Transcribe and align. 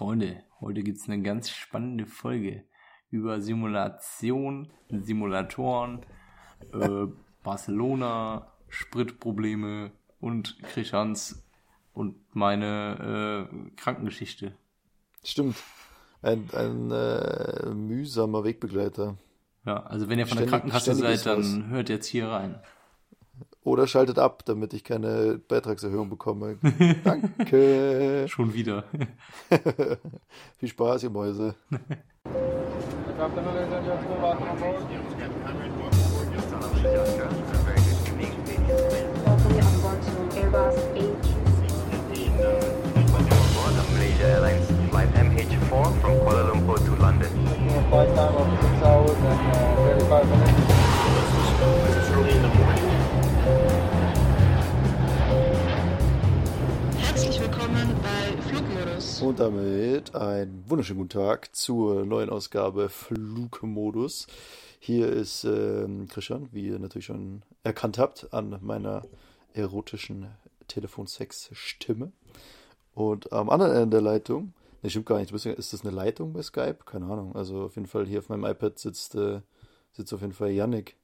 Freunde, 0.00 0.42
heute 0.62 0.82
gibt 0.82 0.96
es 0.96 1.10
eine 1.10 1.20
ganz 1.20 1.50
spannende 1.50 2.06
Folge 2.06 2.64
über 3.10 3.42
Simulation, 3.42 4.72
Simulatoren, 4.88 6.06
äh, 6.72 7.06
Barcelona, 7.42 8.50
Spritprobleme 8.70 9.92
und 10.18 10.58
Krischans 10.62 11.46
und 11.92 12.16
meine 12.34 13.50
äh, 13.52 13.76
Krankengeschichte. 13.76 14.54
Stimmt. 15.22 15.56
Ein, 16.22 16.48
ein 16.54 16.90
äh, 16.90 17.66
mühsamer 17.74 18.42
Wegbegleiter. 18.42 19.18
Ja, 19.66 19.82
also 19.82 20.08
wenn 20.08 20.18
ihr 20.18 20.26
von 20.26 20.38
ständig, 20.38 20.50
der 20.50 20.60
Krankenkasse 20.60 20.94
seid, 20.94 21.26
dann 21.26 21.68
hört 21.68 21.90
jetzt 21.90 22.06
hier 22.06 22.28
rein. 22.28 22.58
Oder 23.62 23.86
schaltet 23.86 24.18
ab, 24.18 24.44
damit 24.46 24.72
ich 24.72 24.84
keine 24.84 25.38
Beitragserhöhung 25.46 26.08
bekomme. 26.08 26.56
Danke. 27.04 28.26
Schon 28.26 28.54
wieder. 28.54 28.84
Viel 30.58 30.68
Spaß, 30.68 31.02
ihr 31.02 31.10
Mäuse. 31.10 31.54
Airlines 44.22 44.66
flight 44.90 45.08
MH4 45.14 45.68
from 46.00 46.20
Kuala 46.20 46.42
Lumpur 46.48 46.76
to 46.76 46.94
London. 46.96 47.30
Flight 47.88 48.14
time 48.14 48.36
of 48.36 48.46
6 48.60 48.82
hours 48.82 49.10
and 49.10 49.40
uh, 49.50 49.86
35 50.08 50.28
minutes. 50.28 51.99
Und 59.00 59.40
damit 59.40 60.14
einen 60.14 60.62
wunderschönen 60.68 60.98
guten 60.98 61.08
Tag 61.08 61.56
zur 61.56 62.04
neuen 62.04 62.28
Ausgabe 62.28 62.90
Flugmodus. 62.90 64.26
Hier 64.78 65.08
ist 65.08 65.44
ähm, 65.44 66.06
Christian, 66.08 66.50
wie 66.52 66.66
ihr 66.66 66.78
natürlich 66.78 67.06
schon 67.06 67.42
erkannt 67.62 67.96
habt, 67.96 68.34
an 68.34 68.58
meiner 68.60 69.06
erotischen 69.54 70.26
Telefonsex-Stimme. 70.68 72.12
Und 72.92 73.32
am 73.32 73.48
anderen 73.48 73.74
Ende 73.74 73.96
der 73.96 74.02
Leitung, 74.02 74.52
ne, 74.82 74.90
stimmt 74.90 75.06
gar 75.06 75.18
nicht, 75.18 75.32
ist 75.32 75.72
das 75.72 75.80
eine 75.80 75.96
Leitung 75.96 76.34
bei 76.34 76.42
Skype? 76.42 76.80
Keine 76.84 77.06
Ahnung. 77.06 77.34
Also 77.34 77.62
auf 77.62 77.76
jeden 77.76 77.88
Fall 77.88 78.04
hier 78.06 78.18
auf 78.18 78.28
meinem 78.28 78.44
iPad 78.44 78.78
sitzt, 78.78 79.14
äh, 79.14 79.40
sitzt 79.92 80.12
auf 80.12 80.20
jeden 80.20 80.34
Fall 80.34 80.50
Yannick. 80.50 80.96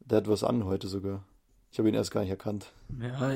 Der 0.00 0.18
hat 0.18 0.28
was 0.28 0.44
an 0.44 0.66
heute 0.66 0.86
sogar. 0.86 1.24
Ich 1.70 1.78
habe 1.78 1.88
ihn 1.88 1.94
erst 1.94 2.10
gar 2.10 2.20
nicht 2.20 2.30
erkannt. 2.30 2.72
Ja, 3.00 3.32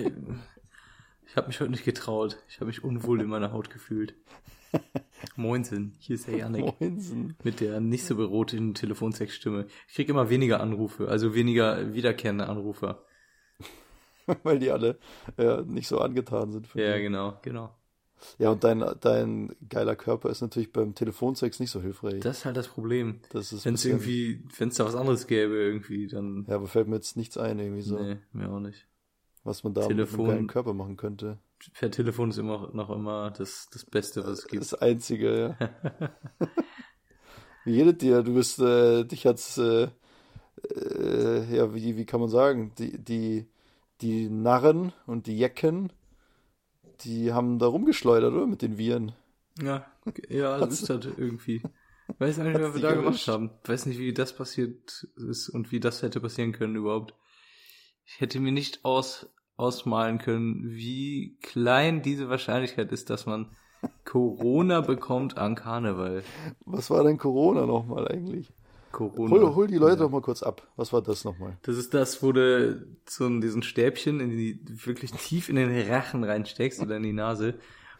ich 1.27 1.37
habe 1.37 1.49
mich 1.49 1.61
heute 1.61 1.71
nicht 1.71 1.85
getraut. 1.85 2.39
Ich 2.49 2.57
habe 2.57 2.67
mich 2.67 2.85
unwohl 2.85 3.21
in 3.21 3.29
meiner 3.29 3.53
Haut 3.53 3.71
gefühlt. 3.71 4.15
Moinsen, 5.37 5.95
hier 5.99 6.17
ist 6.17 6.27
der 6.27 6.39
Janik. 6.39 6.81
Moinsen. 6.81 7.37
Mit 7.43 7.61
der 7.61 7.81
nicht 7.81 8.05
so 8.05 8.17
beroteten 8.17 8.75
Telefonsexstimme. 8.75 9.67
Ich 9.89 9.95
krieg 9.95 10.09
immer 10.09 10.31
weniger 10.31 10.61
Anrufe, 10.61 11.09
also 11.09 11.35
weniger 11.35 11.95
wiederkehrende 11.95 12.49
Anrufer. 12.49 13.03
Weil 14.43 14.59
die 14.59 14.71
alle 14.71 14.99
ja, 15.37 15.63
nicht 15.63 15.89
so 15.89 16.01
angetan 16.01 16.53
sind. 16.53 16.69
ja, 16.75 16.95
mich. 16.95 17.03
genau, 17.03 17.39
genau. 17.43 17.71
Ja, 18.39 18.51
und 18.51 18.65
dein, 18.65 18.83
dein 19.01 19.55
geiler 19.69 19.95
Körper 19.95 20.31
ist 20.31 20.41
natürlich 20.41 20.73
beim 20.73 20.95
Telefonsex 20.95 21.61
nicht 21.61 21.71
so 21.71 21.83
hilfreich. 21.83 22.21
Das 22.21 22.39
ist 22.39 22.45
halt 22.47 22.57
das 22.57 22.69
Problem. 22.69 23.21
Das 23.29 23.53
ist 23.53 23.67
wenn 23.67 23.75
es 23.75 23.85
irgendwie, 23.85 24.43
wenn 24.59 24.71
es 24.71 24.77
da 24.77 24.87
was 24.87 24.95
anderes 24.95 25.27
gäbe 25.27 25.55
irgendwie, 25.55 26.07
dann. 26.07 26.47
Ja, 26.49 26.57
aber 26.57 26.67
fällt 26.67 26.89
mir 26.89 26.97
jetzt 26.97 27.17
nichts 27.17 27.37
ein 27.37 27.59
irgendwie 27.59 27.83
so. 27.83 28.01
Nee, 28.01 28.17
mir 28.33 28.51
auch 28.51 28.59
nicht 28.59 28.87
was 29.47 29.65
man 29.65 29.75
da 29.75 29.87
Telefon, 29.87 30.27
mit 30.27 30.37
einem 30.37 30.47
Körper 30.47 30.75
machen 30.75 30.97
könnte. 30.97 31.39
Per 31.75 31.91
Telefon 31.91 32.31
ist 32.31 32.39
immer 32.39 32.71
noch 32.73 32.91
immer 32.91 33.31
das, 33.31 33.69
das 33.73 33.85
Beste, 33.85 34.23
was 34.25 34.41
es 34.41 34.47
gibt. 34.49 34.63
Das 34.63 34.75
Einzige, 34.75 35.57
ja. 35.59 36.11
wie 37.65 37.75
jedet 37.75 38.03
dir? 38.03 38.23
Du 38.23 38.35
bist, 38.35 38.59
äh, 38.59 39.05
dich 39.05 39.27
hat's, 39.27 39.57
äh, 39.59 39.89
äh, 40.75 41.57
ja, 41.57 41.75
wie, 41.75 41.97
wie 41.97 42.07
kann 42.07 42.21
man 42.21 42.29
sagen, 42.29 42.73
die, 42.79 42.99
die, 42.99 43.47
die 44.01 44.29
Narren 44.29 44.93
und 45.07 45.27
die 45.27 45.39
Jecken, 45.39 45.93
die 47.01 47.33
haben 47.33 47.59
da 47.59 47.67
rumgeschleudert, 47.67 48.33
oder? 48.33 48.47
Mit 48.47 48.63
den 48.63 48.79
Viren. 48.79 49.13
Ja, 49.63 49.87
ja, 50.29 50.59
das 50.67 50.83
ist 50.83 50.91
halt 50.91 51.07
irgendwie. 51.17 51.63
Weiß 52.19 52.39
nicht, 52.39 52.61
was 52.61 52.75
wir 52.75 52.83
da 52.83 52.95
gemacht 52.95 53.27
haben. 53.27 53.51
Weiß 53.65 53.87
nicht, 53.87 53.99
wie 53.99 54.13
das 54.13 54.35
passiert 54.35 55.09
ist 55.17 55.49
und 55.49 55.73
wie 55.73 55.81
das 55.81 56.03
hätte 56.03 56.21
passieren 56.21 56.53
können 56.53 56.77
überhaupt. 56.77 57.15
Ich 58.07 58.21
hätte 58.21 58.41
mir 58.41 58.53
nicht 58.53 58.85
aus 58.85 59.29
ausmalen 59.57 60.19
können, 60.19 60.63
wie 60.65 61.37
klein 61.41 62.03
diese 62.03 62.29
Wahrscheinlichkeit 62.29 62.93
ist, 62.93 63.11
dass 63.11 63.27
man 63.27 63.51
Corona 64.05 64.81
bekommt 64.81 65.39
an 65.39 65.55
Karneval. 65.55 66.23
Was 66.65 66.91
war 66.91 67.05
denn 67.05 67.19
Corona 67.19 67.67
nochmal 67.67 68.09
eigentlich? 68.09 68.53
Corona. 68.93 69.31
Hol, 69.31 69.55
hol 69.55 69.67
die 69.67 69.77
Leute 69.77 69.97
ja. 69.97 70.01
doch 70.01 70.11
mal 70.11 70.23
kurz 70.23 70.43
ab. 70.43 70.67
Was 70.77 70.93
war 70.93 71.03
das 71.03 71.25
nochmal? 71.25 71.59
Das 71.63 71.77
ist 71.77 71.93
das, 71.93 72.23
wo 72.23 72.33
du 72.33 72.87
so 73.07 73.29
diesen 73.41 73.63
Stäbchen 73.63 74.21
in 74.21 74.31
die, 74.31 74.59
wirklich 74.87 75.13
tief 75.13 75.49
in 75.49 75.57
den 75.57 75.91
Rachen 75.91 76.25
reinsteckst 76.25 76.81
oder 76.81 76.97
in 76.97 77.03
die 77.03 77.13
Nase 77.13 77.55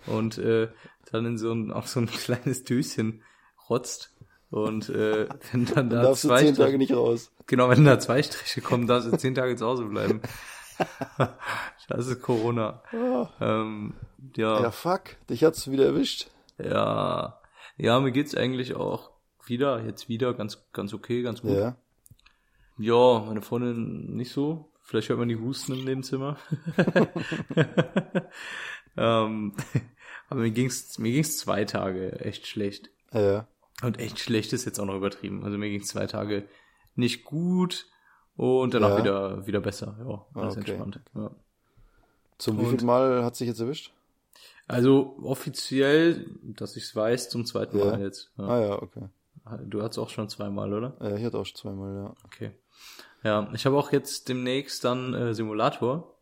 und 0.07 0.39
äh, 0.39 0.69
dann 1.11 1.27
in 1.27 1.39
so 1.39 1.53
ein, 1.53 1.71
auf 1.71 1.89
so 1.89 2.01
ein 2.01 2.07
kleines 2.07 2.65
Döschen 2.65 3.23
rotzt. 3.69 4.16
Und 4.51 4.89
äh, 4.89 5.29
wenn 5.53 5.67
dann 5.67 5.91
da 5.91 6.03
dann 6.03 6.15
zwei 6.15 6.41
du 6.41 6.47
zehn 6.47 6.55
Tage 6.57 6.79
nicht 6.79 6.93
raus. 6.93 7.33
Genau, 7.47 7.69
wenn 7.69 7.85
da 7.85 7.99
zwei 7.99 8.23
Striche 8.23 8.61
kommen, 8.61 8.87
darfst 8.87 9.13
du 9.13 9.17
zehn 9.17 9.35
Tage 9.35 9.57
zu 9.57 9.67
Hause 9.67 9.85
bleiben. 9.85 10.21
das 11.89 12.07
ist 12.07 12.23
Corona. 12.23 12.83
Oh. 12.93 13.27
Ähm, 13.41 13.95
ja. 14.37 14.63
Ja, 14.63 14.71
fuck. 14.71 15.17
Dich 15.31 15.45
hat's 15.45 15.71
wieder 15.71 15.87
erwischt. 15.87 16.29
Ja. 16.59 17.41
Ja, 17.77 18.01
mir 18.01 18.13
geht's 18.13 18.35
eigentlich 18.35 18.75
auch 18.75 19.11
wieder, 19.45 19.85
jetzt 19.85 20.09
wieder 20.09 20.35
ganz, 20.35 20.65
ganz 20.73 20.95
okay, 20.95 21.23
ganz 21.23 21.43
gut. 21.43 21.53
Ja. 21.53 21.77
Ja, 22.79 23.25
meine 23.27 23.43
Freundin 23.43 24.17
nicht 24.17 24.33
so. 24.33 24.71
Vielleicht 24.83 25.09
hört 25.09 25.19
man 25.19 25.29
die 25.29 25.39
Husten 25.39 25.73
im 25.73 25.85
Nebenzimmer. 25.85 26.37
ähm, 28.97 29.55
aber 30.29 30.41
mir 30.41 30.51
ging's, 30.51 30.99
mir 30.99 31.13
ging's 31.13 31.39
zwei 31.39 31.65
Tage 31.65 32.21
echt 32.21 32.47
schlecht. 32.47 32.91
Ja. 33.13 33.47
Und 33.83 33.99
echt 33.99 34.19
schlecht 34.19 34.53
ist 34.53 34.65
jetzt 34.65 34.81
auch 34.81 34.87
noch 34.87 34.97
übertrieben. 34.97 35.45
Also 35.45 35.59
mir 35.59 35.69
ging's 35.69 35.89
zwei 35.89 36.07
Tage 36.07 36.49
nicht 36.95 37.25
gut. 37.25 37.87
Und 38.37 38.75
danach 38.75 38.91
ja. 38.91 38.99
wieder, 38.99 39.47
wieder 39.47 39.61
besser. 39.61 39.97
Ja, 39.99 40.27
alles 40.35 40.57
okay. 40.57 40.73
entspannt. 40.73 41.01
Ja. 41.15 41.31
Zum 42.39 42.59
wievielten 42.59 42.87
Mal 42.87 43.25
hat 43.25 43.37
sich 43.37 43.49
jetzt 43.49 43.61
erwischt? 43.61 43.93
Also 44.69 45.17
offiziell, 45.23 46.27
dass 46.43 46.77
ich 46.77 46.85
es 46.85 46.97
weiß, 46.97 47.31
zum 47.31 47.47
zweiten 47.47 47.79
ja. 47.79 47.85
Mal 47.85 48.01
jetzt. 48.03 48.31
Ja. 48.37 48.45
Ah 48.45 48.61
ja, 48.61 48.83
okay. 48.83 49.09
Du 49.65 49.83
hattest 49.83 49.99
auch 49.99 50.11
schon 50.11 50.29
zweimal, 50.29 50.73
oder? 50.73 50.97
Ja, 51.01 51.17
ich 51.17 51.25
hatte 51.25 51.39
auch 51.39 51.47
schon 51.47 51.57
zweimal, 51.57 51.95
ja. 51.95 52.15
Okay. 52.25 52.51
Ja, 53.23 53.49
ich 53.55 53.65
habe 53.65 53.77
auch 53.77 53.93
jetzt 53.93 54.29
demnächst 54.29 54.85
dann 54.85 55.15
äh, 55.15 55.35
Simulator. 55.35 56.15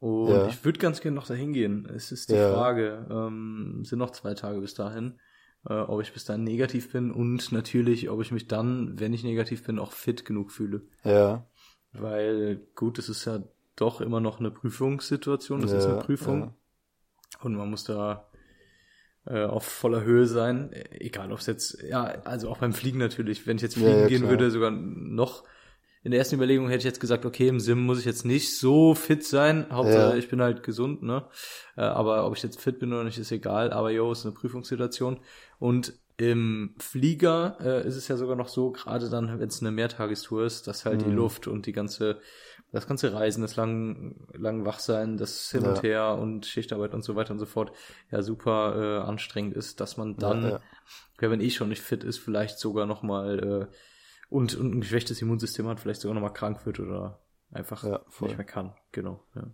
Und 0.00 0.30
ja. 0.30 0.48
ich 0.48 0.64
würde 0.64 0.78
ganz 0.78 1.00
gerne 1.02 1.14
noch 1.14 1.26
dahin 1.26 1.52
gehen. 1.52 1.86
Es 1.94 2.10
ist 2.10 2.30
die. 2.30 2.34
Frage. 2.34 3.06
Ähm, 3.10 3.82
sind 3.84 3.98
noch 3.98 4.10
zwei 4.10 4.34
Tage 4.34 4.60
bis 4.60 4.74
dahin 4.74 5.20
äh, 5.68 5.74
ob 5.74 6.00
ich 6.00 6.12
bis 6.12 6.24
dahin 6.24 6.44
negativ 6.44 6.92
bin 6.92 7.10
und 7.10 7.52
natürlich, 7.52 8.08
ob 8.10 8.20
ich 8.22 8.32
mich 8.32 8.48
dann, 8.48 8.98
wenn 8.98 9.12
ich 9.12 9.24
negativ 9.24 9.64
bin, 9.64 9.78
auch 9.78 9.92
fit 9.92 10.24
genug 10.24 10.52
fühle. 10.52 10.82
Ja. 11.04 11.46
Weil 11.92 12.60
gut, 12.74 12.98
es 12.98 13.08
ist 13.08 13.24
ja 13.24 13.42
doch 13.76 14.00
immer 14.00 14.20
noch 14.20 14.40
eine 14.40 14.50
Prüfungssituation, 14.50 15.62
das 15.62 15.72
ja, 15.72 15.78
ist 15.78 15.86
eine 15.86 15.98
Prüfung 16.00 16.40
ja. 16.40 16.54
und 17.42 17.56
man 17.56 17.70
muss 17.70 17.84
da 17.84 18.28
äh, 19.26 19.44
auf 19.44 19.64
voller 19.64 20.02
Höhe 20.02 20.26
sein, 20.26 20.72
egal 20.90 21.32
ob 21.32 21.40
es 21.40 21.46
jetzt, 21.46 21.82
ja, 21.82 22.04
also 22.04 22.48
auch 22.50 22.58
beim 22.58 22.72
Fliegen 22.72 22.98
natürlich, 22.98 23.46
wenn 23.46 23.56
ich 23.56 23.62
jetzt 23.62 23.74
fliegen 23.74 24.00
ja, 24.00 24.06
gehen 24.06 24.28
würde, 24.28 24.50
sogar 24.50 24.70
noch 24.70 25.44
in 26.02 26.12
der 26.12 26.18
ersten 26.18 26.36
Überlegung 26.36 26.68
hätte 26.68 26.78
ich 26.78 26.84
jetzt 26.84 27.00
gesagt, 27.00 27.26
okay, 27.26 27.48
im 27.48 27.60
Sim 27.60 27.80
muss 27.80 27.98
ich 27.98 28.06
jetzt 28.06 28.24
nicht 28.24 28.58
so 28.58 28.94
fit 28.94 29.24
sein. 29.24 29.66
Hauptsache, 29.70 30.12
ja. 30.12 30.16
ich 30.16 30.28
bin 30.28 30.40
halt 30.40 30.62
gesund, 30.62 31.02
ne? 31.02 31.26
Äh, 31.76 31.82
aber 31.82 32.26
ob 32.26 32.36
ich 32.36 32.42
jetzt 32.42 32.60
fit 32.60 32.78
bin 32.78 32.92
oder 32.92 33.04
nicht, 33.04 33.18
ist 33.18 33.32
egal. 33.32 33.72
Aber 33.72 33.90
yo, 33.90 34.10
ist 34.10 34.24
eine 34.24 34.34
Prüfungssituation. 34.34 35.20
Und 35.58 35.92
im 36.16 36.74
Flieger 36.78 37.56
äh, 37.60 37.86
ist 37.86 37.96
es 37.96 38.08
ja 38.08 38.16
sogar 38.16 38.36
noch 38.36 38.48
so, 38.48 38.72
gerade 38.72 39.10
dann, 39.10 39.40
wenn 39.40 39.48
es 39.48 39.60
eine 39.60 39.70
Mehrtagestour 39.70 40.44
ist, 40.44 40.66
dass 40.66 40.86
halt 40.86 41.02
mhm. 41.02 41.10
die 41.10 41.16
Luft 41.16 41.46
und 41.46 41.66
die 41.66 41.72
ganze, 41.72 42.20
das 42.72 42.86
ganze 42.86 43.12
Reisen, 43.12 43.42
das 43.42 43.56
lang, 43.56 44.16
lang 44.32 44.64
Wachsein, 44.64 45.18
das 45.18 45.50
Hin 45.50 45.64
und 45.64 45.82
Her 45.82 46.18
und 46.20 46.46
Schichtarbeit 46.46 46.94
und 46.94 47.04
so 47.04 47.16
weiter 47.16 47.32
und 47.32 47.38
so 47.38 47.46
fort, 47.46 47.72
ja 48.10 48.22
super 48.22 49.02
äh, 49.02 49.08
anstrengend 49.08 49.54
ist, 49.54 49.80
dass 49.80 49.96
man 49.96 50.16
dann, 50.16 50.42
ja, 50.42 50.60
ja. 51.20 51.30
wenn 51.30 51.40
eh 51.40 51.50
schon 51.50 51.70
nicht 51.70 51.82
fit 51.82 52.04
ist, 52.04 52.18
vielleicht 52.18 52.58
sogar 52.58 52.86
noch 52.86 53.02
mal 53.02 53.68
äh, 53.70 53.74
und, 54.30 54.54
und 54.54 54.74
ein 54.74 54.80
geschwächtes 54.80 55.20
Immunsystem 55.20 55.66
hat, 55.66 55.80
vielleicht 55.80 56.00
sogar 56.00 56.14
nochmal 56.14 56.32
krank 56.32 56.64
wird 56.64 56.80
oder 56.80 57.20
einfach 57.50 57.84
ja, 57.84 58.00
nicht 58.20 58.36
mehr 58.38 58.46
kann. 58.46 58.72
Genau. 58.92 59.20
Ja, 59.34 59.46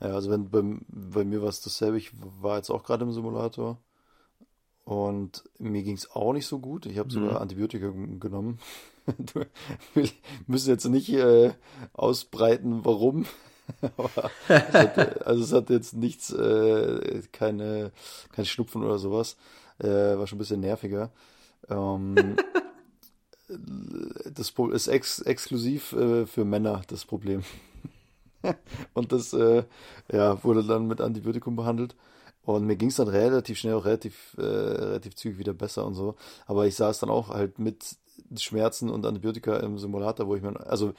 ja 0.00 0.14
also 0.14 0.30
wenn 0.30 0.50
bei, 0.50 0.62
bei 0.88 1.24
mir 1.24 1.42
war 1.42 1.48
es 1.48 1.60
dasselbe, 1.60 1.98
ich 1.98 2.10
war 2.14 2.56
jetzt 2.56 2.70
auch 2.70 2.82
gerade 2.82 3.04
im 3.04 3.12
Simulator 3.12 3.78
und 4.84 5.44
mir 5.58 5.82
ging 5.82 5.96
es 5.96 6.10
auch 6.10 6.32
nicht 6.32 6.46
so 6.46 6.58
gut. 6.60 6.86
Ich 6.86 6.98
habe 6.98 7.10
sogar 7.10 7.32
mhm. 7.32 7.36
Antibiotika 7.36 7.92
genommen. 8.18 8.58
Wir 9.94 10.08
müssen 10.46 10.70
jetzt 10.70 10.86
nicht 10.86 11.12
äh, 11.12 11.52
ausbreiten, 11.92 12.86
warum. 12.86 13.26
es 14.48 14.72
hat, 14.72 15.26
also 15.26 15.44
es 15.44 15.52
hat 15.52 15.68
jetzt 15.68 15.92
nichts, 15.92 16.32
äh, 16.32 17.22
keine, 17.32 17.92
kein 18.32 18.46
Schnupfen 18.46 18.82
oder 18.82 18.98
sowas. 18.98 19.36
Äh, 19.78 20.16
war 20.16 20.26
schon 20.26 20.36
ein 20.36 20.40
bisschen 20.40 20.60
nerviger. 20.60 21.10
Ähm, 21.68 22.36
das 23.48 24.52
ist 24.72 24.88
ex 24.88 25.20
exklusiv 25.20 25.92
äh, 25.92 26.26
für 26.26 26.44
Männer 26.44 26.82
das 26.88 27.04
Problem. 27.04 27.42
und 28.94 29.12
das 29.12 29.32
äh, 29.32 29.64
ja, 30.12 30.42
wurde 30.44 30.64
dann 30.64 30.86
mit 30.86 31.00
Antibiotikum 31.00 31.56
behandelt. 31.56 31.96
Und 32.42 32.64
mir 32.64 32.76
ging 32.76 32.88
es 32.88 32.96
dann 32.96 33.08
relativ 33.08 33.58
schnell, 33.58 33.74
auch 33.74 33.84
relativ, 33.84 34.34
äh, 34.38 34.42
relativ 34.42 35.16
zügig 35.16 35.38
wieder 35.38 35.52
besser 35.52 35.84
und 35.84 35.94
so. 35.94 36.14
Aber 36.46 36.66
ich 36.66 36.76
saß 36.76 36.98
dann 37.00 37.10
auch 37.10 37.28
halt 37.28 37.58
mit 37.58 37.96
Schmerzen 38.36 38.90
und 38.90 39.04
Antibiotika 39.04 39.58
im 39.58 39.78
Simulator, 39.78 40.26
wo 40.26 40.34
ich 40.34 40.42
mir, 40.42 40.58
also 40.66 40.94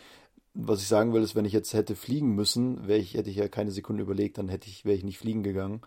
was 0.54 0.82
ich 0.82 0.88
sagen 0.88 1.14
will, 1.14 1.24
ist, 1.24 1.36
wenn 1.36 1.46
ich 1.46 1.54
jetzt 1.54 1.74
hätte 1.74 1.96
fliegen 1.96 2.36
müssen, 2.36 2.90
ich, 2.90 3.14
hätte 3.14 3.30
ich 3.30 3.38
ja 3.38 3.48
keine 3.48 3.72
Sekunde 3.72 4.04
überlegt, 4.04 4.38
dann 4.38 4.50
hätte 4.50 4.68
ich, 4.68 4.86
wäre 4.86 4.98
ich 4.98 5.04
nicht 5.04 5.20
fliegen 5.20 5.44
gegangen. 5.44 5.82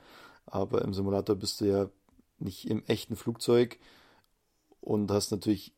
Aber 0.47 0.83
im 0.83 0.95
Simulator 0.95 1.37
bist 1.37 1.61
du 1.61 1.67
ja 1.67 1.89
nicht 2.39 2.69
im 2.69 2.83
echten 2.87 3.17
Flugzeug 3.17 3.79
und 4.81 5.11
hast 5.11 5.31
natürlich 5.31 5.73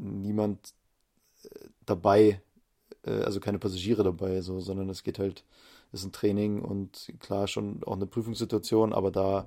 niemand 0.00 0.74
äh, 1.44 1.48
dabei, 1.86 2.40
äh, 3.06 3.22
also 3.22 3.40
keine 3.40 3.58
Passagiere 3.58 4.04
dabei, 4.04 4.40
so, 4.42 4.60
sondern 4.60 4.88
es 4.90 5.02
geht 5.02 5.18
halt, 5.18 5.44
ist 5.92 6.04
ein 6.04 6.12
Training 6.12 6.62
und 6.62 7.12
klar 7.20 7.46
schon 7.48 7.82
auch 7.84 7.96
eine 7.96 8.06
Prüfungssituation, 8.06 8.92
aber 8.92 9.10
da 9.10 9.46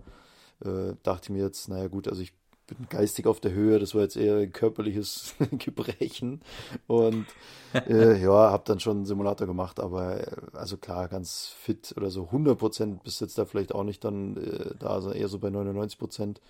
äh, 0.65 0.95
dachte 1.03 1.25
ich 1.25 1.29
mir 1.31 1.43
jetzt, 1.43 1.69
naja 1.69 1.87
gut, 1.87 2.07
also 2.07 2.21
ich 2.21 2.33
bin 2.67 2.87
geistig 2.89 3.27
auf 3.27 3.39
der 3.39 3.51
Höhe, 3.51 3.79
das 3.79 3.93
war 3.93 4.01
jetzt 4.03 4.15
eher 4.15 4.37
ein 4.37 4.51
körperliches 4.51 5.35
Gebrechen 5.51 6.41
und 6.87 7.25
äh, 7.73 8.17
ja, 8.21 8.51
habe 8.51 8.63
dann 8.65 8.79
schon 8.79 8.97
einen 8.97 9.05
Simulator 9.05 9.47
gemacht, 9.47 9.79
aber 9.79 10.21
äh, 10.21 10.41
also 10.53 10.77
klar, 10.77 11.07
ganz 11.09 11.47
fit 11.59 11.93
oder 11.97 12.09
so 12.09 12.29
100% 12.31 13.03
bis 13.03 13.19
jetzt 13.19 13.37
da 13.37 13.45
vielleicht 13.45 13.75
auch 13.75 13.83
nicht 13.83 14.03
dann 14.03 14.37
äh, 14.37 14.75
da, 14.79 14.87
also 14.87 15.11
eher 15.11 15.27
so 15.27 15.39
bei 15.39 15.49
99%. 15.49 16.41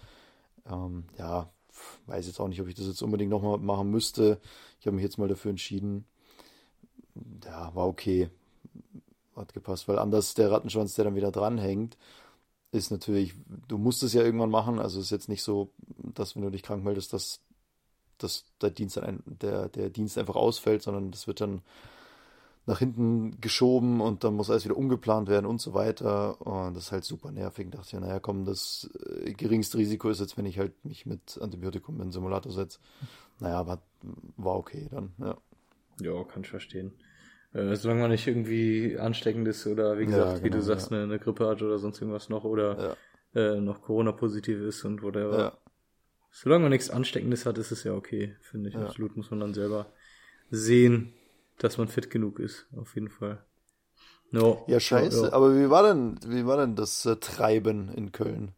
Ähm, 0.70 1.06
ja, 1.18 1.50
weiß 2.08 2.28
jetzt 2.28 2.40
auch 2.40 2.48
nicht, 2.48 2.62
ob 2.62 2.68
ich 2.68 2.76
das 2.76 2.88
jetzt 2.88 3.02
unbedingt 3.02 3.32
nochmal 3.32 3.58
machen 3.58 3.90
müsste. 3.90 4.40
Ich 4.80 4.86
habe 4.86 4.96
mich 4.96 5.04
jetzt 5.04 5.18
mal 5.18 5.28
dafür 5.28 5.52
entschieden. 5.52 6.06
Ja, 7.46 7.74
war 7.76 7.88
okay. 7.88 8.30
Hat 9.36 9.54
gepasst, 9.54 9.88
weil 9.88 10.00
anders 10.00 10.34
der 10.34 10.52
Rattenschwanz, 10.52 10.96
der 10.96 11.06
dann 11.06 11.16
wieder 11.16 11.32
dranhängt, 11.32 11.98
ist 12.72 12.92
natürlich, 12.92 13.34
du 13.68 13.78
musst 13.78 14.04
es 14.04 14.14
ja 14.14 14.24
irgendwann 14.24 14.50
machen. 14.50 14.80
Also 14.80 15.00
ist 15.00 15.12
jetzt 15.12 15.30
nicht 15.30 15.44
so, 15.44 15.72
dass 15.98 16.36
wenn 16.36 16.44
du 16.44 16.50
dich 16.50 16.64
krank 16.64 16.84
meldest, 16.84 17.14
dass, 17.14 17.40
dass 18.18 18.46
der 18.62 18.72
Dienst, 18.72 19.00
der, 19.26 19.70
der 19.70 19.90
Dienst 19.90 20.18
einfach 20.18 20.36
ausfällt, 20.36 20.82
sondern 20.82 21.12
das 21.12 21.28
wird 21.28 21.42
dann 21.42 21.62
nach 22.66 22.80
hinten 22.80 23.42
geschoben 23.42 24.00
und 24.00 24.24
dann 24.24 24.36
muss 24.36 24.50
alles 24.50 24.64
wieder 24.64 24.78
umgeplant 24.78 25.28
werden 25.28 25.46
und 25.46 25.60
so 25.60 25.74
weiter. 25.74 26.42
Und 26.42 26.76
das 26.76 26.86
ist 26.86 26.92
halt 26.92 27.04
super 27.04 27.32
nervig. 27.32 27.68
Da 27.72 27.78
dachte 27.78 27.96
ich, 27.96 28.02
naja, 28.02 28.20
komm, 28.20 28.46
das 28.46 28.90
äh, 29.26 29.34
geringste 29.34 29.78
Risiko 29.78 30.10
ist 30.10 30.22
jetzt, 30.22 30.38
wenn 30.38 30.46
ich 30.46 30.60
halt 30.60 30.74
mich 30.86 31.06
mit 31.06 31.38
Antibiotikum 31.42 31.96
in 31.96 32.08
den 32.08 32.12
Simulator 32.12 32.52
setze. 32.52 32.80
Naja, 33.40 33.60
aber 33.60 33.82
war 34.38 34.56
okay 34.56 34.88
dann, 34.90 35.14
ja. 35.18 35.38
Ja, 36.00 36.24
kann 36.24 36.44
ich 36.44 36.50
verstehen. 36.50 36.94
Äh, 37.54 37.76
solange 37.76 38.02
man 38.02 38.12
nicht 38.12 38.26
irgendwie 38.28 38.98
ansteckend 38.98 39.48
ist 39.48 39.68
oder 39.68 40.00
wie 40.00 40.06
gesagt, 40.06 40.26
ja, 40.26 40.34
genau, 40.34 40.44
wie 40.44 40.50
du 40.50 40.62
sagst, 40.62 40.90
ja. 40.90 40.98
eine, 40.98 41.04
eine, 41.06 41.20
Grippe 41.20 41.48
hat 41.48 41.62
oder 41.62 41.78
sonst 41.78 42.02
irgendwas 42.02 42.30
noch 42.30 42.46
oder 42.46 42.98
ja. 43.36 43.56
äh, 43.56 43.62
noch 43.62 43.82
Corona-positiv 43.82 44.60
ist 44.62 44.84
und 44.86 45.04
whatever. 45.04 45.38
Ja. 45.38 45.58
Solange 46.32 46.64
man 46.64 46.72
nichts 46.72 46.90
Ansteckendes 46.90 47.46
hat, 47.46 47.60
ist 47.60 47.72
es 47.72 47.84
ja 47.84 47.94
okay, 47.94 48.36
finde 48.42 48.70
ich. 48.70 48.76
Absolut 48.76 49.16
muss 49.16 49.30
man 49.30 49.40
dann 49.40 49.54
selber 49.54 49.86
sehen, 50.50 51.14
dass 51.58 51.78
man 51.78 51.88
fit 51.88 52.10
genug 52.10 52.40
ist, 52.40 52.68
auf 52.76 52.96
jeden 52.96 53.10
Fall. 53.10 53.46
No. 54.32 54.64
Ja, 54.68 54.80
scheiße. 54.80 55.28
Ja. 55.28 55.34
Aber 55.34 55.56
wie 55.56 55.70
war 55.70 55.84
denn, 55.84 56.20
wie 56.26 56.46
war 56.46 56.58
denn 56.58 56.76
das 56.76 57.06
äh, 57.06 57.16
Treiben 57.18 57.90
in 57.90 58.12
Köln? 58.12 58.54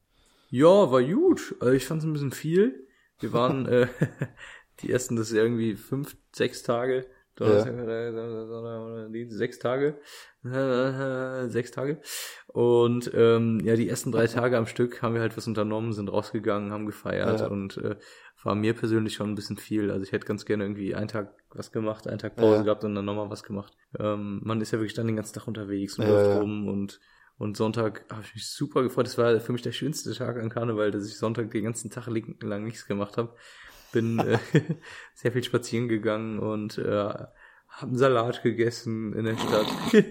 Ja, 0.50 0.92
war 0.92 1.03
gut. 1.03 1.56
Also 1.59 1.74
ich 1.74 1.86
fand 1.86 2.01
es 2.01 2.07
ein 2.07 2.13
bisschen 2.13 2.31
viel. 2.31 2.88
Wir 3.19 3.33
waren 3.33 3.65
äh, 3.68 3.88
die 4.80 4.92
ersten, 4.92 5.18
das 5.18 5.31
ist 5.31 5.38
irgendwie 5.38 5.75
fünf, 5.75 6.15
sechs 6.33 6.63
Tage. 6.63 7.06
Donnerstag, 7.36 7.76
ja. 7.78 9.30
sechs 9.30 9.60
Tage. 9.60 10.00
sechs 11.50 11.72
Tage. 11.72 12.02
Und 12.48 13.12
ähm, 13.14 13.60
ja, 13.64 13.76
die 13.76 13.90
ersten 13.90 14.12
drei 14.12 14.28
Tage 14.28 14.58
am 14.58 14.68
Stück 14.68 15.02
haben 15.02 15.16
wir 15.16 15.22
halt 15.22 15.36
was 15.36 15.48
unternommen, 15.48 15.92
sind 15.94 16.12
rausgegangen, 16.12 16.72
haben 16.72 16.86
gefeiert 16.86 17.42
ja. 17.42 17.48
und 17.48 17.78
äh, 17.78 17.96
war 18.44 18.56
mir 18.56 18.74
persönlich 18.74 19.16
schon 19.16 19.32
ein 19.32 19.36
bisschen 19.36 19.58
viel. 19.58 19.92
Also 19.92 20.04
ich 20.04 20.12
hätte 20.12 20.28
ganz 20.28 20.46
gerne 20.46 20.64
irgendwie 20.64 20.96
einen 20.96 21.08
Tag 21.08 21.34
was 21.50 21.72
gemacht, 21.72 22.08
einen 22.08 22.20
Tag 22.20 22.36
Pause 22.36 22.58
ja. 22.58 22.64
gehabt 22.64 22.84
und 22.84 22.96
dann 22.96 23.06
nochmal 23.06 23.30
was 23.30 23.44
gemacht. 23.44 23.74
Ähm, 24.00 24.42
man 24.44 24.62
ist 24.62 24.72
ja 24.72 24.80
wirklich 24.80 24.94
dann 24.94 25.08
den 25.08 25.16
ganzen 25.16 25.34
Tag 25.34 25.48
unterwegs 25.48 25.98
und 25.98 26.08
läuft 26.08 26.42
rum 26.42 26.68
und 26.68 27.00
und 27.38 27.58
Sonntag 27.58 28.06
habe 28.10 28.22
ich 28.24 28.36
mich 28.36 28.50
super 28.50 28.81
gefreut. 28.81 29.08
Das 29.08 29.18
war 29.18 29.38
für 29.42 29.52
mich 29.52 29.62
der 29.62 29.74
schönste 29.74 30.14
Tag 30.14 30.38
an 30.38 30.50
Karneval, 30.50 30.92
dass 30.92 31.06
ich 31.06 31.18
Sonntag 31.18 31.52
den 31.52 31.66
ganzen 31.66 31.90
Tag 31.92 32.08
lang 32.08 32.64
nichts 32.64 32.88
gemacht 32.88 33.18
habe. 33.18 33.36
Bin 33.95 34.19
äh, 34.19 34.38
sehr 35.15 35.31
viel 35.31 35.44
spazieren 35.44 35.88
gegangen 35.88 36.39
und 36.39 36.77
äh, 36.77 36.83
habe 36.92 37.31
einen 37.81 37.97
Salat 37.97 38.44
gegessen 38.44 39.13
in 39.13 39.25
der 39.25 39.38
Stadt. 39.38 39.68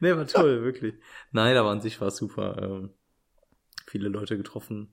ne, 0.00 0.16
war 0.16 0.26
toll, 0.26 0.62
wirklich. 0.62 0.94
Nein, 1.32 1.56
aber 1.56 1.70
an 1.70 1.80
sich 1.80 2.00
war 2.00 2.08
es 2.08 2.16
super. 2.16 2.60
Ähm, 2.62 2.90
viele 3.86 4.08
Leute 4.08 4.36
getroffen 4.36 4.92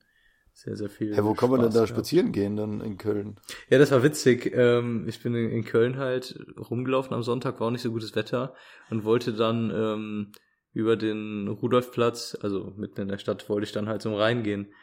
sehr, 0.54 0.76
sehr 0.76 0.90
viel. 0.90 1.16
Ja, 1.16 1.24
wo 1.24 1.34
kann 1.34 1.50
man 1.50 1.62
denn 1.62 1.74
da 1.74 1.88
spazieren 1.88 2.32
gehen 2.32 2.56
dann 2.56 2.82
in 2.82 2.98
Köln? 2.98 3.38
Ja, 3.70 3.80
das 3.80 3.92
war 3.92 4.04
witzig. 4.04 4.52
Ähm, 4.54 5.06
ich 5.08 5.22
bin 5.24 5.34
in, 5.34 5.64
Köln 5.64 5.98
halt 5.98 6.40
rumgelaufen 6.58 7.14
am 7.14 7.24
Sonntag, 7.24 7.60
war 7.60 7.68
auch 7.68 7.72
nicht 7.72 7.82
so 7.82 7.92
gutes 7.92 8.16
Wetter 8.16 8.54
und 8.90 9.04
wollte 9.04 9.34
dann 9.34 9.72
ähm, 9.74 10.32
über 10.74 10.98
den 10.98 11.48
Rudolfplatz, 11.48 12.38
also 12.42 12.74
mitten 12.78 13.02
in 13.02 13.08
der 13.08 13.18
Stadt, 13.18 13.50
wollte 13.50 13.66
ich 13.66 13.72
dann 13.72 13.88
halt 13.88 14.02
zum 14.02 14.14
Rhein 14.14 14.44
gehen. 14.44 14.74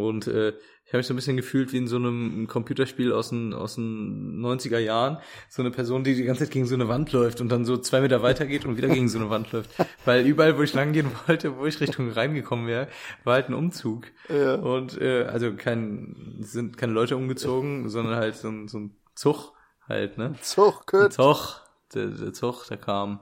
Und 0.00 0.26
äh, 0.26 0.54
ich 0.88 0.92
habe 0.94 0.98
mich 0.98 1.06
so 1.06 1.12
ein 1.12 1.16
bisschen 1.16 1.36
gefühlt 1.36 1.72
wie 1.74 1.76
in 1.76 1.86
so 1.86 1.96
einem 1.96 2.46
Computerspiel 2.46 3.12
aus 3.12 3.28
den, 3.28 3.52
aus 3.52 3.74
den 3.74 4.40
90er 4.40 4.78
Jahren. 4.78 5.18
So 5.50 5.60
eine 5.60 5.70
Person, 5.70 6.02
die 6.02 6.14
die 6.14 6.24
ganze 6.24 6.44
Zeit 6.44 6.50
gegen 6.50 6.66
so 6.66 6.74
eine 6.74 6.88
Wand 6.88 7.12
läuft 7.12 7.42
und 7.42 7.50
dann 7.50 7.66
so 7.66 7.76
zwei 7.76 8.00
Meter 8.00 8.22
weiter 8.22 8.46
geht 8.46 8.64
und 8.64 8.78
wieder 8.78 8.88
gegen 8.88 9.10
so 9.10 9.18
eine 9.18 9.28
Wand 9.28 9.52
läuft. 9.52 9.68
Weil 10.06 10.26
überall, 10.26 10.56
wo 10.56 10.62
ich 10.62 10.72
lang 10.72 10.92
gehen 10.92 11.10
wollte, 11.26 11.58
wo 11.58 11.66
ich 11.66 11.78
Richtung 11.80 12.10
reingekommen 12.10 12.66
wäre, 12.66 12.88
war 13.24 13.34
halt 13.34 13.50
ein 13.50 13.54
Umzug. 13.54 14.06
Ja. 14.30 14.54
Und 14.54 14.98
äh, 14.98 15.24
also 15.24 15.52
kein, 15.52 16.38
sind 16.40 16.78
keine 16.78 16.94
Leute 16.94 17.18
umgezogen, 17.18 17.90
sondern 17.90 18.16
halt 18.16 18.36
so 18.36 18.48
ein, 18.48 18.68
so 18.68 18.78
ein 18.78 18.96
Zug 19.14 19.52
halt, 19.86 20.16
ne? 20.16 20.36
Zug, 20.40 20.86
Kurt. 20.86 21.12
Zug, 21.12 21.64
der, 21.92 22.06
der 22.06 22.32
Zug, 22.32 22.66
der 22.66 22.78
kam. 22.78 23.20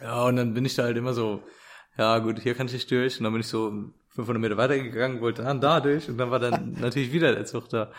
Ja, 0.00 0.24
und 0.24 0.36
dann 0.36 0.54
bin 0.54 0.64
ich 0.64 0.74
da 0.74 0.84
halt 0.84 0.96
immer 0.96 1.12
so, 1.12 1.42
ja 1.98 2.18
gut, 2.18 2.40
hier 2.40 2.54
kann 2.54 2.66
ich 2.66 2.72
nicht 2.72 2.90
durch. 2.90 3.18
Und 3.18 3.24
dann 3.24 3.32
bin 3.34 3.40
ich 3.40 3.48
so 3.48 3.92
500 4.14 4.40
Meter 4.40 4.56
weitergegangen, 4.56 5.20
wollte 5.20 5.42
dann 5.42 5.60
da 5.60 5.80
durch 5.80 6.08
und 6.08 6.18
dann 6.18 6.30
war 6.30 6.38
dann 6.38 6.72
natürlich 6.80 7.12
wieder 7.12 7.34
der 7.34 7.46
Zug 7.46 7.68
da. 7.68 7.92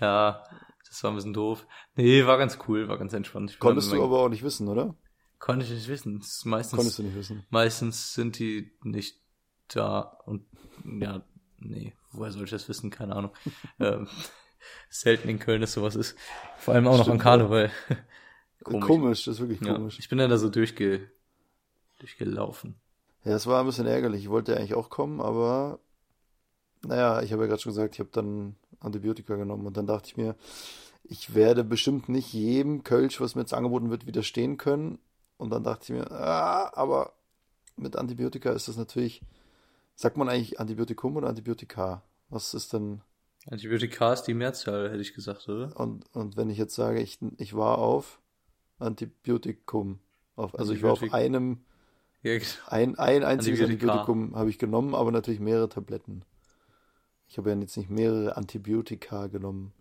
Ja, 0.00 0.44
das 0.86 1.02
war 1.02 1.10
ein 1.10 1.16
bisschen 1.16 1.32
doof. 1.32 1.66
Nee, 1.94 2.26
war 2.26 2.38
ganz 2.38 2.58
cool, 2.68 2.88
war 2.88 2.98
ganz 2.98 3.12
entspannt. 3.12 3.50
Ich 3.50 3.58
Konntest 3.58 3.92
du 3.92 4.02
aber 4.02 4.20
auch 4.20 4.28
nicht 4.28 4.42
wissen, 4.42 4.68
oder? 4.68 4.94
Konnte 5.38 5.64
ich 5.64 5.70
nicht 5.70 5.88
wissen. 5.88 6.22
meistens, 6.44 6.76
Konntest 6.76 6.98
du 6.98 7.02
nicht 7.02 7.16
wissen. 7.16 7.44
Meistens 7.50 8.14
sind 8.14 8.38
die 8.38 8.72
nicht 8.82 9.20
da 9.68 10.00
und 10.24 10.46
ja, 10.84 11.22
nee, 11.58 11.94
woher 12.12 12.32
soll 12.32 12.44
ich 12.44 12.50
das 12.50 12.68
wissen? 12.68 12.90
Keine 12.90 13.14
Ahnung. 13.16 13.32
ähm, 13.80 14.08
selten 14.88 15.28
in 15.28 15.38
Köln, 15.38 15.60
dass 15.60 15.72
sowas 15.72 15.96
ist. 15.96 16.16
Vor 16.58 16.74
allem 16.74 16.86
auch 16.86 16.94
Stimmt, 16.94 17.06
noch 17.06 17.14
am 17.14 17.18
Karneval. 17.18 17.70
komisch. 18.64 18.86
komisch, 18.86 19.24
das 19.24 19.34
ist 19.36 19.40
wirklich 19.40 19.60
komisch. 19.60 19.94
Ja, 19.94 20.00
ich 20.00 20.08
bin 20.08 20.18
dann 20.18 20.30
da 20.30 20.38
so 20.38 20.48
durchge 20.48 21.10
durchgelaufen. 21.98 22.78
Ja, 23.26 23.34
es 23.34 23.48
war 23.48 23.58
ein 23.58 23.66
bisschen 23.66 23.88
ärgerlich. 23.88 24.22
Ich 24.22 24.30
wollte 24.30 24.56
eigentlich 24.56 24.74
auch 24.74 24.88
kommen, 24.88 25.20
aber 25.20 25.80
naja, 26.86 27.22
ich 27.22 27.32
habe 27.32 27.42
ja 27.42 27.48
gerade 27.48 27.60
schon 27.60 27.72
gesagt, 27.72 27.96
ich 27.96 27.98
habe 27.98 28.10
dann 28.12 28.54
Antibiotika 28.78 29.34
genommen 29.34 29.66
und 29.66 29.76
dann 29.76 29.88
dachte 29.88 30.06
ich 30.06 30.16
mir, 30.16 30.36
ich 31.02 31.34
werde 31.34 31.64
bestimmt 31.64 32.08
nicht 32.08 32.32
jedem 32.32 32.84
Kölsch, 32.84 33.20
was 33.20 33.34
mir 33.34 33.40
jetzt 33.40 33.52
angeboten 33.52 33.90
wird, 33.90 34.06
widerstehen 34.06 34.58
können. 34.58 35.00
Und 35.38 35.50
dann 35.50 35.64
dachte 35.64 35.82
ich 35.82 35.98
mir, 35.98 36.08
ah, 36.12 36.70
aber 36.74 37.14
mit 37.76 37.96
Antibiotika 37.96 38.52
ist 38.52 38.68
das 38.68 38.76
natürlich, 38.76 39.22
sagt 39.96 40.16
man 40.16 40.28
eigentlich 40.28 40.60
Antibiotikum 40.60 41.16
oder 41.16 41.28
Antibiotika? 41.28 42.04
Was 42.28 42.54
ist 42.54 42.74
denn? 42.74 43.00
Antibiotika 43.50 44.12
ist 44.12 44.22
die 44.22 44.34
Mehrzahl, 44.34 44.88
hätte 44.88 45.02
ich 45.02 45.14
gesagt, 45.14 45.48
oder? 45.48 45.76
Und, 45.78 46.04
und 46.14 46.36
wenn 46.36 46.48
ich 46.48 46.58
jetzt 46.58 46.76
sage, 46.76 47.00
ich, 47.00 47.18
ich 47.38 47.56
war 47.56 47.78
auf 47.78 48.20
Antibiotikum, 48.78 49.98
auf, 50.36 50.56
also 50.56 50.72
ich 50.72 50.84
war 50.84 50.92
auf 50.92 51.12
einem 51.12 51.64
ja, 52.26 52.38
genau. 52.38 52.50
Ein, 52.66 52.98
ein 52.98 53.24
einziges 53.24 53.60
Antibiotikum 53.60 54.34
habe 54.34 54.50
ich 54.50 54.58
genommen, 54.58 54.94
aber 54.94 55.12
natürlich 55.12 55.40
mehrere 55.40 55.68
Tabletten. 55.68 56.22
Ich 57.28 57.38
habe 57.38 57.50
ja 57.50 57.56
jetzt 57.56 57.76
nicht 57.76 57.90
mehrere 57.90 58.36
Antibiotika 58.36 59.26
genommen. 59.26 59.72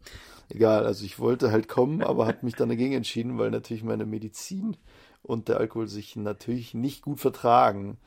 Egal, 0.50 0.86
also 0.86 1.06
ich 1.06 1.20
wollte 1.20 1.52
halt 1.52 1.68
kommen, 1.68 2.04
aber 2.04 2.28
habe 2.28 2.40
mich 2.42 2.56
dann 2.56 2.70
dagegen 2.70 2.94
entschieden, 2.94 3.38
weil 3.38 3.50
natürlich 3.50 3.84
meine 3.84 4.06
Medizin 4.06 4.78
und 5.24 5.48
der 5.48 5.58
Alkohol 5.58 5.88
sich 5.88 6.16
natürlich 6.16 6.74
nicht 6.74 7.02
gut 7.02 7.20
vertragen. 7.20 7.98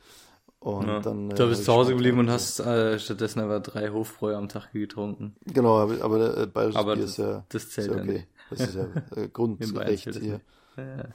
Und 0.59 0.87
ja. 0.87 0.99
dann. 0.99 1.31
Äh, 1.31 1.35
du 1.35 1.47
bist 1.47 1.65
zu 1.65 1.73
Hause 1.73 1.91
geblieben 1.91 2.19
und 2.19 2.29
hast 2.29 2.59
äh, 2.59 2.99
stattdessen 2.99 3.39
aber 3.39 3.59
drei 3.59 3.89
Hofbräu 3.89 4.35
am 4.35 4.49
Tag 4.49 4.71
getrunken. 4.71 5.35
Genau, 5.45 5.77
aber, 5.77 6.03
aber 6.03 6.37
äh, 6.37 6.47
bayerische 6.47 6.79
aber 6.79 6.95
Bier 6.95 7.05
ist 7.05 7.17
ja. 7.17 7.45
Das 7.49 7.69
zählt 7.69 7.87
ist 7.87 7.95
ja 7.95 8.01
okay. 8.01 8.27
Das 8.49 8.59
ist 8.61 8.75
ja 8.75 8.87
äh, 9.15 9.27
Grundrecht 9.33 10.15
hier. 10.15 10.41
Ja. 10.77 11.05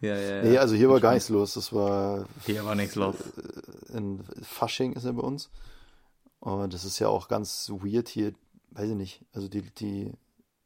Ja, 0.00 0.16
ja, 0.16 0.36
ja. 0.36 0.42
Nee, 0.42 0.58
also 0.58 0.74
hier 0.74 0.90
war 0.90 1.00
gar 1.00 1.14
nichts 1.14 1.28
los. 1.28 1.54
Das 1.54 1.72
war. 1.72 2.26
Hier 2.44 2.64
war 2.64 2.74
nichts 2.74 2.94
los. 2.94 3.16
In 3.92 4.22
Fasching 4.42 4.92
ist 4.92 5.04
er 5.04 5.14
bei 5.14 5.22
uns. 5.22 5.50
Und 6.40 6.74
das 6.74 6.84
ist 6.84 6.98
ja 6.98 7.08
auch 7.08 7.28
ganz 7.28 7.70
weird 7.70 8.08
hier, 8.08 8.32
weiß 8.72 8.90
ich 8.90 8.96
nicht. 8.96 9.20
Also 9.32 9.48
die, 9.48 9.62
die, 9.62 10.12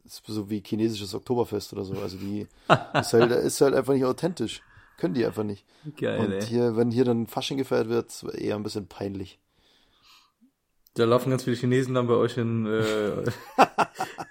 ist 0.05 0.23
so 0.27 0.51
wie 0.51 0.63
chinesisches 0.65 1.15
Oktoberfest 1.15 1.73
oder 1.73 1.85
so. 1.85 1.95
Also 2.01 2.17
die 2.17 2.47
ist 2.95 3.13
halt, 3.13 3.31
ist 3.31 3.61
halt 3.61 3.75
einfach 3.75 3.95
nicht 3.95 4.05
authentisch. 4.05 4.63
Können 4.99 5.15
die 5.15 5.25
einfach 5.25 5.45
nicht. 5.45 5.65
Geil, 5.97 6.21
Und 6.21 6.33
ey. 6.33 6.43
hier, 6.43 6.77
wenn 6.77 6.91
hier 6.91 7.05
dann 7.05 7.27
Fasching 7.27 7.57
gefeiert 7.57 7.89
wird, 7.89 8.09
ist 8.09 8.25
eher 8.35 8.57
ein 8.57 8.63
bisschen 8.63 8.87
peinlich. 8.87 9.39
Da 10.95 11.05
laufen 11.05 11.31
ganz 11.31 11.45
viele 11.45 11.57
Chinesen 11.57 11.95
dann 11.95 12.09
bei 12.09 12.15
euch 12.15 12.37
in, 12.37 12.67
äh, 12.67 13.23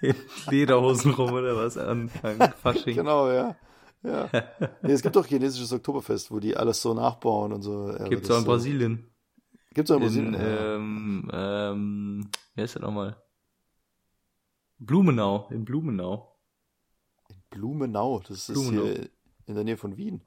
in 0.02 0.14
Lederhosen 0.50 1.14
rum 1.14 1.32
oder 1.32 1.56
was 1.56 1.76
an, 1.78 2.10
an 2.22 2.52
Fasching. 2.62 2.94
Genau, 2.94 3.30
ja. 3.30 3.56
Ja. 4.02 4.30
Nee, 4.82 4.92
es 4.92 5.02
gibt 5.02 5.16
doch 5.16 5.26
chinesisches 5.26 5.72
Oktoberfest, 5.72 6.30
wo 6.30 6.40
die 6.40 6.56
alles 6.56 6.80
so 6.80 6.94
nachbauen 6.94 7.52
und 7.52 7.62
so. 7.62 7.90
Ja, 7.90 8.08
Gibt's 8.08 8.30
auch 8.30 8.36
in 8.38 8.40
so- 8.44 8.46
Brasilien. 8.46 9.06
Gibt's 9.74 9.90
auch 9.90 9.96
in 9.96 10.02
In, 10.02 10.32
Brasilien. 10.32 10.34
ja. 10.34 10.74
ähm, 10.76 11.30
ähm, 11.32 12.30
wer 12.54 12.64
ist 12.64 12.74
das 12.76 12.82
nochmal? 12.82 13.16
Blumenau, 14.78 15.48
in 15.50 15.64
Blumenau. 15.64 16.36
Blumenau, 17.50 18.20
das 18.26 18.48
ist 18.48 18.52
Blumenau. 18.54 18.84
hier 18.84 19.10
in 19.46 19.54
der 19.54 19.64
Nähe 19.64 19.76
von 19.76 19.96
Wien. 19.96 20.22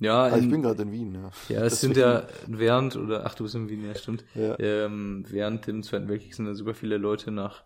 Ja, 0.00 0.22
Also 0.24 0.36
ich 0.38 0.44
in, 0.44 0.50
bin 0.50 0.62
gerade 0.62 0.82
in 0.82 0.92
Wien, 0.92 1.14
ja. 1.14 1.30
ja, 1.48 1.64
es 1.64 1.80
sind 1.80 1.96
ja 1.96 2.28
während, 2.46 2.94
oder, 2.94 3.26
ach, 3.26 3.34
du 3.34 3.42
bist 3.42 3.56
in 3.56 3.68
Wien, 3.68 3.84
ja, 3.84 3.94
stimmt. 3.96 4.24
Ja. 4.36 4.56
Ähm, 4.60 5.24
während 5.28 5.66
dem 5.66 5.82
Zweiten 5.82 6.08
Weltkrieg 6.08 6.34
sind 6.34 6.44
dann 6.46 6.54
super 6.54 6.74
viele 6.74 6.98
Leute 6.98 7.32
nach 7.32 7.64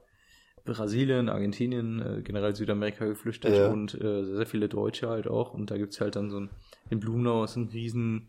Brasilien, 0.65 1.29
Argentinien, 1.29 2.01
äh, 2.01 2.23
generell 2.23 2.55
Südamerika 2.55 3.05
geflüchtet 3.05 3.59
Ja. 3.59 3.67
und 3.67 3.95
äh, 3.95 4.25
sehr, 4.25 4.37
sehr 4.37 4.47
viele 4.47 4.69
Deutsche 4.69 5.09
halt 5.09 5.27
auch. 5.27 5.55
Und 5.55 5.71
da 5.71 5.77
gibt's 5.77 6.01
halt 6.01 6.17
dann 6.17 6.31
so 6.31 6.39
ein, 6.41 6.51
in 6.91 7.01
Blumenau 7.01 7.45
ist 7.45 7.57
ein 7.57 7.69
riesen, 7.69 8.29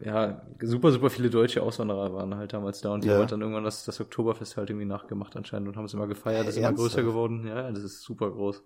ja, 0.00 0.42
super, 0.60 0.92
super 0.92 1.08
viele 1.10 1.30
deutsche 1.30 1.62
Auswanderer 1.62 2.12
waren 2.12 2.34
halt 2.34 2.52
damals 2.52 2.80
da 2.80 2.92
und 2.92 3.04
die 3.04 3.08
Ja. 3.08 3.14
haben 3.14 3.20
halt 3.20 3.32
dann 3.32 3.40
irgendwann 3.40 3.64
das, 3.64 3.84
das 3.84 4.00
Oktoberfest 4.00 4.56
halt 4.56 4.68
irgendwie 4.68 4.86
nachgemacht 4.86 5.36
anscheinend 5.36 5.68
und 5.68 5.76
haben 5.76 5.84
es 5.86 5.94
immer 5.94 6.06
gefeiert, 6.06 6.48
ist 6.48 6.56
immer 6.58 6.72
größer 6.72 7.02
geworden. 7.02 7.46
Ja, 7.46 7.70
das 7.70 7.82
ist 7.84 8.02
super 8.02 8.30
groß. 8.30 8.62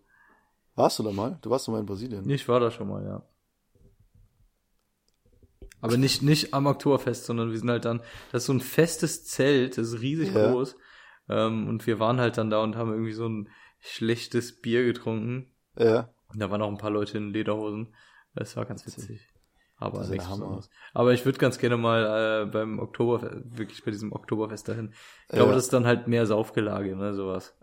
Warst 0.77 0.99
du 0.99 1.03
da 1.03 1.13
mal? 1.13 1.39
Du 1.43 1.51
warst 1.51 1.69
doch 1.69 1.73
mal 1.73 1.81
in 1.81 1.87
Brasilien. 1.87 2.29
Ich 2.29 2.49
war 2.49 2.59
da 2.59 2.71
schon 2.71 2.89
mal, 2.89 3.05
ja. 3.05 3.23
Aber 5.83 5.97
nicht, 5.97 6.23
nicht 6.23 6.53
am 6.53 6.67
Oktoberfest, 6.67 7.25
sondern 7.27 7.51
wir 7.51 7.59
sind 7.59 7.71
halt 7.71 7.85
dann, 7.85 8.01
das 8.33 8.43
ist 8.43 8.47
so 8.47 8.53
ein 8.53 8.61
festes 8.61 9.25
Zelt, 9.25 9.79
das 9.79 9.93
ist 9.93 10.01
riesig 10.03 10.35
Ja. 10.35 10.51
groß. 10.51 10.77
Ähm, 11.31 11.69
und 11.69 11.87
wir 11.87 11.99
waren 12.01 12.21
halt 12.21 12.37
dann 12.37 12.51
da 12.51 12.63
und 12.63 12.77
haben 12.77 12.91
irgendwie 12.91 13.13
so 13.13 13.29
ein 13.29 13.49
schlechtes 13.79 14.61
Bier 14.61 14.85
getrunken. 14.85 15.51
Ja. 15.79 16.11
Und 16.29 16.41
da 16.41 16.51
waren 16.51 16.61
auch 16.61 16.69
ein 16.69 16.79
paar 16.79 16.91
Leute 16.91 17.17
in 17.19 17.31
Lederhosen. 17.31 17.95
Das 18.35 18.57
war 18.57 18.67
ganz 18.67 18.87
witzig. 18.87 19.21
Aber 19.77 20.07
nichts. 20.07 20.29
Besonderes. 20.29 20.69
Aber 20.93 21.15
ich 21.15 21.25
würde 21.25 21.39
ganz 21.39 21.59
gerne 21.59 21.79
mal 21.79 22.43
äh, 22.43 22.47
beim 22.47 22.79
Oktoberfest, 22.79 23.57
wirklich 23.57 23.83
bei 23.83 23.91
diesem 23.91 24.13
Oktoberfest 24.13 24.69
dahin. 24.69 24.93
Ich 25.23 25.29
glaube, 25.37 25.51
Ja. 25.51 25.55
das 25.55 25.65
ist 25.65 25.73
dann 25.73 25.87
halt 25.87 26.07
mehr 26.07 26.27
Saufgelage, 26.27 26.95
ne, 26.97 27.15
sowas. 27.15 27.57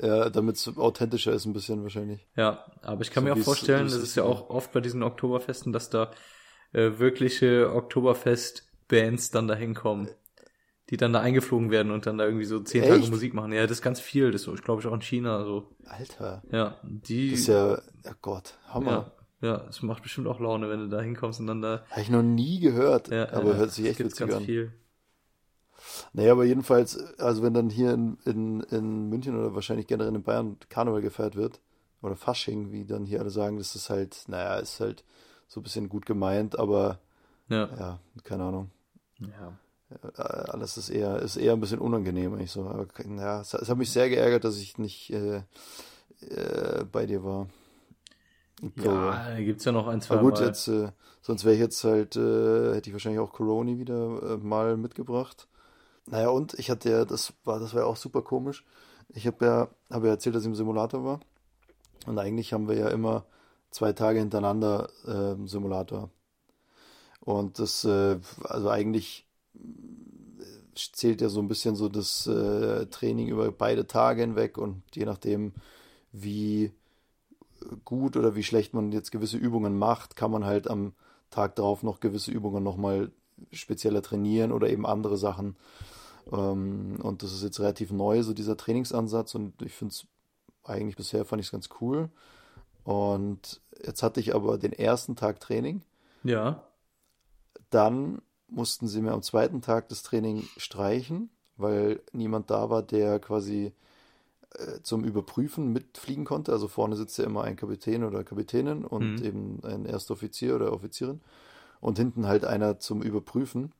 Ja, 0.00 0.28
damit 0.30 0.56
es 0.56 0.76
authentischer 0.76 1.32
ist 1.32 1.44
ein 1.44 1.52
bisschen 1.52 1.82
wahrscheinlich. 1.82 2.26
Ja, 2.36 2.64
aber 2.82 3.02
ich 3.02 3.10
kann 3.10 3.24
So 3.24 3.28
mir 3.28 3.34
auch 3.34 3.44
vorstellen, 3.44 3.84
das 3.84 3.94
ist, 3.94 4.14
ja 4.16 4.22
auch 4.24 4.48
oft 4.50 4.72
bei 4.72 4.80
diesen 4.80 5.02
Oktoberfesten, 5.02 5.72
dass 5.72 5.90
da 5.90 6.10
äh, 6.72 6.98
wirkliche 6.98 7.72
Oktoberfest-Bands 7.74 9.30
dann 9.30 9.48
da 9.48 9.54
hinkommen, 9.54 10.08
die 10.90 10.96
dann 10.96 11.12
da 11.12 11.20
eingeflogen 11.20 11.70
werden 11.70 11.92
und 11.92 12.06
dann 12.06 12.18
da 12.18 12.24
irgendwie 12.24 12.44
so 12.44 12.60
zehn 12.60 12.82
Tage 12.82 13.00
Echt? 13.00 13.10
Musik 13.10 13.34
machen. 13.34 13.52
Ja, 13.52 13.62
das 13.62 13.72
ist 13.78 13.82
ganz 13.82 14.00
viel. 14.00 14.30
Das 14.30 14.46
ist, 14.46 14.62
glaube 14.64 14.80
ich, 14.80 14.86
auch 14.86 14.94
in 14.94 15.02
China 15.02 15.44
so. 15.44 15.66
Alter. 15.86 16.42
Ja, 16.50 16.76
die. 16.82 17.30
Das 17.32 17.40
ist 17.40 17.46
ja, 17.48 17.78
ja 18.04 18.14
Gott, 18.22 18.54
Hammer. 18.68 19.12
ja, 19.42 19.48
ja, 19.48 19.64
es 19.68 19.82
macht 19.82 20.02
bestimmt 20.02 20.26
auch 20.26 20.40
Laune, 20.40 20.68
wenn 20.70 20.80
du 20.80 20.88
da 20.88 21.00
hinkommst 21.00 21.40
und 21.40 21.46
dann 21.46 21.62
da. 21.62 21.84
Habe 21.90 22.00
ich 22.00 22.10
noch 22.10 22.22
nie 22.22 22.58
gehört, 22.60 23.08
Ja, 23.08 23.32
aber 23.32 23.50
ja, 23.52 23.56
hört 23.56 23.70
sich 23.72 23.86
echt 23.86 23.98
witzig 24.00 24.18
ganz 24.18 24.34
an. 24.34 24.44
viel. 24.44 24.72
Naja, 26.12 26.32
aber 26.32 26.44
jedenfalls, 26.44 26.96
also 27.18 27.42
wenn 27.42 27.54
dann 27.54 27.70
hier 27.70 27.92
in, 27.92 28.18
in, 28.24 28.60
in 28.62 29.08
München 29.08 29.38
oder 29.38 29.54
wahrscheinlich 29.54 29.86
generell 29.86 30.14
in 30.14 30.22
Bayern 30.22 30.56
Karneval 30.68 31.02
gefeiert 31.02 31.36
wird, 31.36 31.60
oder 32.02 32.16
Fasching, 32.16 32.70
wie 32.72 32.84
dann 32.84 33.04
hier 33.06 33.20
alle 33.20 33.30
sagen, 33.30 33.58
das 33.58 33.74
ist 33.74 33.90
halt, 33.90 34.24
naja, 34.28 34.56
ist 34.56 34.80
halt 34.80 35.04
so 35.48 35.60
ein 35.60 35.62
bisschen 35.64 35.88
gut 35.88 36.06
gemeint, 36.06 36.58
aber 36.58 36.98
Ja. 37.48 37.68
ja, 37.78 37.98
keine 38.24 38.44
Ahnung. 38.44 38.70
ja. 39.20 39.56
Äh, 39.90 40.22
Alles 40.22 40.76
ist 40.76 40.90
eher, 40.90 41.20
ist 41.20 41.36
eher 41.36 41.52
ein 41.52 41.60
bisschen 41.60 41.78
unangenehm, 41.80 42.34
eigentlich 42.34 42.50
so. 42.50 42.64
Aber 42.64 42.86
ja, 43.16 43.40
es, 43.40 43.54
es 43.54 43.68
hat 43.68 43.78
mich 43.78 43.90
sehr 43.90 44.08
geärgert, 44.08 44.44
dass 44.44 44.58
ich 44.58 44.78
nicht 44.78 45.10
äh, 45.10 45.42
äh, 46.20 46.84
bei 46.90 47.06
dir 47.06 47.24
war. 47.24 47.48
Ja, 48.76 49.30
da 49.30 49.40
gibt's 49.40 49.64
ja 49.64 49.72
noch 49.72 49.86
ein, 49.86 50.00
zwei 50.00 50.14
Aber 50.14 50.24
gut, 50.24 50.40
Mal. 50.40 50.46
jetzt, 50.46 50.66
äh, 50.68 50.90
sonst 51.22 51.44
wäre 51.44 51.54
ich 51.54 51.60
jetzt 51.60 51.82
halt, 51.84 52.16
äh, 52.16 52.74
hätte 52.74 52.90
ich 52.90 52.92
wahrscheinlich 52.92 53.20
auch 53.20 53.32
Coroni 53.32 53.78
wieder 53.78 54.34
äh, 54.34 54.36
mal 54.36 54.76
mitgebracht. 54.76 55.48
Naja, 56.06 56.30
und 56.30 56.54
ich 56.54 56.70
hatte 56.70 56.90
ja, 56.90 57.04
das 57.04 57.34
war, 57.44 57.60
das 57.60 57.74
war 57.74 57.82
ja 57.82 57.86
auch 57.86 57.96
super 57.96 58.22
komisch. 58.22 58.64
Ich 59.10 59.26
habe 59.26 59.44
ja, 59.44 59.68
habe 59.90 60.08
ja 60.08 60.14
erzählt, 60.14 60.34
dass 60.34 60.42
ich 60.42 60.48
im 60.48 60.54
Simulator 60.54 61.04
war. 61.04 61.20
Und 62.06 62.18
eigentlich 62.18 62.52
haben 62.52 62.68
wir 62.68 62.76
ja 62.76 62.88
immer 62.88 63.26
zwei 63.70 63.92
Tage 63.92 64.18
hintereinander 64.18 64.88
äh, 65.06 65.46
Simulator. 65.46 66.10
Und 67.20 67.58
das, 67.58 67.84
äh, 67.84 68.18
also 68.42 68.70
eigentlich 68.70 69.27
zählt 70.74 71.20
ja 71.20 71.28
so 71.28 71.40
ein 71.40 71.48
bisschen 71.48 71.76
so 71.76 71.88
das 71.88 72.26
äh, 72.26 72.86
Training 72.86 73.28
über 73.28 73.50
beide 73.50 73.86
Tage 73.86 74.20
hinweg 74.20 74.58
und 74.58 74.82
je 74.94 75.04
nachdem, 75.04 75.52
wie 76.12 76.72
gut 77.84 78.16
oder 78.16 78.34
wie 78.36 78.44
schlecht 78.44 78.74
man 78.74 78.92
jetzt 78.92 79.10
gewisse 79.10 79.36
Übungen 79.36 79.78
macht, 79.78 80.16
kann 80.16 80.30
man 80.30 80.44
halt 80.44 80.68
am 80.68 80.92
Tag 81.30 81.56
darauf 81.56 81.82
noch 81.82 82.00
gewisse 82.00 82.30
Übungen 82.30 82.62
nochmal 82.62 83.10
spezieller 83.52 84.02
trainieren 84.02 84.52
oder 84.52 84.68
eben 84.68 84.86
andere 84.86 85.16
Sachen. 85.16 85.56
Ähm, 86.32 86.98
und 87.02 87.22
das 87.22 87.32
ist 87.32 87.42
jetzt 87.42 87.60
relativ 87.60 87.90
neu, 87.90 88.22
so 88.22 88.32
dieser 88.32 88.56
Trainingsansatz 88.56 89.34
und 89.34 89.60
ich 89.62 89.74
finde 89.74 89.92
es 89.92 90.06
eigentlich 90.64 90.96
bisher 90.96 91.24
fand 91.24 91.40
ich 91.40 91.46
es 91.46 91.52
ganz 91.52 91.68
cool. 91.80 92.10
Und 92.84 93.60
jetzt 93.84 94.02
hatte 94.02 94.20
ich 94.20 94.34
aber 94.34 94.58
den 94.58 94.72
ersten 94.72 95.16
Tag 95.16 95.40
Training. 95.40 95.82
Ja. 96.24 96.62
Dann 97.70 98.22
mussten 98.48 98.88
sie 98.88 99.00
mir 99.02 99.12
am 99.12 99.22
zweiten 99.22 99.60
Tag 99.62 99.88
das 99.88 100.02
Training 100.02 100.44
streichen, 100.56 101.30
weil 101.56 102.00
niemand 102.12 102.50
da 102.50 102.70
war, 102.70 102.82
der 102.82 103.18
quasi 103.20 103.72
äh, 104.54 104.80
zum 104.82 105.04
Überprüfen 105.04 105.72
mitfliegen 105.72 106.24
konnte. 106.24 106.52
Also 106.52 106.68
vorne 106.68 106.96
sitzt 106.96 107.18
ja 107.18 107.24
immer 107.24 107.44
ein 107.44 107.56
Kapitän 107.56 108.04
oder 108.04 108.24
Kapitänin 108.24 108.84
und 108.84 109.20
Mhm. 109.20 109.24
eben 109.24 109.60
ein 109.64 109.84
erster 109.86 110.14
Offizier 110.14 110.56
oder 110.56 110.72
Offizierin 110.72 111.20
und 111.80 111.98
hinten 111.98 112.26
halt 112.26 112.44
einer 112.44 112.78
zum 112.80 113.02
Überprüfen. 113.02 113.72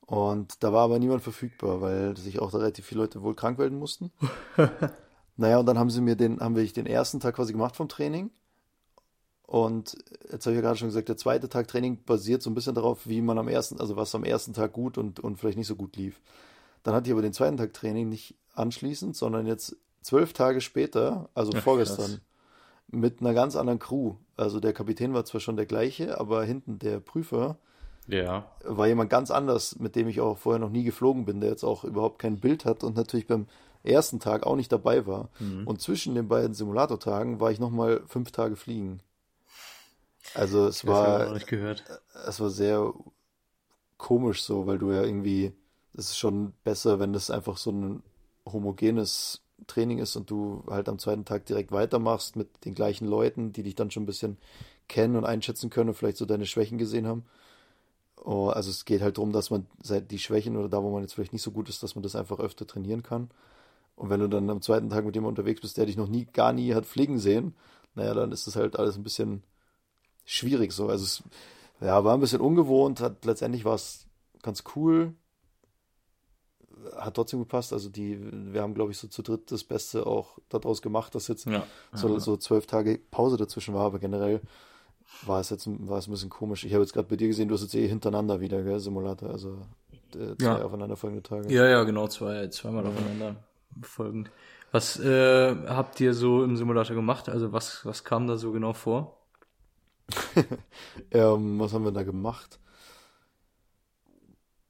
Und 0.00 0.62
da 0.62 0.72
war 0.72 0.84
aber 0.84 0.98
niemand 0.98 1.22
verfügbar, 1.22 1.80
weil 1.82 2.16
sich 2.16 2.40
auch 2.40 2.54
relativ 2.54 2.86
viele 2.86 3.02
Leute 3.02 3.22
wohl 3.22 3.34
krank 3.34 3.58
melden 3.58 3.78
mussten. 3.78 4.10
Naja, 5.36 5.58
und 5.58 5.66
dann 5.66 5.78
haben 5.78 5.90
sie 5.90 6.00
mir 6.00 6.16
den, 6.16 6.40
haben 6.40 6.56
wir 6.56 6.66
den 6.66 6.86
ersten 6.86 7.20
Tag 7.20 7.36
quasi 7.36 7.52
gemacht 7.52 7.76
vom 7.76 7.88
Training. 7.88 8.30
Und 9.48 9.96
jetzt 10.30 10.44
habe 10.44 10.52
ich 10.52 10.56
ja 10.56 10.60
gerade 10.60 10.76
schon 10.76 10.88
gesagt, 10.88 11.08
der 11.08 11.16
zweite 11.16 11.48
Tag 11.48 11.68
Training 11.68 12.04
basiert 12.04 12.42
so 12.42 12.50
ein 12.50 12.54
bisschen 12.54 12.74
darauf, 12.74 13.06
wie 13.08 13.22
man 13.22 13.38
am 13.38 13.48
ersten, 13.48 13.80
also 13.80 13.96
was 13.96 14.14
am 14.14 14.22
ersten 14.22 14.52
Tag 14.52 14.74
gut 14.74 14.98
und, 14.98 15.20
und 15.20 15.38
vielleicht 15.38 15.56
nicht 15.56 15.66
so 15.66 15.74
gut 15.74 15.96
lief. 15.96 16.20
Dann 16.82 16.94
hatte 16.94 17.08
ich 17.08 17.12
aber 17.12 17.22
den 17.22 17.32
zweiten 17.32 17.56
Tag 17.56 17.72
Training 17.72 18.10
nicht 18.10 18.34
anschließend, 18.54 19.16
sondern 19.16 19.46
jetzt 19.46 19.74
zwölf 20.02 20.34
Tage 20.34 20.60
später, 20.60 21.30
also 21.32 21.52
Ach, 21.56 21.62
vorgestern, 21.62 22.10
krass. 22.10 22.20
mit 22.88 23.20
einer 23.22 23.32
ganz 23.32 23.56
anderen 23.56 23.78
Crew. 23.78 24.16
Also 24.36 24.60
der 24.60 24.74
Kapitän 24.74 25.14
war 25.14 25.24
zwar 25.24 25.40
schon 25.40 25.56
der 25.56 25.64
gleiche, 25.64 26.20
aber 26.20 26.44
hinten 26.44 26.78
der 26.78 27.00
Prüfer 27.00 27.56
Ja. 28.06 28.52
war 28.64 28.86
jemand 28.86 29.08
ganz 29.08 29.30
anders, 29.30 29.78
mit 29.78 29.96
dem 29.96 30.08
ich 30.08 30.20
auch 30.20 30.36
vorher 30.36 30.60
noch 30.60 30.68
nie 30.70 30.84
geflogen 30.84 31.24
bin, 31.24 31.40
der 31.40 31.48
jetzt 31.48 31.64
auch 31.64 31.84
überhaupt 31.84 32.18
kein 32.18 32.38
Bild 32.38 32.66
hat 32.66 32.84
und 32.84 32.96
natürlich 32.96 33.26
beim 33.26 33.46
ersten 33.82 34.20
Tag 34.20 34.44
auch 34.44 34.56
nicht 34.56 34.70
dabei 34.72 35.06
war. 35.06 35.30
Mhm. 35.40 35.66
Und 35.66 35.80
zwischen 35.80 36.14
den 36.14 36.28
beiden 36.28 36.52
Simulatortagen 36.52 37.40
war 37.40 37.50
ich 37.50 37.58
nochmal 37.60 38.02
fünf 38.08 38.30
Tage 38.30 38.54
fliegen. 38.54 39.00
Also 40.34 40.66
es 40.66 40.82
Das 40.82 40.86
war, 40.86 41.34
es 42.26 42.40
war 42.40 42.50
sehr 42.50 42.92
komisch 43.96 44.42
so, 44.42 44.66
weil 44.66 44.78
du 44.78 44.92
ja 44.92 45.02
irgendwie, 45.02 45.52
es 45.94 46.10
ist 46.10 46.18
schon 46.18 46.52
besser, 46.64 47.00
wenn 47.00 47.12
das 47.12 47.30
einfach 47.30 47.56
so 47.56 47.70
ein 47.72 48.02
homogenes 48.46 49.42
Training 49.66 49.98
ist 49.98 50.16
und 50.16 50.30
du 50.30 50.64
halt 50.68 50.88
am 50.88 50.98
zweiten 50.98 51.24
Tag 51.24 51.46
direkt 51.46 51.72
weitermachst 51.72 52.36
mit 52.36 52.64
den 52.64 52.74
gleichen 52.74 53.06
Leuten, 53.06 53.52
die 53.52 53.62
dich 53.62 53.74
dann 53.74 53.90
schon 53.90 54.04
ein 54.04 54.06
bisschen 54.06 54.38
kennen 54.88 55.16
und 55.16 55.24
einschätzen 55.24 55.70
können 55.70 55.90
und 55.90 55.94
vielleicht 55.96 56.16
so 56.16 56.26
deine 56.26 56.46
Schwächen 56.46 56.78
gesehen 56.78 57.06
haben. 57.06 57.24
Oh, 58.24 58.48
also 58.48 58.70
es 58.70 58.84
geht 58.84 59.00
halt 59.02 59.16
darum, 59.18 59.32
dass 59.32 59.50
man 59.50 59.66
die 60.10 60.18
Schwächen 60.18 60.56
oder 60.56 60.68
da, 60.68 60.82
wo 60.82 60.90
man 60.90 61.02
jetzt 61.02 61.14
vielleicht 61.14 61.32
nicht 61.32 61.42
so 61.42 61.52
gut 61.52 61.68
ist, 61.68 61.82
dass 61.82 61.94
man 61.94 62.02
das 62.02 62.16
einfach 62.16 62.40
öfter 62.40 62.66
trainieren 62.66 63.02
kann. 63.02 63.30
Und 63.96 64.10
wenn 64.10 64.20
du 64.20 64.28
dann 64.28 64.50
am 64.50 64.62
zweiten 64.62 64.90
Tag 64.90 65.04
mit 65.04 65.14
jemandem 65.14 65.40
unterwegs 65.40 65.62
bist, 65.62 65.76
der 65.78 65.86
dich 65.86 65.96
noch 65.96 66.08
nie, 66.08 66.26
gar 66.26 66.52
nie 66.52 66.74
hat 66.74 66.86
fliegen 66.86 67.18
sehen, 67.18 67.54
naja, 67.94 68.14
dann 68.14 68.32
ist 68.32 68.46
das 68.46 68.56
halt 68.56 68.78
alles 68.78 68.96
ein 68.96 69.04
bisschen 69.04 69.42
schwierig 70.28 70.72
so. 70.72 70.88
Also 70.88 71.04
es 71.04 71.22
ja, 71.80 72.04
war 72.04 72.14
ein 72.14 72.20
bisschen 72.20 72.40
ungewohnt, 72.40 73.00
hat 73.00 73.24
letztendlich 73.24 73.64
war 73.64 73.74
es 73.74 74.06
ganz 74.42 74.62
cool. 74.76 75.14
hat 76.96 77.14
trotzdem 77.14 77.40
gepasst. 77.40 77.72
Also 77.72 77.88
die, 77.88 78.18
wir 78.52 78.62
haben, 78.62 78.74
glaube 78.74 78.92
ich, 78.92 78.98
so 78.98 79.08
zu 79.08 79.22
dritt 79.22 79.50
das 79.50 79.64
Beste 79.64 80.06
auch 80.06 80.38
daraus 80.48 80.82
gemacht, 80.82 81.14
dass 81.14 81.28
jetzt 81.28 81.46
ja. 81.46 81.64
so, 81.92 82.18
so 82.18 82.36
zwölf 82.36 82.66
Tage 82.66 83.00
Pause 83.10 83.36
dazwischen 83.36 83.74
war, 83.74 83.86
aber 83.86 83.98
generell 83.98 84.40
war 85.24 85.40
es 85.40 85.48
jetzt 85.48 85.66
war 85.66 85.98
es 85.98 86.06
ein 86.06 86.10
bisschen 86.10 86.28
komisch. 86.28 86.64
Ich 86.64 86.74
habe 86.74 86.84
jetzt 86.84 86.92
gerade 86.92 87.08
bei 87.08 87.16
dir 87.16 87.28
gesehen, 87.28 87.48
du 87.48 87.54
hast 87.54 87.62
jetzt 87.62 87.74
eh 87.74 87.88
hintereinander 87.88 88.40
wieder, 88.40 88.62
gell, 88.62 88.78
Simulator, 88.78 89.30
also 89.30 89.58
äh, 90.14 90.36
zwei 90.36 90.44
ja. 90.44 90.62
aufeinanderfolgende 90.62 91.22
Tage. 91.22 91.52
Ja, 91.52 91.66
ja, 91.66 91.82
genau, 91.84 92.06
zwei, 92.08 92.48
zweimal 92.48 92.84
ja. 92.84 92.90
aufeinander 92.90 93.36
folgend. 93.82 94.30
Was 94.70 95.00
äh, 95.00 95.56
habt 95.66 95.98
ihr 96.00 96.12
so 96.12 96.44
im 96.44 96.56
Simulator 96.56 96.94
gemacht? 96.94 97.30
Also 97.30 97.52
was, 97.52 97.86
was 97.86 98.04
kam 98.04 98.26
da 98.26 98.36
so 98.36 98.52
genau 98.52 98.74
vor? 98.74 99.17
ähm, 101.10 101.58
was 101.58 101.72
haben 101.72 101.84
wir 101.84 101.92
da 101.92 102.02
gemacht? 102.02 102.58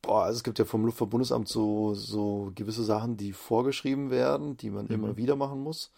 Boah, 0.03 0.25
also 0.25 0.39
es 0.39 0.45
gibt 0.45 0.59
ja 0.59 0.65
vom 0.65 0.85
Luftverbundesamt 0.85 1.49
so, 1.49 1.95
so 1.95 2.53
gewisse 2.55 2.85
Sachen, 2.85 3.17
die 3.17 3.33
vorgeschrieben 3.33 4.11
werden, 4.11 4.57
die 4.57 4.71
man 4.71 4.87
mhm. 4.87 4.93
immer 4.93 5.17
wieder 5.17 5.37
machen 5.37 5.61
muss. 5.61 5.93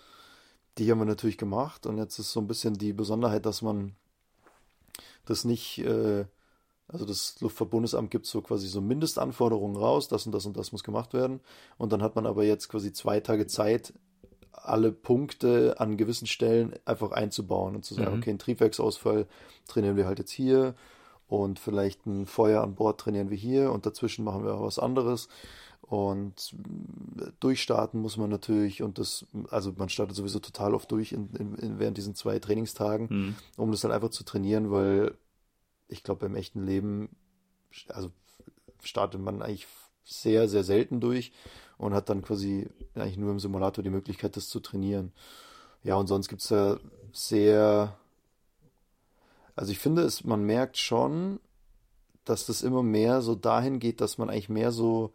Die 0.78 0.90
haben 0.90 0.98
wir 0.98 1.04
natürlich 1.04 1.38
gemacht 1.38 1.86
und 1.86 1.98
jetzt 1.98 2.18
ist 2.18 2.32
so 2.32 2.40
ein 2.40 2.46
bisschen 2.46 2.74
die 2.74 2.92
Besonderheit, 2.92 3.46
dass 3.46 3.62
man 3.62 3.94
das 5.26 5.44
nicht, 5.44 5.78
äh, 5.78 6.24
also 6.88 7.04
das 7.04 7.40
Luftverbundesamt 7.40 8.10
gibt 8.10 8.26
so 8.26 8.42
quasi 8.42 8.66
so 8.66 8.80
Mindestanforderungen 8.80 9.76
raus, 9.76 10.08
das 10.08 10.26
und 10.26 10.32
das 10.32 10.46
und 10.46 10.56
das 10.56 10.72
muss 10.72 10.84
gemacht 10.84 11.12
werden. 11.12 11.40
Und 11.78 11.92
dann 11.92 12.02
hat 12.02 12.16
man 12.16 12.26
aber 12.26 12.44
jetzt 12.44 12.68
quasi 12.68 12.92
zwei 12.92 13.20
Tage 13.20 13.46
Zeit, 13.46 13.92
alle 14.52 14.92
Punkte 14.92 15.76
an 15.78 15.96
gewissen 15.96 16.26
Stellen 16.26 16.74
einfach 16.84 17.12
einzubauen 17.12 17.76
und 17.76 17.84
zu 17.84 17.94
sagen, 17.94 18.12
mhm. 18.14 18.18
okay, 18.18 18.30
ein 18.30 18.38
Triebwerksausfall 18.38 19.26
trainieren 19.66 19.96
wir 19.96 20.06
halt 20.06 20.18
jetzt 20.18 20.32
hier 20.32 20.74
und 21.28 21.58
vielleicht 21.58 22.06
ein 22.06 22.26
Feuer 22.26 22.62
an 22.62 22.74
Bord 22.74 23.00
trainieren 23.00 23.30
wir 23.30 23.36
hier 23.36 23.72
und 23.72 23.86
dazwischen 23.86 24.24
machen 24.24 24.44
wir 24.44 24.54
auch 24.54 24.62
was 24.62 24.78
anderes. 24.78 25.28
Und 25.82 26.54
durchstarten 27.40 28.00
muss 28.00 28.16
man 28.16 28.30
natürlich 28.30 28.82
und 28.82 28.98
das, 28.98 29.26
also 29.50 29.72
man 29.76 29.88
startet 29.88 30.14
sowieso 30.14 30.38
total 30.38 30.74
oft 30.74 30.90
durch 30.92 31.12
in, 31.12 31.30
in, 31.34 31.54
in 31.56 31.78
während 31.78 31.96
diesen 31.96 32.14
zwei 32.14 32.38
Trainingstagen, 32.38 33.08
mhm. 33.10 33.34
um 33.56 33.70
das 33.70 33.80
dann 33.80 33.90
einfach 33.90 34.10
zu 34.10 34.22
trainieren, 34.22 34.70
weil 34.70 35.14
ich 35.88 36.04
glaube, 36.04 36.26
im 36.26 36.36
echten 36.36 36.64
Leben, 36.64 37.08
also 37.88 38.12
startet 38.82 39.20
man 39.20 39.42
eigentlich 39.42 39.66
sehr, 40.10 40.48
sehr 40.48 40.64
selten 40.64 41.00
durch 41.00 41.32
und 41.78 41.94
hat 41.94 42.08
dann 42.08 42.22
quasi 42.22 42.68
eigentlich 42.94 43.16
nur 43.16 43.30
im 43.30 43.40
Simulator 43.40 43.82
die 43.82 43.90
Möglichkeit, 43.90 44.36
das 44.36 44.48
zu 44.48 44.60
trainieren. 44.60 45.12
Ja, 45.82 45.96
und 45.96 46.08
sonst 46.08 46.28
gibt 46.28 46.42
es 46.42 46.50
ja 46.50 46.78
sehr, 47.12 47.96
also 49.56 49.72
ich 49.72 49.78
finde 49.78 50.02
es, 50.02 50.24
man 50.24 50.44
merkt 50.44 50.76
schon, 50.76 51.40
dass 52.24 52.46
das 52.46 52.62
immer 52.62 52.82
mehr 52.82 53.22
so 53.22 53.34
dahin 53.34 53.78
geht, 53.78 54.00
dass 54.00 54.18
man 54.18 54.28
eigentlich 54.28 54.48
mehr 54.48 54.72
so 54.72 55.12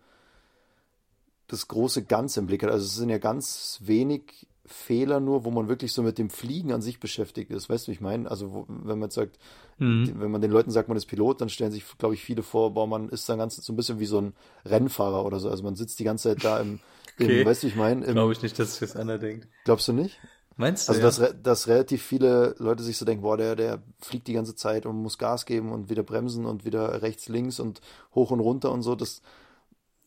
das 1.48 1.68
große 1.68 2.04
Ganze 2.04 2.40
im 2.40 2.48
Blick 2.48 2.64
hat. 2.64 2.72
Also 2.72 2.86
es 2.86 2.96
sind 2.96 3.10
ja 3.10 3.20
ganz 3.20 3.80
wenig 3.84 4.48
Fehler 4.68 5.20
nur, 5.20 5.46
wo 5.46 5.52
man 5.52 5.68
wirklich 5.68 5.94
so 5.94 6.02
mit 6.02 6.18
dem 6.18 6.30
Fliegen 6.30 6.74
an 6.74 6.82
sich 6.82 7.00
beschäftigt 7.00 7.52
ist. 7.52 7.70
Weißt 7.70 7.86
du, 7.86 7.92
wie 7.92 7.96
ich 7.96 8.02
meine? 8.02 8.30
Also, 8.30 8.54
wo, 8.54 8.66
wenn 8.68 9.00
man 9.00 9.08
jetzt 9.08 9.16
sagt, 9.16 9.38
mhm. 9.78 10.14
wenn 10.20 10.32
man 10.32 10.42
den 10.42 10.52
Leuten 10.52 10.72
sagt, 10.72 10.88
man 10.88 10.98
ist 10.98 11.06
Pilot, 11.06 11.42
dann 11.42 11.50
stellen 11.50 11.72
sich, 11.72 11.86
glaube 11.98 12.16
ich, 12.16 12.24
viele 12.24 12.44
vor, 12.44 12.74
boah, 12.74 12.88
man 12.88 13.10
ist 13.10 13.30
dann 13.30 13.38
ganz 13.38 13.58
so 13.58 13.74
ein 13.74 13.76
bisschen 13.76 14.00
wie 14.00 14.06
so 14.06 14.20
ein 14.20 14.34
Rennfahrer 14.66 15.26
oder 15.26 15.40
so. 15.40 15.50
Also 15.50 15.64
man 15.64 15.76
sitzt 15.76 16.00
die 16.00 16.04
ganze 16.04 16.30
Zeit 16.30 16.44
da 16.44 16.60
im, 16.60 16.80
okay. 17.20 17.42
im 17.42 17.46
weißt 17.46 17.64
du, 17.64 17.68
wie 17.68 17.72
ich 17.72 17.76
meine? 17.76 18.06
Glaube 18.06 18.34
ich 18.34 18.42
nicht, 18.42 18.58
dass 18.58 18.72
sich 18.72 18.80
das 18.80 18.96
einer 18.96 19.20
denkt. 19.20 19.48
Glaubst 19.66 19.88
du 19.88 19.94
nicht? 19.94 20.20
Meinst 20.58 20.88
du? 20.88 20.94
Also, 20.94 21.22
ja? 21.22 21.30
dass, 21.30 21.42
dass 21.44 21.68
relativ 21.68 22.02
viele 22.02 22.56
Leute 22.60 22.82
sich 22.82 22.98
so 22.98 23.06
denken, 23.06 23.24
boah, 23.24 23.38
der, 23.38 23.56
der 23.56 23.84
fliegt 24.00 24.28
die 24.28 24.34
ganze 24.34 24.56
Zeit 24.56 24.86
und 24.86 24.96
muss 24.96 25.18
Gas 25.18 25.46
geben 25.46 25.72
und 25.72 25.90
wieder 25.90 26.04
bremsen 26.04 26.46
und 26.46 26.66
wieder 26.66 27.02
rechts, 27.02 27.28
links 27.28 27.60
und 27.60 27.82
hoch 28.14 28.32
und 28.32 28.40
runter 28.40 28.72
und 28.72 28.82
so. 28.82 28.96
Das, 28.96 29.22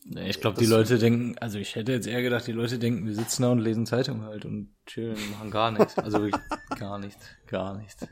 ich 0.05 0.41
glaube, 0.41 0.59
die 0.59 0.67
Leute 0.67 0.99
denken, 0.99 1.37
also 1.39 1.59
ich 1.59 1.75
hätte 1.75 1.93
jetzt 1.93 2.07
eher 2.07 2.23
gedacht, 2.23 2.47
die 2.47 2.53
Leute 2.53 2.79
denken, 2.79 3.07
wir 3.07 3.15
sitzen 3.15 3.43
da 3.43 3.51
und 3.51 3.59
lesen 3.59 3.87
Zeitung 3.87 4.23
halt 4.23 4.45
und 4.45 4.71
chillen, 4.87 5.19
machen 5.33 5.51
gar 5.51 5.71
nichts. 5.71 5.99
Also 5.99 6.23
wirklich 6.23 6.43
gar 6.79 6.99
nichts, 6.99 7.27
gar 7.47 7.77
nichts. 7.77 8.07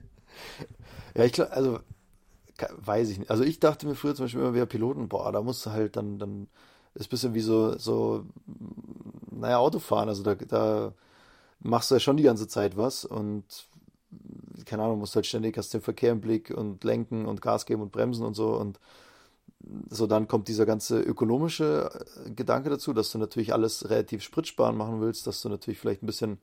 Ja, 1.14 1.24
ich 1.24 1.32
glaube, 1.32 1.52
also 1.52 1.80
weiß 2.76 3.10
ich 3.10 3.18
nicht. 3.18 3.30
Also 3.30 3.44
ich 3.44 3.60
dachte 3.60 3.86
mir 3.86 3.94
früher 3.94 4.14
zum 4.14 4.26
Beispiel 4.26 4.40
immer, 4.40 4.54
wir 4.54 4.66
Piloten, 4.66 5.08
boah, 5.08 5.32
da 5.32 5.40
musst 5.42 5.64
du 5.66 5.70
halt 5.70 5.96
dann, 5.96 6.18
dann 6.18 6.48
ist 6.94 7.06
ein 7.06 7.10
bisschen 7.10 7.34
wie 7.34 7.40
so, 7.40 7.78
so, 7.78 8.26
naja, 9.30 9.58
Autofahren. 9.58 10.08
Also 10.08 10.22
da, 10.22 10.34
da 10.34 10.92
machst 11.60 11.90
du 11.90 11.94
ja 11.96 12.00
schon 12.00 12.16
die 12.16 12.22
ganze 12.22 12.48
Zeit 12.48 12.76
was 12.76 13.04
und 13.04 13.44
keine 14.64 14.82
Ahnung, 14.82 14.98
musst 14.98 15.14
halt 15.14 15.26
ständig, 15.26 15.56
hast 15.58 15.74
den 15.74 15.82
Verkehr 15.82 16.12
im 16.12 16.20
Blick 16.20 16.50
und 16.50 16.82
lenken 16.84 17.26
und 17.26 17.42
Gas 17.42 17.66
geben 17.66 17.82
und 17.82 17.92
bremsen 17.92 18.24
und 18.24 18.34
so 18.34 18.54
und 18.56 18.80
so 19.88 20.06
dann 20.06 20.28
kommt 20.28 20.48
dieser 20.48 20.66
ganze 20.66 21.00
ökonomische 21.00 22.06
äh, 22.24 22.30
Gedanke 22.30 22.70
dazu, 22.70 22.92
dass 22.92 23.10
du 23.10 23.18
natürlich 23.18 23.52
alles 23.52 23.88
relativ 23.90 24.22
spritsparend 24.22 24.78
machen 24.78 25.00
willst, 25.00 25.26
dass 25.26 25.40
du 25.42 25.48
natürlich 25.48 25.78
vielleicht 25.78 26.02
ein 26.02 26.06
bisschen 26.06 26.38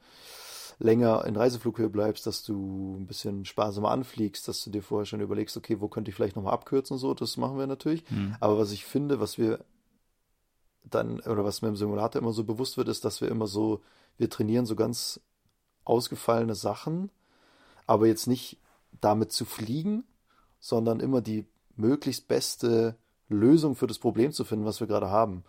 länger 0.80 1.24
in 1.26 1.36
Reiseflughöhe 1.36 1.90
bleibst, 1.90 2.26
dass 2.26 2.44
du 2.44 2.98
ein 3.00 3.08
bisschen 3.08 3.46
sparsamer 3.46 3.92
anfliegst, 3.92 4.48
dass 4.48 4.64
du 4.64 4.70
dir 4.70 4.82
vorher 4.82 5.06
schon 5.06 5.22
überlegst, 5.22 5.56
okay, 5.56 5.80
wo 5.80 5.88
könnte 5.88 6.10
ich 6.10 6.16
vielleicht 6.16 6.36
nochmal 6.36 6.54
abkürzen 6.54 6.96
und 6.96 7.00
so, 7.00 7.14
das 7.14 7.38
machen 7.38 7.58
wir 7.58 7.68
natürlich. 7.68 8.10
Mhm. 8.10 8.36
Aber 8.40 8.58
was 8.58 8.72
ich 8.72 8.86
finde, 8.86 9.20
was 9.20 9.38
wir 9.38 9.60
dann, 10.84 11.20
oder 11.22 11.46
was 11.46 11.62
mir 11.62 11.70
im 11.70 11.76
Simulator 11.76 12.22
immer 12.22 12.34
so 12.34 12.44
bewusst 12.44 12.78
wird, 12.78 12.90
ist, 12.90 13.06
dass 13.06 13.22
wir 13.22 13.30
immer 13.30 13.48
so, 13.48 13.82
wir 14.18 14.30
trainieren 14.30 14.66
so 14.66 14.76
ganz 14.76 15.22
ausgefallene 15.86 16.56
Sachen, 16.56 17.12
aber 17.86 18.08
jetzt 18.08 18.28
nicht 18.28 18.60
damit 19.00 19.32
zu 19.32 19.46
fliegen, 19.46 20.04
sondern 20.60 21.00
immer 21.00 21.22
die 21.22 21.46
möglichst 21.76 22.28
beste 22.28 22.96
Lösung 23.30 23.76
für 23.76 23.88
das 23.88 24.00
Problem 24.00 24.32
zu 24.32 24.44
finden, 24.44 24.66
was 24.66 24.80
wir 24.80 24.88
gerade 24.88 25.10
haben. 25.10 25.44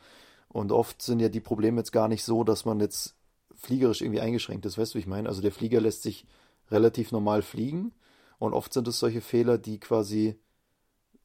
Und 0.49 0.73
oft 0.73 1.03
sind 1.03 1.21
ja 1.21 1.29
die 1.29 1.41
Probleme 1.41 1.81
jetzt 1.81 1.93
gar 1.93 2.09
nicht 2.09 2.23
so, 2.25 2.45
dass 2.45 2.65
man 2.65 2.81
jetzt 2.81 3.17
fliegerisch 3.55 4.03
irgendwie 4.03 4.21
eingeschränkt 4.21 4.67
ist. 4.67 4.79
Weißt 4.79 4.95
du, 4.95 4.97
wie 4.97 5.01
ich 5.01 5.07
meine? 5.07 5.29
Also 5.29 5.43
der 5.43 5.53
Flieger 5.53 5.81
lässt 5.81 6.03
sich 6.03 6.27
relativ 6.71 7.13
normal 7.13 7.43
fliegen 7.43 7.93
und 8.39 8.55
oft 8.55 8.73
sind 8.73 8.89
es 8.89 8.99
solche 8.99 9.21
Fehler, 9.21 9.59
die 9.59 9.79
quasi, 9.79 10.39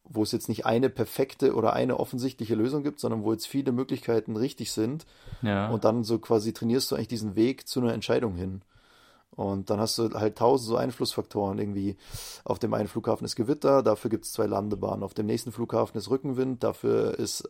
wo 0.04 0.24
es 0.24 0.32
jetzt 0.32 0.50
nicht 0.50 0.66
eine 0.66 0.90
perfekte 0.90 1.54
oder 1.56 1.74
eine 1.74 2.00
offensichtliche 2.00 2.56
Lösung 2.56 2.84
gibt, 2.84 3.00
sondern 3.00 3.24
wo 3.24 3.32
jetzt 3.32 3.48
viele 3.48 3.72
Möglichkeiten 3.72 4.36
richtig 4.36 4.72
sind. 4.72 5.06
Ja. 5.42 5.70
Und 5.70 5.84
dann 5.84 6.04
so 6.04 6.20
quasi 6.20 6.54
trainierst 6.54 6.92
du 6.92 6.96
eigentlich 6.96 7.08
diesen 7.08 7.36
Weg 7.36 7.68
zu 7.68 7.80
einer 7.82 7.94
Entscheidung 7.94 8.36
hin. 8.36 8.62
Und 9.40 9.70
dann 9.70 9.80
hast 9.80 9.98
du 9.98 10.10
halt 10.16 10.38
tausend 10.38 10.68
so 10.68 10.76
Einflussfaktoren. 10.76 11.60
Irgendwie 11.60 11.96
auf 12.44 12.60
dem 12.60 12.74
einen 12.74 12.90
Flughafen 12.90 13.24
ist 13.24 13.38
Gewitter, 13.38 13.82
dafür 13.82 14.10
gibt 14.10 14.26
es 14.26 14.34
zwei 14.34 14.46
Landebahnen. 14.46 15.02
Auf 15.02 15.14
dem 15.14 15.28
nächsten 15.28 15.54
Flughafen 15.54 15.98
ist 15.98 16.10
Rückenwind, 16.10 16.62
dafür 16.62 17.18
ist 17.18 17.50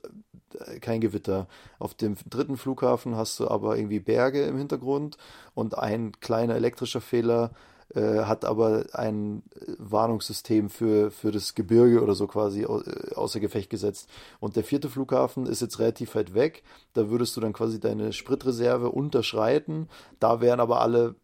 äh, 0.54 0.80
kein 0.82 1.02
Gewitter. 1.02 1.48
Auf 1.80 1.96
dem 1.96 2.16
dritten 2.30 2.58
Flughafen 2.58 3.16
hast 3.16 3.40
du 3.40 3.48
aber 3.48 3.76
irgendwie 3.76 4.00
Berge 4.00 4.44
im 4.44 4.56
Hintergrund 4.56 5.18
und 5.56 5.80
ein 5.80 6.12
kleiner 6.20 6.54
elektrischer 6.54 7.02
Fehler 7.02 7.50
äh, 7.96 8.20
hat 8.20 8.46
aber 8.46 8.86
ein 8.94 9.42
Warnungssystem 9.80 10.70
für, 10.70 11.10
für 11.10 11.32
das 11.32 11.56
Gebirge 11.56 12.04
oder 12.04 12.14
so 12.14 12.28
quasi 12.28 12.66
äh, 12.66 13.16
außer 13.16 13.40
Gefecht 13.40 13.72
gesetzt. 13.72 14.08
Und 14.40 14.58
der 14.58 14.64
vierte 14.64 14.92
Flughafen 14.92 15.48
ist 15.48 15.64
jetzt 15.64 15.80
relativ 15.80 16.14
weit 16.14 16.36
weg. 16.36 16.62
Da 16.94 17.10
würdest 17.10 17.36
du 17.36 17.42
dann 17.42 17.54
quasi 17.54 17.80
deine 17.80 18.14
Spritreserve 18.14 18.92
unterschreiten. 18.92 19.90
Da 20.20 20.40
wären 20.40 20.60
aber 20.60 20.82
alle 20.82 21.16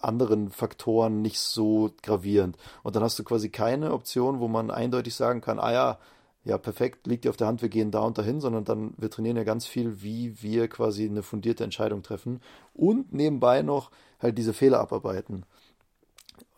anderen 0.00 0.50
Faktoren 0.50 1.22
nicht 1.22 1.38
so 1.38 1.90
gravierend. 2.02 2.56
Und 2.82 2.96
dann 2.96 3.02
hast 3.02 3.18
du 3.18 3.24
quasi 3.24 3.50
keine 3.50 3.92
Option, 3.92 4.40
wo 4.40 4.48
man 4.48 4.70
eindeutig 4.70 5.14
sagen 5.14 5.40
kann, 5.40 5.58
ah 5.58 5.72
ja, 5.72 5.98
ja, 6.44 6.56
perfekt, 6.56 7.06
liegt 7.06 7.24
dir 7.24 7.30
auf 7.30 7.36
der 7.36 7.48
Hand, 7.48 7.60
wir 7.60 7.68
gehen 7.68 7.90
da 7.90 8.00
und 8.00 8.16
dahin, 8.16 8.40
sondern 8.40 8.64
dann, 8.64 8.94
wir 8.96 9.10
trainieren 9.10 9.36
ja 9.36 9.44
ganz 9.44 9.66
viel, 9.66 10.02
wie 10.02 10.42
wir 10.42 10.68
quasi 10.68 11.04
eine 11.04 11.22
fundierte 11.22 11.64
Entscheidung 11.64 12.02
treffen 12.02 12.40
und 12.72 13.12
nebenbei 13.12 13.60
noch 13.62 13.90
halt 14.18 14.38
diese 14.38 14.54
Fehler 14.54 14.80
abarbeiten. 14.80 15.44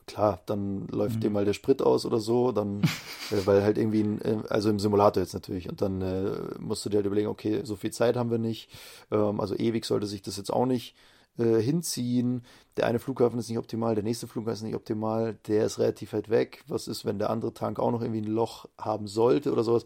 Klar, 0.07 0.41
dann 0.47 0.87
läuft 0.89 1.17
mhm. 1.17 1.21
dir 1.21 1.31
mal 1.31 1.45
der 1.45 1.53
Sprit 1.53 1.81
aus 1.83 2.07
oder 2.07 2.19
so, 2.19 2.53
dann, 2.53 2.83
äh, 3.31 3.45
weil 3.45 3.63
halt 3.63 3.77
irgendwie, 3.77 4.03
ein, 4.03 4.21
äh, 4.21 4.39
also 4.49 4.71
im 4.71 4.79
Simulator 4.79 5.23
jetzt 5.23 5.35
natürlich, 5.35 5.69
und 5.69 5.81
dann 5.81 6.01
äh, 6.01 6.33
musst 6.61 6.85
du 6.85 6.89
dir 6.89 6.99
halt 6.99 7.07
überlegen, 7.07 7.29
okay, 7.29 7.63
so 7.65 7.75
viel 7.75 7.93
Zeit 7.93 8.17
haben 8.17 8.31
wir 8.31 8.39
nicht, 8.39 8.71
ähm, 9.11 9.41
also 9.41 9.57
ewig 9.57 9.85
sollte 9.85 10.07
sich 10.07 10.23
das 10.23 10.37
jetzt 10.37 10.53
auch 10.53 10.67
nicht 10.67 10.95
äh, 11.39 11.61
hinziehen. 11.61 12.45
Der 12.77 12.87
eine 12.87 12.99
Flughafen 12.99 13.39
ist 13.39 13.49
nicht 13.49 13.59
optimal, 13.59 13.95
der 13.95 14.05
nächste 14.05 14.27
Flughafen 14.27 14.55
ist 14.55 14.63
nicht 14.63 14.75
optimal, 14.75 15.35
der 15.47 15.67
ist 15.67 15.79
relativ 15.79 16.13
weit 16.13 16.29
weg. 16.29 16.65
Was 16.69 16.89
ist, 16.89 17.05
wenn 17.05 17.19
der 17.19 17.31
andere 17.31 17.55
Tank 17.55 17.79
auch 17.79 17.91
noch 17.91 18.03
irgendwie 18.03 18.23
ein 18.23 18.33
Loch 18.33 18.67
haben 18.79 19.07
sollte 19.07 19.53
oder 19.53 19.65
sowas? 19.65 19.85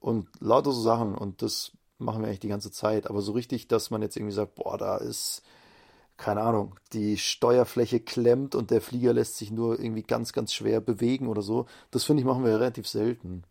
Und 0.00 0.28
lauter 0.40 0.72
so 0.72 0.80
Sachen. 0.80 1.14
Und 1.14 1.42
das 1.42 1.72
machen 1.98 2.22
wir 2.22 2.28
eigentlich 2.28 2.40
die 2.40 2.48
ganze 2.48 2.70
Zeit. 2.70 3.08
Aber 3.08 3.22
so 3.22 3.32
richtig, 3.32 3.68
dass 3.68 3.90
man 3.90 4.02
jetzt 4.02 4.16
irgendwie 4.16 4.34
sagt, 4.34 4.54
boah, 4.54 4.78
da 4.78 4.96
ist, 4.96 5.42
keine 6.16 6.42
Ahnung, 6.42 6.74
die 6.92 7.16
Steuerfläche 7.18 8.00
klemmt 8.00 8.54
und 8.54 8.70
der 8.70 8.80
Flieger 8.80 9.12
lässt 9.12 9.36
sich 9.36 9.50
nur 9.50 9.78
irgendwie 9.78 10.02
ganz, 10.02 10.32
ganz 10.32 10.52
schwer 10.52 10.80
bewegen 10.80 11.28
oder 11.28 11.42
so. 11.42 11.66
Das 11.90 12.04
finde 12.04 12.20
ich, 12.20 12.26
machen 12.26 12.44
wir 12.44 12.54
relativ 12.54 12.88
selten. 12.88 13.44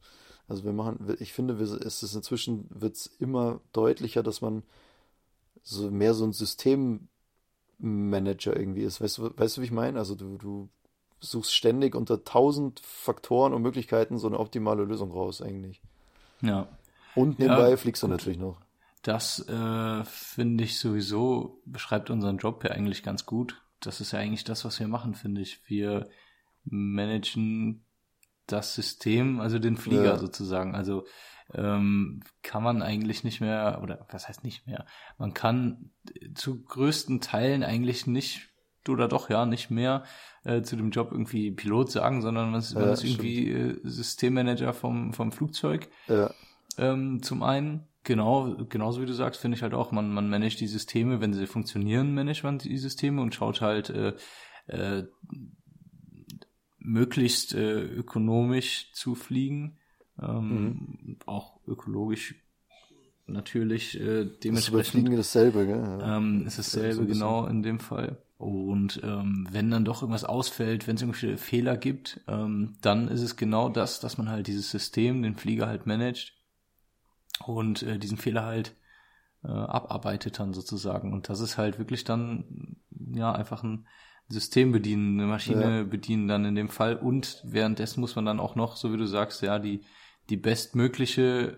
Also 0.48 0.64
wir 0.64 0.74
machen, 0.74 1.16
ich 1.20 1.34
finde, 1.34 1.56
es 1.56 2.04
ist 2.04 2.16
inzwischen 2.16 2.68
wird 2.70 2.96
es 2.96 3.08
immer 3.20 3.62
deutlicher, 3.74 4.22
dass 4.22 4.42
man 4.42 4.64
so 5.64 5.90
mehr 5.90 6.14
so 6.14 6.24
ein 6.26 6.34
System 6.34 7.08
Manager 7.78 8.56
irgendwie 8.56 8.84
ist. 8.84 9.02
Weißt 9.02 9.18
du, 9.18 9.38
weißt 9.38 9.58
du, 9.58 9.62
wie 9.62 9.66
ich 9.66 9.72
meine? 9.72 10.00
Also 10.00 10.16
du, 10.16 10.38
du 10.38 10.70
suchst 11.20 11.54
ständig 11.54 11.96
unter 11.96 12.24
tausend 12.24 12.80
Faktoren 12.82 13.54
und 13.54 13.62
Möglichkeiten 13.62 14.18
so 14.18 14.28
eine 14.28 14.40
optimale 14.40 14.84
Lösung 14.84 15.12
raus 15.12 15.42
eigentlich. 15.42 15.82
Ja. 16.42 16.68
Und 17.16 17.40
nebenbei 17.40 17.70
ja, 17.70 17.78
fliegst 17.78 18.04
du 18.04 18.08
natürlich 18.08 18.40
noch. 18.40 18.62
Das 19.02 19.48
äh, 19.48 20.04
finde 20.06 20.64
ich 20.64 20.80
sowieso, 20.80 21.62
beschreibt 21.66 22.10
unseren 22.10 22.38
Job 22.38 22.64
ja 22.64 22.72
eigentlich 22.72 23.04
ganz 23.04 23.26
gut. 23.26 23.62
Das 23.80 24.02
ist 24.02 24.12
ja 24.12 24.20
eigentlich 24.20 24.44
das, 24.44 24.66
was 24.66 24.80
wir 24.80 24.88
machen, 24.88 25.14
finde 25.14 25.42
ich. 25.42 25.62
Wir 25.68 26.10
managen 26.66 27.86
das 28.48 28.74
System, 28.74 29.40
also 29.40 29.60
den 29.60 29.78
Flieger 29.78 30.04
ja. 30.06 30.18
sozusagen. 30.18 30.76
Also 30.76 31.06
ähm, 31.56 32.22
kann 32.44 32.64
man 32.64 32.82
eigentlich 32.82 33.24
nicht 33.24 33.42
mehr, 33.42 33.80
oder 33.82 34.06
was 34.12 34.28
heißt 34.28 34.44
nicht 34.44 34.68
mehr, 34.68 34.86
man 35.18 35.34
kann 35.34 35.92
zu 36.34 36.64
größten 36.64 37.22
Teilen 37.22 37.64
eigentlich 37.64 38.08
nicht, 38.08 38.50
oder 38.88 39.08
doch 39.08 39.30
ja, 39.30 39.46
nicht 39.46 39.72
mehr 39.72 40.04
äh, 40.44 40.62
zu 40.62 40.76
dem 40.76 40.92
Job 40.92 41.12
irgendwie 41.12 41.50
Pilot 41.52 41.92
sagen, 41.92 42.22
sondern 42.22 42.52
man 42.52 42.60
ist, 42.60 42.74
ja, 42.74 42.82
man 42.82 42.90
ist 42.90 43.04
irgendwie 43.04 43.52
äh, 43.52 43.80
Systemmanager 43.84 44.74
vom, 44.74 45.14
vom 45.14 45.32
Flugzeug. 45.32 45.88
Ja. 46.08 46.32
Ähm, 46.78 47.24
zum 47.24 47.42
einen 47.42 47.88
Genau, 48.06 48.56
genauso 48.70 49.02
wie 49.02 49.08
du 49.08 49.14
sagst, 49.14 49.42
finde 49.42 49.58
ich 49.58 49.64
halt 49.64 49.74
auch, 49.74 49.92
man, 49.92 50.14
man 50.14 50.30
managt 50.30 50.60
die 50.60 50.68
Systeme, 50.68 51.22
wenn 51.22 51.34
sie 51.34 51.48
funktionieren, 51.48 52.14
managt 52.14 52.44
man 52.44 52.60
die 52.60 52.78
Systeme 52.78 53.20
und 53.20 53.34
schaut 53.34 53.62
halt 53.62 53.90
äh, 53.90 54.14
äh, 54.68 55.06
möglichst 56.78 57.56
äh, 57.56 57.82
ökonomisch 57.82 58.92
zu 58.94 59.16
fliegen, 59.16 59.80
ähm, 60.22 60.98
mhm. 61.04 61.18
auch 61.26 61.60
ökologisch 61.68 62.36
natürlich 63.28 64.00
äh, 64.00 64.26
dementsprechend. 64.26 64.86
Ist 64.86 64.92
Fliegen 64.92 65.16
dasselbe, 65.18 65.66
gell? 65.66 66.00
Ähm, 66.04 66.46
ist 66.46 66.60
dasselbe, 66.60 66.94
so 66.94 67.06
genau 67.06 67.48
in 67.48 67.64
dem 67.64 67.80
Fall. 67.80 68.18
Und 68.38 69.02
ähm, 69.04 69.48
wenn 69.50 69.72
dann 69.72 69.86
doch 69.86 70.02
irgendwas 70.02 70.26
ausfällt, 70.26 70.88
wenn 70.88 70.98
es 70.98 71.02
irgendwelche 71.02 71.38
Fehler 71.38 71.78
gibt, 71.78 72.22
ähm, 72.28 72.76
dann 72.82 73.08
ist 73.08 73.22
es 73.22 73.38
genau 73.38 73.70
das, 73.70 74.00
dass 74.00 74.18
man 74.18 74.30
halt 74.30 74.48
dieses 74.48 74.70
System, 74.70 75.24
den 75.24 75.36
Flieger 75.36 75.68
halt 75.68 75.86
managt 75.86 76.34
und 77.46 77.82
äh, 77.84 77.98
diesen 77.98 78.18
Fehler 78.18 78.44
halt 78.44 78.76
äh, 79.44 79.48
abarbeitet 79.48 80.40
dann 80.40 80.54
sozusagen. 80.54 81.14
Und 81.14 81.30
das 81.30 81.40
ist 81.40 81.58
halt 81.58 81.80
wirklich 81.80 82.04
dann 82.04 82.76
ja 83.14 83.32
einfach 83.32 83.64
ein 83.64 83.88
System 84.28 84.72
bedienen, 84.72 85.20
eine 85.20 85.30
Maschine 85.30 85.78
ja. 85.78 85.84
bedienen 85.84 86.28
dann 86.28 86.46
in 86.46 86.56
dem 86.56 86.70
Fall. 86.70 86.98
Und 86.98 87.42
währenddessen 87.46 88.02
muss 88.02 88.16
man 88.16 88.26
dann 88.26 88.40
auch 88.40 88.56
noch, 88.56 88.76
so 88.76 88.92
wie 88.92 88.98
du 88.98 89.06
sagst, 89.06 89.42
ja, 89.44 89.60
die, 89.60 89.82
die 90.30 90.38
bestmögliche 90.38 91.58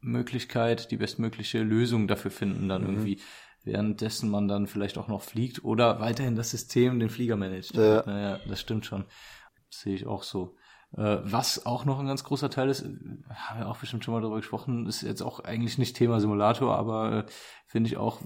Möglichkeit, 0.00 0.90
die 0.90 0.96
bestmögliche 0.96 1.62
Lösung 1.62 2.08
dafür 2.08 2.30
finden, 2.30 2.68
dann 2.68 2.82
mhm. 2.82 2.88
irgendwie, 2.88 3.20
währenddessen 3.64 4.30
man 4.30 4.48
dann 4.48 4.66
vielleicht 4.66 4.98
auch 4.98 5.08
noch 5.08 5.22
fliegt 5.22 5.64
oder 5.64 6.00
weiterhin 6.00 6.36
das 6.36 6.50
System 6.50 6.98
den 6.98 7.10
Flieger 7.10 7.36
managt. 7.36 7.74
Ja. 7.74 8.02
Naja, 8.06 8.40
das 8.48 8.60
stimmt 8.60 8.86
schon. 8.86 9.04
Das 9.68 9.80
sehe 9.80 9.94
ich 9.94 10.06
auch 10.06 10.22
so. 10.22 10.56
Äh, 10.96 11.18
was 11.22 11.66
auch 11.66 11.84
noch 11.84 12.00
ein 12.00 12.06
ganz 12.06 12.24
großer 12.24 12.50
Teil 12.50 12.68
ist, 12.68 12.84
haben 12.84 13.60
wir 13.60 13.68
auch 13.68 13.78
bestimmt 13.78 14.04
schon 14.04 14.14
mal 14.14 14.20
darüber 14.20 14.38
gesprochen, 14.38 14.86
ist 14.86 15.02
jetzt 15.02 15.22
auch 15.22 15.40
eigentlich 15.40 15.78
nicht 15.78 15.96
Thema 15.96 16.18
Simulator, 16.20 16.76
aber 16.76 17.12
äh, 17.12 17.24
finde 17.66 17.88
ich 17.88 17.96
auch 17.96 18.20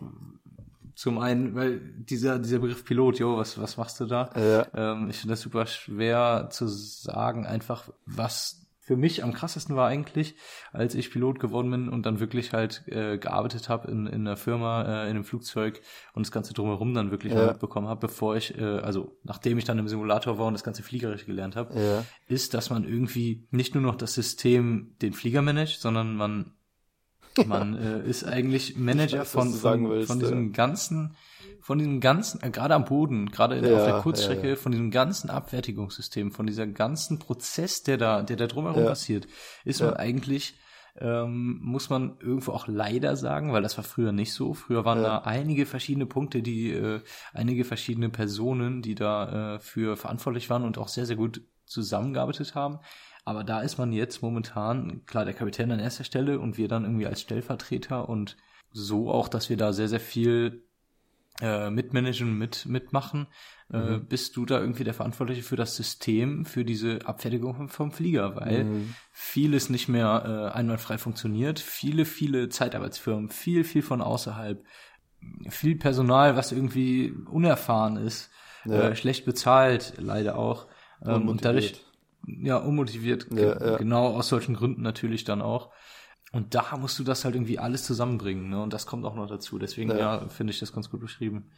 zum 0.94 1.18
einen, 1.18 1.54
weil 1.54 1.80
dieser, 1.80 2.38
dieser 2.38 2.60
Begriff 2.60 2.84
Pilot, 2.84 3.18
jo, 3.18 3.36
was, 3.36 3.60
was 3.60 3.76
machst 3.76 4.00
du 4.00 4.06
da? 4.06 4.30
Ja. 4.36 4.66
Ähm, 4.92 5.10
ich 5.10 5.16
finde 5.18 5.32
das 5.32 5.40
super 5.40 5.66
schwer 5.66 6.48
zu 6.50 6.68
sagen, 6.68 7.46
einfach 7.46 7.90
was 8.06 8.63
für 8.84 8.96
mich 8.96 9.24
am 9.24 9.32
krassesten 9.32 9.76
war 9.76 9.88
eigentlich, 9.88 10.34
als 10.72 10.94
ich 10.94 11.10
Pilot 11.10 11.40
geworden 11.40 11.70
bin 11.70 11.88
und 11.88 12.04
dann 12.04 12.20
wirklich 12.20 12.52
halt 12.52 12.84
äh, 12.86 13.16
gearbeitet 13.16 13.70
habe 13.70 13.90
in, 13.90 14.06
in 14.06 14.26
einer 14.26 14.36
Firma, 14.36 14.82
äh, 14.82 15.04
in 15.04 15.16
einem 15.16 15.24
Flugzeug 15.24 15.80
und 16.12 16.26
das 16.26 16.30
Ganze 16.30 16.52
drumherum 16.52 16.92
dann 16.92 17.10
wirklich 17.10 17.32
ja. 17.32 17.46
mitbekommen 17.46 17.88
habe, 17.88 18.00
bevor 18.00 18.36
ich, 18.36 18.58
äh, 18.58 18.62
also 18.62 19.16
nachdem 19.22 19.56
ich 19.56 19.64
dann 19.64 19.78
im 19.78 19.88
Simulator 19.88 20.38
war 20.38 20.46
und 20.46 20.52
das 20.52 20.64
ganze 20.64 20.82
Fliegerisch 20.82 21.24
gelernt 21.24 21.56
habe, 21.56 21.80
ja. 21.80 22.04
ist, 22.28 22.52
dass 22.52 22.68
man 22.68 22.84
irgendwie 22.84 23.48
nicht 23.50 23.74
nur 23.74 23.82
noch 23.82 23.94
das 23.96 24.12
System 24.12 24.94
den 25.00 25.14
Flieger 25.14 25.40
managt, 25.40 25.80
sondern 25.80 26.14
man 26.14 26.52
man 27.46 27.76
äh, 27.76 28.08
ist 28.08 28.24
eigentlich 28.24 28.76
Manager 28.76 29.20
weiß, 29.20 29.30
von, 29.30 29.52
von, 29.52 29.90
willst, 29.90 30.08
von 30.08 30.20
diesem 30.20 30.52
ganzen 30.52 31.16
von 31.64 31.78
diesem 31.78 32.00
ganzen, 32.00 32.42
äh, 32.42 32.50
gerade 32.50 32.74
am 32.74 32.84
Boden, 32.84 33.30
gerade 33.30 33.56
ja, 33.56 33.78
auf 33.78 33.86
der 33.86 34.00
Kurzstrecke, 34.00 34.42
ja, 34.42 34.48
ja. 34.50 34.56
von 34.56 34.72
diesem 34.72 34.90
ganzen 34.90 35.30
Abfertigungssystem, 35.30 36.30
von 36.30 36.46
dieser 36.46 36.66
ganzen 36.66 37.18
Prozess, 37.18 37.82
der 37.82 37.96
da, 37.96 38.22
der 38.22 38.36
da 38.36 38.46
drumherum 38.46 38.84
passiert, 38.84 39.26
ist 39.64 39.80
man 39.80 39.94
eigentlich, 39.94 40.58
ähm, 41.00 41.60
muss 41.62 41.88
man 41.88 42.18
irgendwo 42.20 42.52
auch 42.52 42.68
leider 42.68 43.16
sagen, 43.16 43.54
weil 43.54 43.62
das 43.62 43.78
war 43.78 43.84
früher 43.84 44.12
nicht 44.12 44.34
so. 44.34 44.52
Früher 44.52 44.84
waren 44.84 45.02
da 45.02 45.18
einige 45.20 45.64
verschiedene 45.64 46.04
Punkte, 46.04 46.42
die, 46.42 46.70
äh, 46.70 47.00
einige 47.32 47.64
verschiedene 47.64 48.10
Personen, 48.10 48.82
die 48.82 48.94
da 48.94 49.54
äh, 49.54 49.58
für 49.58 49.96
verantwortlich 49.96 50.50
waren 50.50 50.64
und 50.64 50.76
auch 50.76 50.88
sehr, 50.88 51.06
sehr 51.06 51.16
gut 51.16 51.40
zusammengearbeitet 51.64 52.54
haben. 52.54 52.78
Aber 53.24 53.44
da 53.44 53.60
ist 53.62 53.78
man 53.78 53.92
jetzt 53.92 54.22
momentan, 54.22 55.04
klar, 55.06 55.24
der 55.24 55.34
Kapitän 55.34 55.72
an 55.72 55.80
erster 55.80 56.04
Stelle 56.04 56.38
und 56.38 56.58
wir 56.58 56.68
dann 56.68 56.84
irgendwie 56.84 57.06
als 57.06 57.20
Stellvertreter 57.20 58.08
und 58.08 58.36
so 58.70 59.10
auch, 59.10 59.28
dass 59.28 59.48
wir 59.48 59.56
da 59.56 59.72
sehr, 59.72 59.88
sehr 59.88 60.00
viel 60.00 60.64
äh, 61.40 61.70
mitmanagen, 61.70 62.36
mit, 62.36 62.66
mitmachen, 62.66 63.26
äh, 63.72 63.78
mhm. 63.78 63.94
äh, 63.94 63.98
bist 63.98 64.36
du 64.36 64.46
da 64.46 64.60
irgendwie 64.60 64.84
der 64.84 64.94
Verantwortliche 64.94 65.42
für 65.42 65.56
das 65.56 65.74
System, 65.74 66.44
für 66.44 66.64
diese 66.64 67.00
Abfertigung 67.06 67.54
vom, 67.54 67.68
vom 67.68 67.92
Flieger, 67.92 68.36
weil 68.36 68.64
mhm. 68.64 68.94
vieles 69.10 69.70
nicht 69.70 69.88
mehr 69.88 70.50
äh, 70.52 70.56
einwandfrei 70.56 70.98
funktioniert, 70.98 71.58
viele, 71.58 72.04
viele 72.04 72.50
Zeitarbeitsfirmen, 72.50 73.30
viel, 73.30 73.64
viel 73.64 73.82
von 73.82 74.00
außerhalb, 74.00 74.64
viel 75.48 75.76
Personal, 75.76 76.36
was 76.36 76.52
irgendwie 76.52 77.12
unerfahren 77.30 77.96
ist, 77.96 78.30
ja. 78.64 78.90
äh, 78.90 78.96
schlecht 78.96 79.24
bezahlt, 79.24 79.94
leider 79.98 80.36
auch. 80.36 80.66
Ähm, 81.04 81.28
und 81.28 81.44
dadurch, 81.44 81.82
ja, 82.26 82.56
unmotiviert, 82.56 83.28
ja, 83.32 83.60
ja. 83.60 83.76
genau 83.76 84.08
aus 84.08 84.28
solchen 84.28 84.54
Gründen 84.54 84.82
natürlich 84.82 85.24
dann 85.24 85.42
auch. 85.42 85.70
Und 86.32 86.54
da 86.54 86.76
musst 86.76 86.98
du 86.98 87.04
das 87.04 87.24
halt 87.24 87.34
irgendwie 87.34 87.58
alles 87.58 87.84
zusammenbringen, 87.84 88.48
ne? 88.48 88.60
Und 88.62 88.72
das 88.72 88.86
kommt 88.86 89.04
auch 89.04 89.14
noch 89.14 89.28
dazu. 89.28 89.58
Deswegen, 89.58 89.90
ja, 89.90 89.98
ja 89.98 90.28
finde 90.28 90.52
ich 90.52 90.58
das 90.58 90.72
ganz 90.72 90.90
gut 90.90 91.00
beschrieben. 91.00 91.50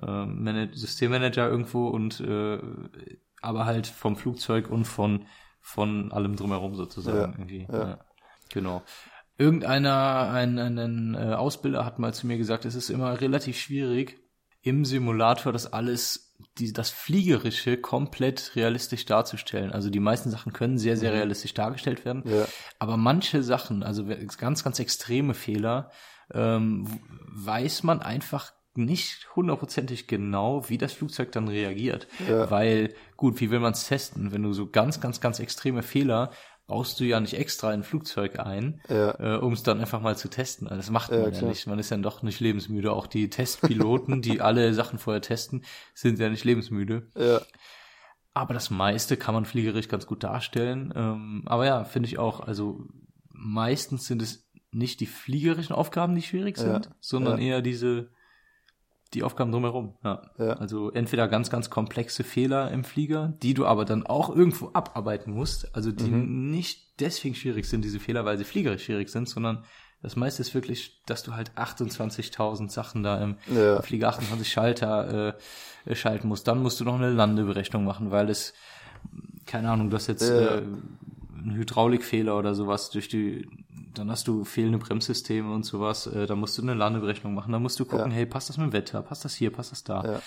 Äh, 0.00 0.68
Systemmanager 0.72 1.48
irgendwo 1.48 1.88
und 1.88 2.20
äh, 2.20 2.58
aber 3.42 3.64
halt 3.64 3.86
vom 3.86 4.16
Flugzeug 4.16 4.70
und 4.70 4.84
von 4.84 5.26
von 5.60 6.10
allem 6.12 6.36
drumherum 6.36 6.74
sozusagen 6.74 7.32
irgendwie. 7.32 7.66
Ja. 7.70 7.88
ja. 7.88 7.98
Genau. 8.52 8.82
Irgendeiner, 9.38 10.30
ein, 10.32 10.58
ein, 10.58 10.78
ein 10.78 11.14
äh, 11.14 11.34
Ausbilder 11.34 11.84
hat 11.84 11.98
mal 11.98 12.12
zu 12.12 12.26
mir 12.26 12.36
gesagt, 12.36 12.64
es 12.64 12.74
ist 12.74 12.90
immer 12.90 13.20
relativ 13.20 13.58
schwierig, 13.58 14.20
im 14.62 14.84
Simulator 14.84 15.52
das 15.52 15.72
alles, 15.72 16.29
die, 16.58 16.72
das 16.72 16.90
Fliegerische 16.90 17.76
komplett 17.76 18.52
realistisch 18.56 19.04
darzustellen. 19.06 19.72
Also 19.72 19.90
die 19.90 20.00
meisten 20.00 20.30
Sachen 20.30 20.52
können 20.52 20.78
sehr, 20.78 20.96
sehr 20.96 21.10
mhm. 21.10 21.16
realistisch 21.16 21.54
dargestellt 21.54 22.04
werden. 22.04 22.22
Ja. 22.26 22.46
Aber 22.78 22.96
manche 22.96 23.42
Sachen, 23.42 23.82
also 23.82 24.04
ganz, 24.38 24.64
ganz 24.64 24.78
extreme 24.78 25.34
Fehler, 25.34 25.90
ähm, 26.32 26.86
weiß 27.26 27.82
man 27.82 28.00
einfach 28.00 28.52
nicht 28.74 29.34
hundertprozentig 29.34 30.06
genau, 30.06 30.68
wie 30.68 30.78
das 30.78 30.92
Flugzeug 30.92 31.32
dann 31.32 31.48
reagiert. 31.48 32.06
Ja. 32.28 32.50
Weil, 32.50 32.94
gut, 33.16 33.40
wie 33.40 33.50
will 33.50 33.58
man 33.58 33.72
es 33.72 33.88
testen? 33.88 34.32
Wenn 34.32 34.42
du 34.42 34.52
so 34.52 34.70
ganz, 34.70 35.00
ganz, 35.00 35.20
ganz 35.20 35.40
extreme 35.40 35.82
Fehler 35.82 36.30
baust 36.70 37.00
du 37.00 37.04
ja 37.04 37.18
nicht 37.18 37.34
extra 37.34 37.70
ein 37.70 37.82
Flugzeug 37.82 38.38
ein, 38.38 38.80
ja. 38.88 39.18
äh, 39.18 39.38
um 39.38 39.52
es 39.52 39.64
dann 39.64 39.80
einfach 39.80 40.00
mal 40.00 40.16
zu 40.16 40.28
testen. 40.30 40.68
Also 40.68 40.76
das 40.76 40.90
macht 40.90 41.10
man 41.10 41.20
ja, 41.20 41.28
ja 41.28 41.48
nicht. 41.48 41.66
Man 41.66 41.80
ist 41.80 41.90
ja 41.90 41.96
doch 41.96 42.22
nicht 42.22 42.38
lebensmüde. 42.38 42.92
Auch 42.92 43.08
die 43.08 43.28
Testpiloten, 43.28 44.22
die 44.22 44.40
alle 44.40 44.72
Sachen 44.72 45.00
vorher 45.00 45.20
testen, 45.20 45.64
sind 45.94 46.20
ja 46.20 46.28
nicht 46.28 46.44
lebensmüde. 46.44 47.08
Ja. 47.18 47.40
Aber 48.34 48.54
das 48.54 48.70
meiste 48.70 49.16
kann 49.16 49.34
man 49.34 49.46
fliegerisch 49.46 49.88
ganz 49.88 50.06
gut 50.06 50.22
darstellen. 50.22 50.92
Ähm, 50.94 51.42
aber 51.46 51.66
ja, 51.66 51.82
finde 51.82 52.08
ich 52.08 52.20
auch, 52.20 52.38
also 52.38 52.86
meistens 53.30 54.06
sind 54.06 54.22
es 54.22 54.48
nicht 54.70 55.00
die 55.00 55.06
fliegerischen 55.06 55.74
Aufgaben, 55.74 56.14
die 56.14 56.22
schwierig 56.22 56.56
sind, 56.56 56.86
ja. 56.86 56.92
sondern 57.00 57.40
eher 57.40 57.62
diese 57.62 58.10
die 59.14 59.22
Aufgaben 59.22 59.50
drumherum. 59.50 59.96
Ja. 60.04 60.30
ja. 60.38 60.52
Also 60.54 60.90
entweder 60.90 61.28
ganz, 61.28 61.50
ganz 61.50 61.70
komplexe 61.70 62.24
Fehler 62.24 62.70
im 62.70 62.84
Flieger, 62.84 63.34
die 63.42 63.54
du 63.54 63.66
aber 63.66 63.84
dann 63.84 64.06
auch 64.06 64.34
irgendwo 64.34 64.70
abarbeiten 64.72 65.32
musst. 65.32 65.74
Also 65.74 65.90
die 65.90 66.10
mhm. 66.10 66.50
nicht 66.50 67.00
deswegen 67.00 67.34
schwierig 67.34 67.68
sind, 67.68 67.84
diese 67.84 67.98
Fehler, 67.98 68.24
weil 68.24 68.38
sie 68.38 68.44
fliegerisch 68.44 68.84
schwierig 68.84 69.08
sind, 69.08 69.28
sondern 69.28 69.64
das 70.02 70.16
meiste 70.16 70.40
ist 70.40 70.54
wirklich, 70.54 71.02
dass 71.04 71.22
du 71.22 71.34
halt 71.34 71.50
28.000 71.56 72.70
Sachen 72.70 73.02
da 73.02 73.22
im, 73.22 73.36
ja. 73.54 73.82
Flieger 73.82 74.08
28 74.08 74.50
Schalter 74.50 75.36
äh, 75.84 75.94
schalten 75.94 76.28
musst. 76.28 76.48
Dann 76.48 76.62
musst 76.62 76.80
du 76.80 76.84
noch 76.84 76.94
eine 76.94 77.10
Landeberechnung 77.10 77.84
machen, 77.84 78.10
weil 78.10 78.30
es, 78.30 78.54
keine 79.44 79.70
Ahnung, 79.70 79.90
du 79.90 79.96
hast 79.96 80.06
jetzt 80.06 80.28
ja. 80.28 80.56
äh, 80.56 80.62
einen 81.36 81.54
Hydraulikfehler 81.54 82.38
oder 82.38 82.54
sowas 82.54 82.90
durch 82.90 83.08
die 83.08 83.46
dann 83.94 84.10
hast 84.10 84.28
du 84.28 84.44
fehlende 84.44 84.78
Bremssysteme 84.78 85.52
und 85.52 85.64
sowas, 85.64 86.06
äh, 86.06 86.26
da 86.26 86.36
musst 86.36 86.56
du 86.58 86.62
eine 86.62 86.74
Landeberechnung 86.74 87.34
machen, 87.34 87.52
da 87.52 87.58
musst 87.58 87.78
du 87.80 87.84
gucken, 87.84 88.10
ja. 88.10 88.16
hey, 88.16 88.26
passt 88.26 88.48
das 88.48 88.56
mit 88.56 88.66
dem 88.66 88.72
Wetter, 88.72 89.02
passt 89.02 89.24
das 89.24 89.34
hier, 89.34 89.52
passt 89.52 89.72
das 89.72 89.84
da. 89.84 90.04
Ja. 90.04 90.20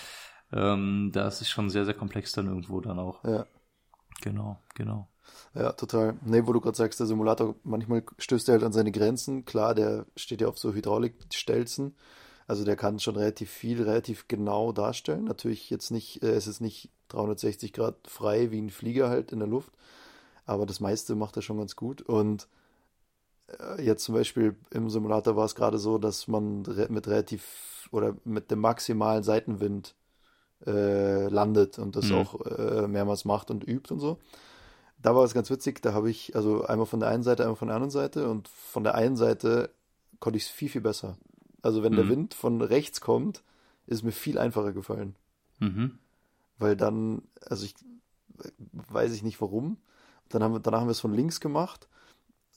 Ähm, 0.74 1.10
das 1.12 1.40
ist 1.40 1.50
schon 1.50 1.70
sehr, 1.70 1.84
sehr 1.84 1.94
komplex 1.94 2.32
dann 2.32 2.46
irgendwo 2.46 2.80
dann 2.80 2.98
auch. 2.98 3.24
Ja. 3.24 3.46
Genau, 4.20 4.62
genau. 4.74 5.08
Ja, 5.54 5.72
total. 5.72 6.16
Nee, 6.24 6.46
wo 6.46 6.52
du 6.52 6.60
gerade 6.60 6.76
sagst, 6.76 7.00
der 7.00 7.06
Simulator, 7.06 7.54
manchmal 7.62 8.04
stößt 8.18 8.48
er 8.48 8.54
halt 8.54 8.64
an 8.64 8.72
seine 8.72 8.92
Grenzen. 8.92 9.44
Klar, 9.44 9.74
der 9.74 10.06
steht 10.16 10.40
ja 10.40 10.48
auf 10.48 10.58
so 10.58 10.72
Hydraulikstelzen. 10.72 11.94
Also 12.46 12.64
der 12.64 12.76
kann 12.76 12.98
schon 12.98 13.16
relativ 13.16 13.50
viel, 13.50 13.82
relativ 13.82 14.28
genau 14.28 14.72
darstellen. 14.72 15.24
Natürlich 15.24 15.70
jetzt 15.70 15.90
nicht, 15.90 16.22
äh, 16.22 16.32
es 16.32 16.46
ist 16.46 16.60
nicht 16.60 16.90
360 17.08 17.72
Grad 17.72 17.96
frei 18.06 18.50
wie 18.50 18.60
ein 18.60 18.70
Flieger 18.70 19.08
halt 19.08 19.32
in 19.32 19.38
der 19.38 19.48
Luft. 19.48 19.72
Aber 20.44 20.66
das 20.66 20.80
meiste 20.80 21.14
macht 21.14 21.36
er 21.36 21.42
schon 21.42 21.58
ganz 21.58 21.74
gut. 21.74 22.02
Und 22.02 22.48
jetzt 23.78 24.04
zum 24.04 24.14
Beispiel 24.14 24.56
im 24.70 24.90
Simulator 24.90 25.36
war 25.36 25.44
es 25.44 25.54
gerade 25.54 25.78
so, 25.78 25.98
dass 25.98 26.28
man 26.28 26.62
mit 26.88 27.06
relativ 27.06 27.88
oder 27.90 28.16
mit 28.24 28.50
dem 28.50 28.60
maximalen 28.60 29.22
Seitenwind 29.22 29.94
äh, 30.66 31.28
landet 31.28 31.78
und 31.78 31.96
das 31.96 32.06
mhm. 32.06 32.14
auch 32.14 32.46
äh, 32.46 32.88
mehrmals 32.88 33.24
macht 33.24 33.50
und 33.50 33.66
übt 33.66 33.92
und 33.92 34.00
so. 34.00 34.18
Da 35.00 35.14
war 35.14 35.24
es 35.24 35.34
ganz 35.34 35.50
witzig, 35.50 35.82
da 35.82 35.92
habe 35.92 36.10
ich 36.10 36.34
also 36.34 36.64
einmal 36.64 36.86
von 36.86 37.00
der 37.00 37.10
einen 37.10 37.22
Seite, 37.22 37.42
einmal 37.42 37.56
von 37.56 37.68
der 37.68 37.76
anderen 37.76 37.90
Seite 37.90 38.30
und 38.30 38.48
von 38.48 38.84
der 38.84 38.94
einen 38.94 39.16
Seite 39.16 39.70
konnte 40.18 40.38
ich 40.38 40.44
es 40.44 40.50
viel, 40.50 40.70
viel 40.70 40.80
besser. 40.80 41.18
Also 41.60 41.82
wenn 41.82 41.92
mhm. 41.92 41.96
der 41.96 42.08
Wind 42.08 42.34
von 42.34 42.62
rechts 42.62 43.00
kommt, 43.00 43.42
ist 43.86 44.02
mir 44.02 44.12
viel 44.12 44.38
einfacher 44.38 44.72
gefallen. 44.72 45.14
Mhm. 45.60 45.98
Weil 46.58 46.76
dann, 46.76 47.22
also 47.46 47.66
ich 47.66 47.74
weiß 48.72 49.12
ich 49.12 49.22
nicht 49.22 49.40
warum. 49.40 49.76
Dann 50.30 50.42
haben 50.42 50.54
wir, 50.54 50.60
danach 50.60 50.80
haben 50.80 50.86
wir 50.86 50.92
es 50.92 51.00
von 51.00 51.12
links 51.12 51.40
gemacht 51.40 51.88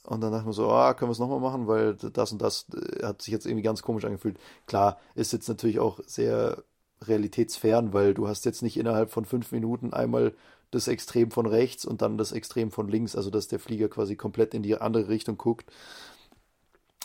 und 0.08 0.22
dann 0.22 0.32
dachten 0.32 0.46
wir 0.46 0.54
so, 0.54 0.70
ah, 0.70 0.93
können 0.93 1.10
wir 1.10 1.13
es 1.13 1.20
nochmal 1.20 1.39
machen, 1.39 1.67
weil 1.67 1.96
das 1.96 2.32
und 2.32 2.41
das 2.41 2.65
äh, 2.74 3.06
hat 3.06 3.22
sich 3.22 3.32
jetzt 3.32 3.46
irgendwie 3.46 3.63
ganz 3.63 3.82
komisch 3.82 4.06
angefühlt. 4.06 4.38
Klar, 4.65 5.00
ist 5.15 5.34
jetzt 5.34 5.50
natürlich 5.50 5.80
auch 5.80 6.00
sehr 6.06 6.63
realitätsfern, 7.02 7.93
weil 7.93 8.13
du 8.13 8.28
hast 8.28 8.46
jetzt 8.46 8.62
nicht 8.62 8.78
innerhalb 8.78 9.12
von 9.12 9.26
fünf 9.26 9.52
Minuten 9.52 9.93
einmal 9.93 10.34
das 10.72 10.88
Extrem 10.88 11.32
von 11.32 11.46
rechts 11.46 11.86
und 11.86 12.02
dann 12.02 12.17
das 12.17 12.32
Extrem 12.32 12.72
von 12.72 12.88
links, 12.88 13.15
also 13.15 13.30
dass 13.30 13.48
der 13.48 13.60
Flieger 13.60 13.89
quasi 13.89 14.15
komplett 14.15 14.54
in 14.54 14.63
die 14.63 14.80
andere 14.80 15.10
Richtung 15.10 15.38
guckt, 15.38 15.72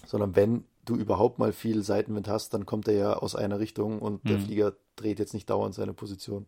sondern 0.07 0.37
wenn 0.37 0.65
du 0.85 0.97
überhaupt 0.97 1.39
mal 1.39 1.53
viel 1.53 1.83
Seitenwind 1.83 2.29
hast, 2.29 2.55
dann 2.55 2.67
kommt 2.67 2.89
er 2.89 2.95
ja 2.95 3.13
aus 3.15 3.37
einer 3.37 3.59
Richtung 3.59 4.01
und 4.01 4.25
mhm. 4.25 4.29
der 4.29 4.39
Flieger 4.39 4.73
dreht 4.97 5.19
jetzt 5.19 5.35
nicht 5.35 5.51
dauernd 5.51 5.75
seine 5.75 5.93
Position. 5.93 6.47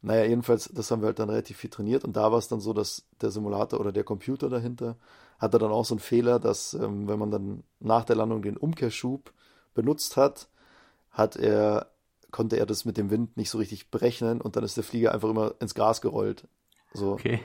Naja, 0.00 0.24
jedenfalls, 0.24 0.70
das 0.72 0.90
haben 0.90 1.02
wir 1.02 1.06
halt 1.06 1.18
dann 1.18 1.28
relativ 1.28 1.56
viel 1.56 1.70
trainiert 1.70 2.04
und 2.04 2.16
da 2.16 2.30
war 2.30 2.38
es 2.38 2.48
dann 2.48 2.60
so, 2.60 2.72
dass 2.72 3.04
der 3.20 3.30
Simulator 3.30 3.80
oder 3.80 3.92
der 3.92 4.04
Computer 4.04 4.48
dahinter 4.48 4.96
hatte 5.38 5.58
dann 5.58 5.70
auch 5.70 5.84
so 5.84 5.94
einen 5.94 6.00
Fehler, 6.00 6.38
dass 6.38 6.74
ähm, 6.74 7.08
wenn 7.08 7.18
man 7.18 7.30
dann 7.30 7.62
nach 7.80 8.04
der 8.04 8.16
Landung 8.16 8.42
den 8.42 8.56
Umkehrschub 8.56 9.32
benutzt 9.74 10.16
hat, 10.16 10.48
hat 11.10 11.36
er, 11.36 11.88
konnte 12.30 12.56
er 12.56 12.66
das 12.66 12.84
mit 12.84 12.96
dem 12.96 13.10
Wind 13.10 13.36
nicht 13.36 13.50
so 13.50 13.58
richtig 13.58 13.90
berechnen 13.90 14.40
und 14.40 14.56
dann 14.56 14.64
ist 14.64 14.76
der 14.76 14.84
Flieger 14.84 15.12
einfach 15.12 15.30
immer 15.30 15.54
ins 15.60 15.74
Gras 15.74 16.00
gerollt. 16.00 16.46
So. 16.92 17.12
Okay. 17.12 17.40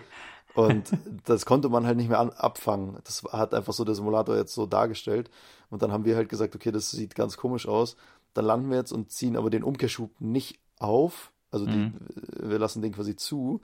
Und 0.55 0.91
das 1.25 1.45
konnte 1.45 1.69
man 1.69 1.85
halt 1.85 1.97
nicht 1.97 2.09
mehr 2.09 2.19
an, 2.19 2.31
abfangen. 2.31 2.97
Das 3.03 3.23
hat 3.31 3.53
einfach 3.53 3.73
so 3.73 3.83
der 3.83 3.95
Simulator 3.95 4.35
jetzt 4.35 4.53
so 4.53 4.65
dargestellt. 4.65 5.29
Und 5.69 5.81
dann 5.81 5.91
haben 5.91 6.05
wir 6.05 6.15
halt 6.15 6.29
gesagt, 6.29 6.55
okay, 6.55 6.71
das 6.71 6.91
sieht 6.91 7.15
ganz 7.15 7.37
komisch 7.37 7.67
aus. 7.67 7.95
Dann 8.33 8.45
landen 8.45 8.69
wir 8.69 8.77
jetzt 8.77 8.91
und 8.91 9.11
ziehen 9.11 9.37
aber 9.37 9.49
den 9.49 9.63
Umkehrschub 9.63 10.19
nicht 10.19 10.59
auf. 10.79 11.31
Also 11.51 11.65
die, 11.65 11.77
mhm. 11.77 11.93
wir 12.39 12.59
lassen 12.59 12.81
den 12.81 12.93
quasi 12.93 13.15
zu. 13.15 13.61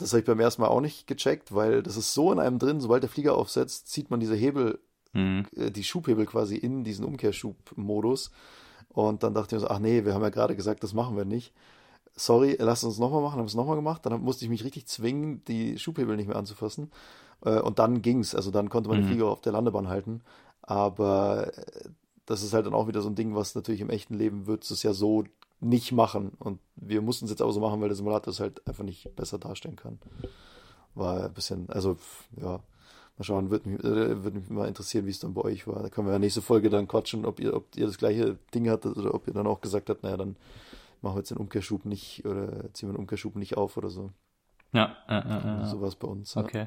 Das 0.00 0.12
habe 0.12 0.20
ich 0.20 0.26
beim 0.26 0.40
ersten 0.40 0.62
Mal 0.62 0.68
auch 0.68 0.80
nicht 0.80 1.06
gecheckt, 1.06 1.54
weil 1.54 1.82
das 1.82 1.96
ist 1.96 2.14
so 2.14 2.32
in 2.32 2.38
einem 2.38 2.58
drin, 2.58 2.80
sobald 2.80 3.02
der 3.02 3.10
Flieger 3.10 3.36
aufsetzt, 3.36 3.88
zieht 3.88 4.10
man 4.10 4.18
diese 4.20 4.34
Hebel, 4.34 4.80
mhm. 5.12 5.46
äh, 5.54 5.70
die 5.70 5.84
Schubhebel 5.84 6.26
quasi 6.26 6.56
in 6.56 6.84
diesen 6.84 7.04
Umkehrschubmodus. 7.04 8.30
Und 8.88 9.22
dann 9.22 9.34
dachte 9.34 9.54
ich 9.54 9.62
mir 9.62 9.68
so, 9.68 9.72
ach 9.72 9.78
nee, 9.78 10.04
wir 10.04 10.14
haben 10.14 10.22
ja 10.22 10.30
gerade 10.30 10.56
gesagt, 10.56 10.82
das 10.82 10.94
machen 10.94 11.16
wir 11.16 11.24
nicht 11.24 11.52
sorry, 12.20 12.56
lass 12.58 12.84
uns 12.84 12.98
nochmal 12.98 13.22
machen, 13.22 13.38
haben 13.38 13.46
es 13.46 13.54
nochmal 13.54 13.76
gemacht. 13.76 14.04
Dann 14.04 14.20
musste 14.20 14.44
ich 14.44 14.50
mich 14.50 14.64
richtig 14.64 14.86
zwingen, 14.86 15.44
die 15.46 15.78
Schubhebel 15.78 16.16
nicht 16.16 16.28
mehr 16.28 16.36
anzufassen. 16.36 16.90
Äh, 17.44 17.60
und 17.60 17.78
dann 17.78 18.02
ging's. 18.02 18.34
Also 18.34 18.50
dann 18.50 18.68
konnte 18.68 18.88
man 18.88 18.98
mhm. 18.98 19.02
den 19.02 19.08
Flieger 19.08 19.26
auf 19.26 19.40
der 19.40 19.52
Landebahn 19.52 19.88
halten. 19.88 20.22
Aber 20.62 21.52
äh, 21.56 21.88
das 22.26 22.42
ist 22.42 22.52
halt 22.52 22.66
dann 22.66 22.74
auch 22.74 22.88
wieder 22.88 23.02
so 23.02 23.08
ein 23.08 23.14
Ding, 23.14 23.34
was 23.34 23.54
natürlich 23.54 23.80
im 23.80 23.90
echten 23.90 24.14
Leben 24.14 24.46
wird 24.46 24.70
es 24.70 24.82
ja 24.82 24.92
so 24.92 25.24
nicht 25.60 25.92
machen. 25.92 26.32
Und 26.38 26.60
wir 26.76 27.02
mussten 27.02 27.26
es 27.26 27.30
jetzt 27.30 27.42
auch 27.42 27.50
so 27.52 27.60
machen, 27.60 27.80
weil 27.80 27.88
der 27.88 27.96
Simulator 27.96 28.32
es 28.32 28.40
halt 28.40 28.66
einfach 28.66 28.84
nicht 28.84 29.14
besser 29.16 29.38
darstellen 29.38 29.76
kann. 29.76 29.98
War 30.94 31.24
ein 31.24 31.32
bisschen, 31.32 31.68
also 31.70 31.96
ja, 32.36 32.60
mal 33.18 33.24
schauen, 33.24 33.50
würde 33.50 33.68
mich, 33.68 33.84
äh, 33.84 34.24
würd 34.24 34.34
mich 34.34 34.48
mal 34.48 34.68
interessieren, 34.68 35.06
wie 35.06 35.10
es 35.10 35.20
dann 35.20 35.34
bei 35.34 35.42
euch 35.42 35.66
war. 35.66 35.82
Da 35.82 35.90
können 35.90 36.06
wir 36.06 36.12
ja 36.12 36.18
nächste 36.18 36.42
Folge 36.42 36.70
dann 36.70 36.88
quatschen, 36.88 37.24
ob 37.24 37.38
ihr, 37.40 37.54
ob 37.54 37.76
ihr 37.76 37.86
das 37.86 37.98
gleiche 37.98 38.38
Ding 38.54 38.68
hattet 38.68 38.96
oder 38.96 39.14
ob 39.14 39.28
ihr 39.28 39.34
dann 39.34 39.46
auch 39.46 39.60
gesagt 39.60 39.90
habt, 39.90 40.02
naja, 40.02 40.16
dann 40.16 40.36
machen 41.02 41.14
wir 41.14 41.20
jetzt 41.20 41.30
den 41.30 41.38
Umkehrschub 41.38 41.84
nicht 41.84 42.24
oder 42.24 42.72
ziehen 42.72 42.88
wir 42.88 42.94
den 42.94 43.00
Umkehrschub 43.00 43.36
nicht 43.36 43.56
auf 43.56 43.76
oder 43.76 43.90
so. 43.90 44.10
Ja, 44.72 44.96
äh, 45.08 45.18
äh, 45.18 45.62
äh. 45.62 45.66
sowas 45.66 45.96
bei 45.96 46.08
uns. 46.08 46.34
Ja. 46.34 46.42
Okay. 46.42 46.66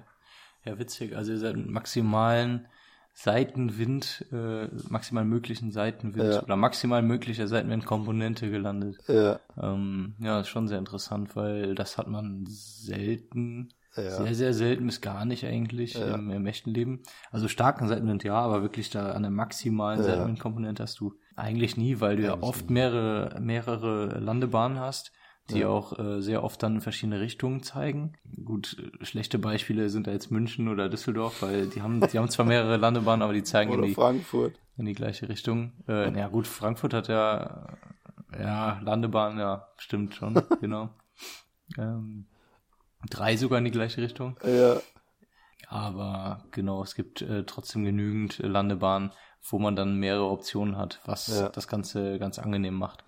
Ja, 0.66 0.78
witzig. 0.80 1.16
Also 1.16 1.32
ihr 1.32 1.40
seid 1.40 1.56
mit 1.56 1.70
maximalen 1.70 2.68
Seitenwind, 3.16 4.26
äh, 4.32 4.68
maximal 4.90 5.24
möglichen 5.24 5.72
Seitenwind 5.72 6.34
ja. 6.34 6.44
oder 6.44 6.56
maximal 6.56 7.04
möglicher 7.04 7.48
Seitenwindkomponente 7.48 8.50
gelandet. 8.50 8.98
Ja. 9.08 9.40
Ähm, 9.62 10.16
ja, 10.20 10.40
ist 10.40 10.48
schon 10.48 10.68
sehr 10.68 10.80
interessant, 10.80 11.36
weil 11.36 11.76
das 11.76 12.00
hat 12.00 12.08
man 12.08 12.46
selten, 12.48 13.70
ja. 13.96 14.10
sehr, 14.10 14.34
sehr 14.34 14.54
selten 14.56 14.88
bis 14.88 15.00
gar 15.00 15.26
nicht 15.26 15.46
eigentlich 15.46 15.94
ja. 15.94 16.16
im, 16.16 16.32
im, 16.32 16.46
echten 16.48 16.72
Leben. 16.72 17.04
Also 17.32 17.48
starken 17.48 17.88
Seitenwind 17.88 18.24
ja, 18.24 18.36
aber 18.36 18.64
wirklich 18.64 18.90
da 18.90 19.12
an 19.12 19.22
der 19.22 19.32
maximalen 19.32 20.00
ja. 20.00 20.06
Seitenwindkomponente 20.06 20.82
hast 20.82 21.00
du 21.00 21.14
eigentlich 21.36 21.78
nie, 21.78 22.02
weil 22.02 22.18
du 22.18 22.24
ja 22.24 22.42
oft 22.42 22.72
mehrere, 22.72 23.40
mehrere 23.40 24.20
Landebahnen 24.20 24.80
hast, 24.80 25.12
die 25.50 25.60
ja. 25.60 25.68
auch 25.68 25.98
äh, 26.00 26.22
sehr 26.22 26.44
oft 26.44 26.64
dann 26.64 26.80
verschiedene 26.82 27.20
Richtungen 27.20 27.64
zeigen. 27.64 28.14
Gut, 28.46 28.78
schlechte 29.02 29.40
Beispiele 29.40 29.90
sind 29.90 30.08
da 30.08 30.12
jetzt 30.12 30.32
München 30.32 30.70
oder 30.70 30.90
Düsseldorf, 30.90 31.42
weil 31.42 31.68
die 31.68 31.82
haben, 31.82 32.00
die 32.00 32.18
haben 32.18 32.30
zwar 32.30 32.46
mehrere 32.46 32.78
Landebahnen, 32.78 33.22
aber 33.22 33.34
die 33.34 33.44
zeigen 33.44 33.74
in 33.74 33.82
die, 33.82 33.94
Frankfurt. 33.94 34.56
in 34.78 34.86
die 34.86 34.94
gleiche 34.94 35.28
Richtung. 35.28 35.74
Äh, 35.88 36.12
na 36.12 36.20
ja, 36.20 36.28
gut, 36.30 36.48
Frankfurt 36.48 36.94
hat 36.94 37.10
ja, 37.10 37.78
ja, 38.40 38.80
Landebahn, 38.84 39.38
ja, 39.38 39.68
stimmt 39.78 40.16
schon, 40.16 40.42
genau. 40.62 40.90
Ähm, 41.78 42.26
drei 43.10 43.36
sogar 43.36 43.60
in 43.60 43.66
die 43.66 43.72
gleiche 43.72 44.02
Richtung. 44.02 44.40
Ja. 44.46 44.78
Aber 45.68 46.46
genau, 46.52 46.84
es 46.84 46.96
gibt 46.96 47.22
äh, 47.22 47.44
trotzdem 47.46 47.84
genügend 47.84 48.40
Landebahnen, 48.40 49.12
wo 49.42 49.60
man 49.60 49.76
dann 49.76 49.98
mehrere 49.98 50.30
Optionen 50.30 50.78
hat, 50.78 51.02
was 51.06 51.28
ja. 51.28 51.50
das 51.50 51.68
Ganze 51.68 52.18
ganz 52.18 52.40
angenehm 52.40 52.76
macht. 52.76 53.04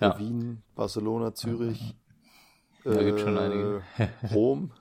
Ja. 0.00 0.18
Wien, 0.18 0.62
Barcelona, 0.74 1.34
Zürich. 1.34 1.94
Ja, 2.84 2.92
äh, 2.92 3.04
gibt 3.04 3.20
schon 3.20 3.38
einige. 3.38 3.82
Rom. 4.32 4.72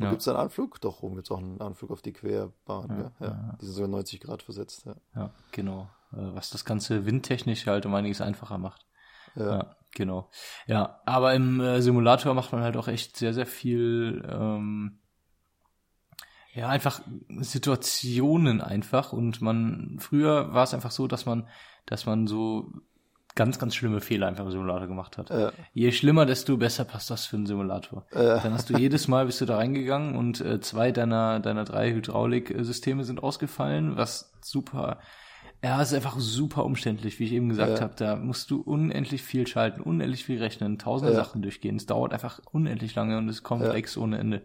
Ja. 0.00 0.10
Gibt 0.10 0.22
es 0.22 0.28
einen 0.28 0.36
Anflug? 0.36 0.80
Doch, 0.80 1.02
Rom 1.02 1.16
gibt 1.16 1.26
es 1.26 1.32
auch 1.32 1.38
einen 1.38 1.60
Anflug 1.60 1.90
auf 1.90 2.02
die 2.02 2.12
Querbahn. 2.12 3.10
Ja, 3.18 3.26
ja. 3.26 3.58
Die 3.60 3.64
sind 3.64 3.74
sogar 3.74 3.88
90 3.88 4.20
Grad 4.20 4.44
versetzt. 4.44 4.86
Ja, 4.86 4.94
ja 5.16 5.30
genau. 5.50 5.90
Äh, 6.12 6.18
was 6.34 6.50
das 6.50 6.64
Ganze 6.64 7.04
windtechnisch 7.04 7.66
halt 7.66 7.84
um 7.84 7.96
einiges 7.96 8.20
einfacher 8.20 8.58
macht. 8.58 8.86
Ja. 9.34 9.56
ja 9.56 9.76
genau. 9.90 10.30
Ja, 10.68 11.00
aber 11.04 11.34
im 11.34 11.60
äh, 11.60 11.82
Simulator 11.82 12.32
macht 12.34 12.52
man 12.52 12.62
halt 12.62 12.76
auch 12.76 12.86
echt 12.86 13.16
sehr, 13.16 13.34
sehr 13.34 13.46
viel 13.46 14.22
ähm, 14.30 15.00
ja, 16.54 16.68
einfach 16.68 17.00
Situationen 17.40 18.60
einfach 18.60 19.12
und 19.12 19.40
man, 19.40 19.96
früher 20.00 20.52
war 20.52 20.64
es 20.64 20.74
einfach 20.74 20.90
so, 20.90 21.06
dass 21.06 21.26
man, 21.26 21.48
dass 21.86 22.06
man 22.06 22.26
so 22.26 22.72
ganz, 23.38 23.60
ganz 23.60 23.76
schlimme 23.76 24.00
Fehler 24.00 24.26
einfach 24.26 24.44
im 24.44 24.50
Simulator 24.50 24.88
gemacht 24.88 25.16
hat. 25.16 25.30
Ja. 25.30 25.52
Je 25.72 25.92
schlimmer, 25.92 26.26
desto 26.26 26.56
besser 26.56 26.84
passt 26.84 27.08
das 27.08 27.24
für 27.24 27.36
einen 27.36 27.46
Simulator. 27.46 28.04
Ja. 28.12 28.40
Dann 28.40 28.52
hast 28.52 28.68
du 28.68 28.76
jedes 28.76 29.06
Mal 29.06 29.26
bist 29.26 29.40
du 29.40 29.44
da 29.44 29.56
reingegangen 29.56 30.16
und 30.16 30.40
äh, 30.40 30.60
zwei 30.60 30.90
deiner, 30.90 31.38
deiner 31.38 31.64
drei 31.64 31.92
Hydrauliksysteme 31.92 33.04
sind 33.04 33.22
ausgefallen, 33.22 33.96
was 33.96 34.32
super, 34.40 34.98
ja, 35.62 35.80
ist 35.80 35.94
einfach 35.94 36.18
super 36.18 36.64
umständlich, 36.64 37.20
wie 37.20 37.24
ich 37.26 37.32
eben 37.32 37.48
gesagt 37.48 37.78
ja. 37.78 37.80
habe. 37.82 37.94
Da 37.96 38.16
musst 38.16 38.50
du 38.50 38.60
unendlich 38.60 39.22
viel 39.22 39.46
schalten, 39.46 39.82
unendlich 39.82 40.24
viel 40.24 40.42
rechnen, 40.42 40.76
tausende 40.76 41.12
ja. 41.12 41.18
Sachen 41.24 41.40
durchgehen. 41.40 41.76
Es 41.76 41.86
dauert 41.86 42.12
einfach 42.12 42.40
unendlich 42.50 42.96
lange 42.96 43.18
und 43.18 43.28
ist 43.28 43.44
komplex 43.44 43.94
ja. 43.94 44.02
ohne 44.02 44.18
Ende. 44.18 44.42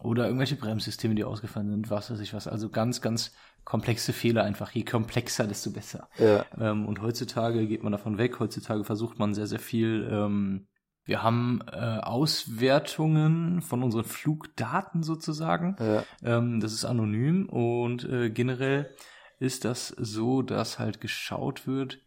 Oder 0.00 0.24
irgendwelche 0.24 0.56
Bremssysteme, 0.56 1.14
die 1.14 1.22
ausgefallen 1.22 1.70
sind, 1.70 1.90
was 1.90 2.10
weiß 2.10 2.18
ich 2.18 2.34
was. 2.34 2.48
Also 2.48 2.70
ganz, 2.70 3.00
ganz 3.00 3.32
komplexe 3.64 4.12
Fehler 4.12 4.44
einfach. 4.44 4.70
Je 4.72 4.84
komplexer, 4.84 5.46
desto 5.46 5.70
besser. 5.70 6.08
Ja. 6.18 6.44
Ähm, 6.58 6.86
und 6.86 7.02
heutzutage 7.02 7.66
geht 7.66 7.82
man 7.82 7.92
davon 7.92 8.18
weg. 8.18 8.38
Heutzutage 8.40 8.84
versucht 8.84 9.18
man 9.18 9.34
sehr, 9.34 9.46
sehr 9.46 9.58
viel. 9.58 10.08
Ähm, 10.10 10.66
wir 11.04 11.22
haben 11.22 11.60
äh, 11.70 11.98
Auswertungen 12.00 13.60
von 13.60 13.82
unseren 13.82 14.04
Flugdaten 14.04 15.02
sozusagen. 15.02 15.76
Ja. 15.78 16.04
Ähm, 16.22 16.60
das 16.60 16.72
ist 16.72 16.84
anonym 16.84 17.48
und 17.48 18.04
äh, 18.04 18.30
generell 18.30 18.90
ist 19.38 19.64
das 19.64 19.88
so, 19.88 20.42
dass 20.42 20.78
halt 20.78 21.00
geschaut 21.00 21.66
wird, 21.66 21.98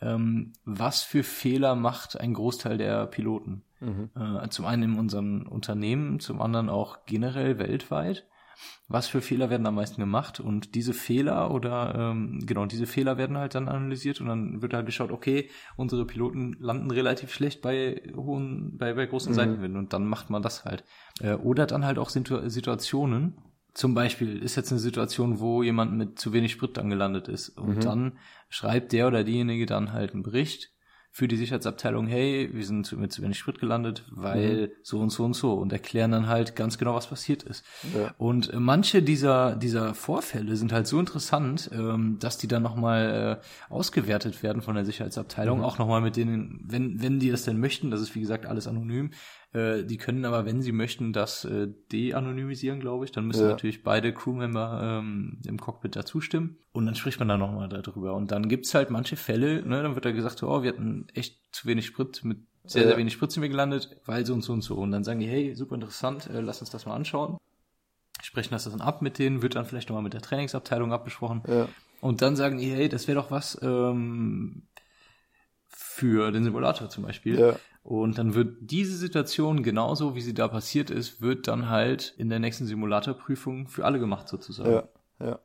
ähm, 0.00 0.52
was 0.64 1.02
für 1.02 1.22
Fehler 1.22 1.76
macht 1.76 2.20
ein 2.20 2.34
Großteil 2.34 2.78
der 2.78 3.06
Piloten. 3.06 3.62
Mhm. 3.78 4.10
Äh, 4.16 4.48
zum 4.48 4.66
einen 4.66 4.94
in 4.94 4.98
unserem 4.98 5.46
Unternehmen, 5.46 6.20
zum 6.20 6.40
anderen 6.42 6.68
auch 6.68 7.06
generell 7.06 7.58
weltweit. 7.58 8.26
Was 8.88 9.06
für 9.06 9.20
Fehler 9.20 9.50
werden 9.50 9.66
am 9.66 9.76
meisten 9.76 10.00
gemacht? 10.00 10.40
Und 10.40 10.74
diese 10.74 10.92
Fehler 10.92 11.52
oder 11.52 11.94
ähm, 11.96 12.40
genau, 12.44 12.66
diese 12.66 12.86
Fehler 12.86 13.18
werden 13.18 13.38
halt 13.38 13.54
dann 13.54 13.68
analysiert 13.68 14.20
und 14.20 14.26
dann 14.26 14.62
wird 14.62 14.74
halt 14.74 14.86
geschaut, 14.86 15.12
okay, 15.12 15.48
unsere 15.76 16.04
Piloten 16.04 16.56
landen 16.58 16.90
relativ 16.90 17.32
schlecht 17.32 17.62
bei 17.62 18.02
hohen, 18.16 18.76
bei, 18.78 18.94
bei 18.94 19.06
großen 19.06 19.32
mhm. 19.32 19.36
Seitenwinden 19.36 19.78
und 19.78 19.92
dann 19.92 20.06
macht 20.06 20.30
man 20.30 20.42
das 20.42 20.64
halt. 20.64 20.84
Äh, 21.20 21.34
oder 21.34 21.66
dann 21.66 21.84
halt 21.84 21.98
auch 21.98 22.08
Situ 22.08 22.48
Situationen, 22.48 23.38
zum 23.74 23.94
Beispiel 23.94 24.42
ist 24.42 24.56
jetzt 24.56 24.72
eine 24.72 24.80
Situation, 24.80 25.38
wo 25.38 25.62
jemand 25.62 25.92
mit 25.92 26.18
zu 26.18 26.32
wenig 26.32 26.52
Sprit 26.52 26.78
angelandet 26.78 27.28
ist 27.28 27.50
und 27.50 27.76
mhm. 27.76 27.80
dann 27.80 28.18
schreibt 28.48 28.92
der 28.92 29.06
oder 29.06 29.22
diejenige 29.22 29.66
dann 29.66 29.92
halt 29.92 30.12
einen 30.12 30.22
Bericht 30.22 30.72
für 31.12 31.26
die 31.26 31.36
Sicherheitsabteilung, 31.36 32.06
hey, 32.06 32.50
wir 32.52 32.64
sind 32.64 32.96
mit 32.96 33.12
zu 33.12 33.22
wenig 33.22 33.38
Sprit 33.38 33.58
gelandet, 33.58 34.04
weil 34.10 34.68
mhm. 34.68 34.68
so 34.82 35.00
und 35.00 35.10
so 35.10 35.24
und 35.24 35.34
so 35.34 35.54
und 35.54 35.72
erklären 35.72 36.12
dann 36.12 36.28
halt 36.28 36.54
ganz 36.54 36.78
genau, 36.78 36.94
was 36.94 37.08
passiert 37.08 37.42
ist. 37.42 37.64
Ja. 37.96 38.14
Und 38.16 38.52
äh, 38.52 38.60
manche 38.60 39.02
dieser, 39.02 39.56
dieser 39.56 39.94
Vorfälle 39.94 40.56
sind 40.56 40.72
halt 40.72 40.86
so 40.86 41.00
interessant, 41.00 41.68
ähm, 41.72 42.18
dass 42.20 42.38
die 42.38 42.46
dann 42.46 42.62
nochmal 42.62 43.40
äh, 43.40 43.72
ausgewertet 43.72 44.42
werden 44.44 44.62
von 44.62 44.76
der 44.76 44.84
Sicherheitsabteilung, 44.84 45.58
mhm. 45.58 45.64
auch 45.64 45.78
nochmal 45.78 46.00
mit 46.00 46.16
denen, 46.16 46.60
wenn, 46.64 47.02
wenn 47.02 47.18
die 47.18 47.30
das 47.30 47.44
denn 47.44 47.58
möchten, 47.58 47.90
das 47.90 48.00
ist 48.00 48.14
wie 48.14 48.20
gesagt 48.20 48.46
alles 48.46 48.68
anonym, 48.68 49.10
äh, 49.52 49.82
die 49.84 49.96
können 49.96 50.24
aber, 50.24 50.46
wenn 50.46 50.62
sie 50.62 50.72
möchten, 50.72 51.12
das 51.12 51.44
äh, 51.44 51.68
de-anonymisieren, 51.90 52.80
glaube 52.80 53.04
ich. 53.04 53.12
Dann 53.12 53.26
müssen 53.26 53.42
ja. 53.42 53.48
natürlich 53.48 53.82
beide 53.82 54.12
Crewmember 54.12 55.00
ähm, 55.00 55.38
im 55.46 55.58
Cockpit 55.58 55.96
dazu 55.96 56.20
stimmen. 56.20 56.58
Und 56.72 56.86
dann 56.86 56.94
spricht 56.94 57.18
man 57.18 57.28
da 57.28 57.36
nochmal 57.36 57.68
darüber. 57.68 58.14
Und 58.14 58.30
dann 58.30 58.48
gibt's 58.48 58.74
halt 58.74 58.90
manche 58.90 59.16
Fälle, 59.16 59.62
ne, 59.62 59.82
dann 59.82 59.94
wird 59.94 60.04
da 60.04 60.12
gesagt, 60.12 60.42
oh, 60.42 60.62
wir 60.62 60.70
hatten 60.70 61.06
echt 61.14 61.38
zu 61.52 61.66
wenig 61.66 61.86
Sprit 61.86 62.24
mit 62.24 62.38
sehr, 62.64 62.86
sehr 62.86 62.96
wenig 62.96 63.14
Sprit 63.14 63.32
sind 63.32 63.42
wir 63.42 63.48
gelandet, 63.48 63.96
weil 64.04 64.24
so 64.24 64.32
und 64.32 64.42
so 64.42 64.52
und 64.52 64.62
so. 64.62 64.76
Und 64.76 64.92
dann 64.92 65.02
sagen 65.02 65.18
die, 65.18 65.26
hey, 65.26 65.54
super 65.56 65.74
interessant, 65.74 66.28
äh, 66.28 66.40
lass 66.40 66.60
uns 66.60 66.70
das 66.70 66.86
mal 66.86 66.94
anschauen. 66.94 67.38
Sprechen 68.22 68.52
das 68.52 68.64
dann 68.64 68.80
ab 68.80 69.02
mit 69.02 69.18
denen, 69.18 69.42
wird 69.42 69.56
dann 69.56 69.64
vielleicht 69.64 69.88
nochmal 69.88 70.04
mit 70.04 70.12
der 70.12 70.20
Trainingsabteilung 70.20 70.92
abgesprochen. 70.92 71.42
Ja. 71.48 71.68
Und 72.00 72.22
dann 72.22 72.36
sagen 72.36 72.58
die, 72.58 72.70
hey, 72.70 72.88
das 72.88 73.08
wäre 73.08 73.20
doch 73.20 73.30
was 73.30 73.58
ähm, 73.62 74.62
für 75.68 76.30
den 76.30 76.44
Simulator 76.44 76.88
zum 76.90 77.04
Beispiel. 77.04 77.40
Ja. 77.40 77.56
Und 77.90 78.18
dann 78.18 78.34
wird 78.36 78.56
diese 78.60 78.96
Situation 78.96 79.64
genauso, 79.64 80.14
wie 80.14 80.20
sie 80.20 80.32
da 80.32 80.46
passiert 80.46 80.90
ist, 80.90 81.20
wird 81.22 81.48
dann 81.48 81.68
halt 81.68 82.14
in 82.18 82.28
der 82.28 82.38
nächsten 82.38 82.64
Simulatorprüfung 82.64 83.66
für 83.66 83.84
alle 83.84 83.98
gemacht 83.98 84.28
sozusagen. 84.28 84.70
Ja, 84.70 84.88
ja. 85.18 85.40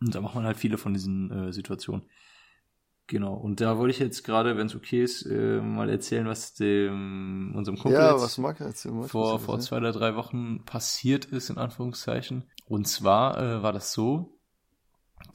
Und 0.00 0.12
da 0.12 0.20
macht 0.20 0.34
man 0.34 0.42
halt 0.42 0.56
viele 0.56 0.76
von 0.76 0.92
diesen 0.92 1.30
äh, 1.30 1.52
Situationen. 1.52 2.04
Genau. 3.06 3.34
Und 3.34 3.60
da 3.60 3.78
wollte 3.78 3.92
ich 3.92 4.00
jetzt 4.00 4.24
gerade, 4.24 4.56
wenn 4.56 4.66
es 4.66 4.74
okay 4.74 5.04
ist, 5.04 5.22
äh, 5.22 5.60
mal 5.60 5.88
erzählen, 5.88 6.26
was 6.26 6.54
dem 6.54 7.52
unserem 7.54 7.78
Kumpel 7.78 8.00
ja, 8.00 8.16
er 8.16 8.60
erzählen, 8.60 9.04
vor 9.04 9.38
vor 9.38 9.60
zwei 9.60 9.76
oder 9.76 9.92
drei 9.92 10.16
Wochen 10.16 10.64
passiert 10.64 11.26
ist 11.26 11.48
in 11.48 11.58
Anführungszeichen. 11.58 12.42
Und 12.66 12.88
zwar 12.88 13.40
äh, 13.40 13.62
war 13.62 13.72
das 13.72 13.92
so, 13.92 14.36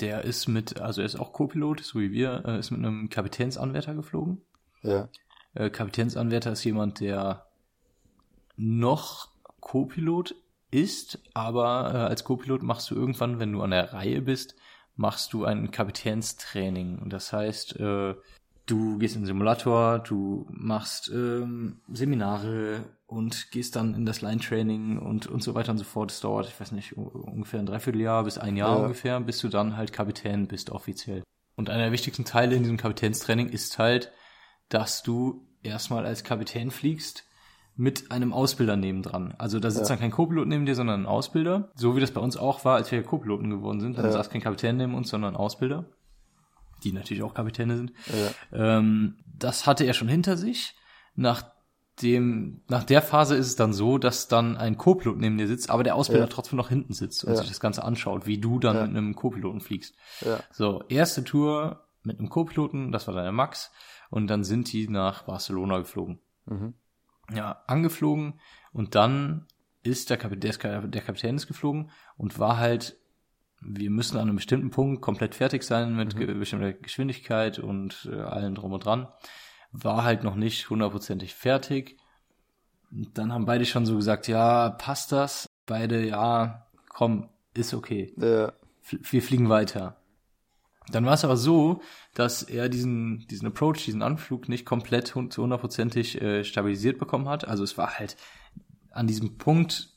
der 0.02 0.26
ist 0.26 0.50
mit, 0.50 0.82
also 0.82 1.00
er 1.00 1.06
ist 1.06 1.18
auch 1.18 1.32
Co-Pilot, 1.32 1.80
so 1.86 2.02
wie 2.02 2.12
wir, 2.12 2.44
äh, 2.46 2.60
ist 2.60 2.72
mit 2.72 2.86
einem 2.86 3.08
Kapitänsanwärter 3.08 3.96
geflogen. 3.96 4.42
Ja. 4.82 5.08
Äh, 5.54 5.70
Kapitänsanwärter 5.70 6.54
ist 6.54 6.64
jemand, 6.64 7.00
der 7.00 7.48
noch 8.56 9.30
Co-Pilot 9.60 10.36
ist, 10.72 11.20
aber 11.34 11.92
äh, 11.94 11.98
als 11.98 12.24
Co-Pilot 12.24 12.64
machst 12.64 12.92
du 12.92 12.96
irgendwann, 12.96 13.40
wenn 13.40 13.54
du 13.54 13.62
an 13.62 13.72
der 13.72 13.94
Reihe 13.94 14.22
bist, 14.22 14.56
machst 14.96 15.34
du 15.34 15.46
ein 15.46 15.72
Kapitänstraining. 15.72 17.00
Und 17.00 17.14
das 17.14 17.34
heißt, 17.34 17.80
äh, 17.80 18.16
du 18.66 18.98
gehst 19.00 19.16
in 19.16 19.22
den 19.22 19.28
Simulator, 19.28 20.00
du 20.00 20.46
machst 20.52 21.10
ähm, 21.10 21.80
Seminare 21.92 22.84
und 23.08 23.50
gehst 23.52 23.76
dann 23.76 23.96
in 23.96 24.06
das 24.06 24.22
Line-Training 24.22 25.00
und, 25.00 25.28
und 25.28 25.42
so 25.42 25.56
weiter 25.56 25.72
und 25.72 25.80
so 25.80 25.84
fort. 25.84 26.12
Es 26.12 26.20
dauert, 26.20 26.48
ich 26.48 26.60
weiß 26.60 26.74
nicht, 26.74 26.94
ungefähr 26.94 27.60
ein 27.60 27.66
Dreivierteljahr 27.66 28.24
bis 28.24 28.38
ein 28.38 28.58
Jahr 28.58 28.78
ja. 28.78 28.84
ungefähr, 28.84 29.20
bis 29.22 29.40
du 29.40 29.48
dann 29.48 29.78
halt 29.78 29.94
Kapitän 29.94 30.48
bist 30.48 30.70
offiziell. 30.70 31.24
Und 31.56 31.70
einer 31.70 31.84
der 31.84 31.92
wichtigsten 31.92 32.26
Teile 32.26 32.56
in 32.56 32.64
diesem 32.64 32.78
Kapitänstraining 32.78 33.50
ist 33.50 33.80
halt, 33.80 34.12
dass 34.70 35.04
du 35.04 35.46
erstmal 35.64 36.06
als 36.06 36.24
Kapitän 36.24 36.72
fliegst 36.72 37.26
mit 37.76 38.12
einem 38.12 38.34
Ausbilder 38.34 38.76
nebendran. 38.76 39.34
Also 39.38 39.60
da 39.60 39.72
sitzt 39.72 39.90
ja. 39.90 39.96
dann 39.96 40.02
kein 40.02 40.12
Co-Pilot 40.12 40.48
neben 40.48 40.66
dir, 40.66 40.76
sondern 40.76 41.04
ein 41.04 41.06
Ausbilder. 41.06 41.72
So 41.76 41.96
wie 41.96 42.02
das 42.02 42.12
bei 42.12 42.20
uns 42.20 42.36
auch 42.36 42.66
war, 42.66 42.76
als 42.76 42.92
wir 42.92 43.02
Co-Piloten 43.04 43.50
geworden 43.50 43.80
sind. 43.80 43.98
Dann 43.98 44.06
ja. 44.06 44.12
saß 44.12 44.30
kein 44.30 44.42
Kapitän 44.42 44.76
neben 44.78 44.96
uns, 44.96 45.10
sondern 45.10 45.36
ein 45.36 45.38
Ausbilder. 45.38 45.86
Die 46.84 46.92
natürlich 46.92 47.24
auch 47.24 47.34
Kapitäne 47.34 47.78
sind. 47.78 47.94
Ja. 48.52 48.78
Ähm, 48.78 49.16
das 49.26 49.66
hatte 49.66 49.86
er 49.86 49.94
schon 49.94 50.10
hinter 50.10 50.36
sich. 50.36 50.76
Nach 51.16 51.44
dem, 52.02 52.62
nach 52.68 52.84
der 52.84 53.02
Phase 53.02 53.36
ist 53.36 53.48
es 53.48 53.56
dann 53.56 53.72
so, 53.72 53.98
dass 53.98 54.28
dann 54.28 54.58
ein 54.58 54.78
Co-Pilot 54.78 55.18
neben 55.18 55.38
dir 55.38 55.48
sitzt, 55.48 55.70
aber 55.70 55.84
der 55.84 55.96
Ausbilder 55.96 56.26
ja. 56.26 56.30
trotzdem 56.30 56.58
noch 56.58 56.70
hinten 56.70 56.94
sitzt 56.94 57.24
und 57.24 57.36
sich 57.38 57.48
das 57.48 57.60
Ganze 57.62 57.84
anschaut, 57.84 58.26
wie 58.26 58.40
du 58.40 58.60
dann 58.60 58.76
mit 58.88 58.98
einem 58.98 59.16
Co-Piloten 59.16 59.62
fliegst. 59.62 59.96
So, 60.52 60.84
erste 60.90 61.24
Tour 61.24 61.86
mit 62.04 62.20
einem 62.20 62.30
Co-Piloten, 62.30 62.92
das 62.92 63.08
war 63.08 63.14
dann 63.14 63.24
der 63.24 63.32
Max 63.32 63.72
und 64.10 64.28
dann 64.28 64.44
sind 64.44 64.72
die 64.72 64.88
nach 64.88 65.24
Barcelona 65.24 65.80
geflogen. 65.80 66.20
Mhm. 66.46 66.74
Ja, 67.34 67.64
angeflogen 67.68 68.40
und 68.72 68.96
dann 68.96 69.48
ist 69.84 70.10
der, 70.10 70.18
Kapitän, 70.18 70.92
der, 70.92 71.02
Kapitän 71.02 71.36
ist 71.36 71.48
geflogen 71.48 71.92
und 72.18 72.40
war 72.40 72.58
halt, 72.58 72.98
wir 73.62 73.90
müssen 73.90 74.18
an 74.18 74.24
einem 74.24 74.36
bestimmten 74.36 74.72
Punkt 74.72 75.02
komplett 75.02 75.36
fertig 75.36 75.64
sein 75.64 75.96
mit 75.96 76.16
mhm. 76.16 76.40
bestimmter 76.40 76.74
Geschwindigkeit 76.74 77.60
und 77.60 78.10
äh, 78.12 78.20
allem 78.20 78.56
drum 78.56 78.74
und 78.74 78.86
dran. 78.86 79.08
War 79.72 80.04
halt 80.04 80.24
noch 80.24 80.36
nicht 80.36 80.70
hundertprozentig 80.70 81.36
fertig. 81.36 81.98
Und 82.92 83.18
dann 83.18 83.32
haben 83.32 83.46
beide 83.46 83.66
schon 83.66 83.86
so 83.86 83.96
gesagt, 83.96 84.28
ja, 84.28 84.70
passt 84.72 85.12
das? 85.12 85.48
Beide, 85.68 86.06
ja, 86.08 86.68
komm, 86.90 87.30
ist 87.54 87.74
okay. 87.74 88.14
Ja. 88.18 88.54
Wir 88.90 89.22
fliegen 89.22 89.50
weiter. 89.50 89.99
Dann 90.92 91.06
war 91.06 91.14
es 91.14 91.24
aber 91.24 91.38
so, 91.38 91.82
dass 92.14 92.44
er 92.44 92.70
diesen, 92.70 93.28
diesen 93.28 93.48
Approach, 93.48 93.86
diesen 93.86 94.02
Anflug 94.02 94.50
nicht 94.50 94.66
komplett 94.66 95.08
zu 95.08 95.42
hundertprozentig 95.42 96.22
äh, 96.22 96.44
stabilisiert 96.44 96.98
bekommen 96.98 97.30
hat. 97.30 97.48
Also 97.48 97.64
es 97.64 97.78
war 97.78 98.00
halt 98.00 98.18
an 98.92 99.08
diesem 99.08 99.38
Punkt 99.38 99.90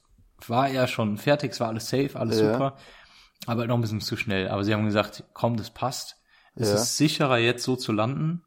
war 0.48 0.68
er 0.68 0.86
schon 0.86 1.18
fertig, 1.18 1.52
es 1.52 1.60
war 1.60 1.68
alles 1.68 1.88
safe, 1.88 2.18
alles 2.18 2.40
ja. 2.40 2.52
super, 2.52 2.76
aber 3.46 3.60
halt 3.60 3.68
noch 3.68 3.76
ein 3.76 3.80
bisschen 3.80 4.00
zu 4.00 4.16
schnell. 4.16 4.48
Aber 4.48 4.64
sie 4.64 4.74
haben 4.74 4.84
gesagt, 4.84 5.24
komm, 5.34 5.56
das 5.56 5.70
passt. 5.70 6.20
Es 6.54 6.68
ja. 6.68 6.74
ist 6.74 6.96
sicherer 6.96 7.38
jetzt 7.38 7.64
so 7.64 7.76
zu 7.76 7.92
landen, 7.92 8.44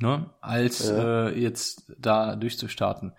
ne, 0.00 0.30
als 0.40 0.88
ja. 0.88 1.28
äh, 1.28 1.38
jetzt 1.38 1.92
da 1.98 2.36
durchzustarten. 2.36 3.12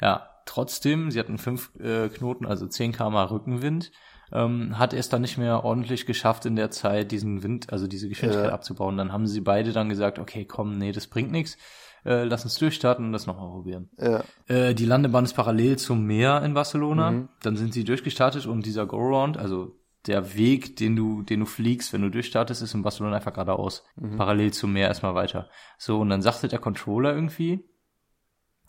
Ja, 0.00 0.28
trotzdem, 0.44 1.10
sie 1.10 1.18
hatten 1.18 1.38
fünf 1.38 1.74
äh, 1.76 2.08
Knoten, 2.08 2.46
also 2.46 2.66
10 2.66 2.92
km 2.92 3.16
Rückenwind 3.16 3.90
ähm, 4.32 4.78
hat 4.78 4.92
er 4.92 5.00
es 5.00 5.08
dann 5.08 5.22
nicht 5.22 5.38
mehr 5.38 5.64
ordentlich 5.64 6.06
geschafft 6.06 6.46
in 6.46 6.56
der 6.56 6.70
Zeit, 6.70 7.12
diesen 7.12 7.42
Wind, 7.42 7.72
also 7.72 7.86
diese 7.86 8.08
Geschwindigkeit 8.08 8.48
ja. 8.48 8.52
abzubauen. 8.52 8.96
Dann 8.96 9.12
haben 9.12 9.26
sie 9.26 9.40
beide 9.40 9.72
dann 9.72 9.88
gesagt, 9.88 10.18
okay, 10.18 10.44
komm, 10.44 10.78
nee, 10.78 10.92
das 10.92 11.06
bringt 11.06 11.30
nichts. 11.30 11.56
Äh, 12.04 12.24
lass 12.24 12.44
uns 12.44 12.56
durchstarten 12.56 13.04
und 13.04 13.12
das 13.12 13.26
nochmal 13.26 13.50
probieren. 13.50 13.90
Ja. 13.98 14.22
Äh, 14.46 14.74
die 14.74 14.86
Landebahn 14.86 15.24
ist 15.24 15.34
parallel 15.34 15.76
zum 15.78 16.04
Meer 16.04 16.42
in 16.42 16.54
Barcelona. 16.54 17.10
Mhm. 17.10 17.28
Dann 17.42 17.56
sind 17.56 17.74
sie 17.74 17.84
durchgestartet 17.84 18.46
und 18.46 18.64
dieser 18.64 18.86
Go-Round, 18.86 19.36
also 19.36 19.76
der 20.06 20.34
Weg, 20.34 20.76
den 20.76 20.96
du, 20.96 21.22
den 21.22 21.40
du 21.40 21.46
fliegst, 21.46 21.92
wenn 21.92 22.02
du 22.02 22.10
durchstartest, 22.10 22.62
ist 22.62 22.74
in 22.74 22.82
Barcelona 22.82 23.16
einfach 23.16 23.32
geradeaus. 23.32 23.84
Mhm. 23.96 24.16
Parallel 24.16 24.52
zum 24.52 24.72
Meer 24.72 24.88
erstmal 24.88 25.14
weiter. 25.14 25.48
So, 25.76 25.98
und 26.00 26.08
dann 26.08 26.22
sagte 26.22 26.48
der 26.48 26.60
Controller 26.60 27.14
irgendwie, 27.14 27.64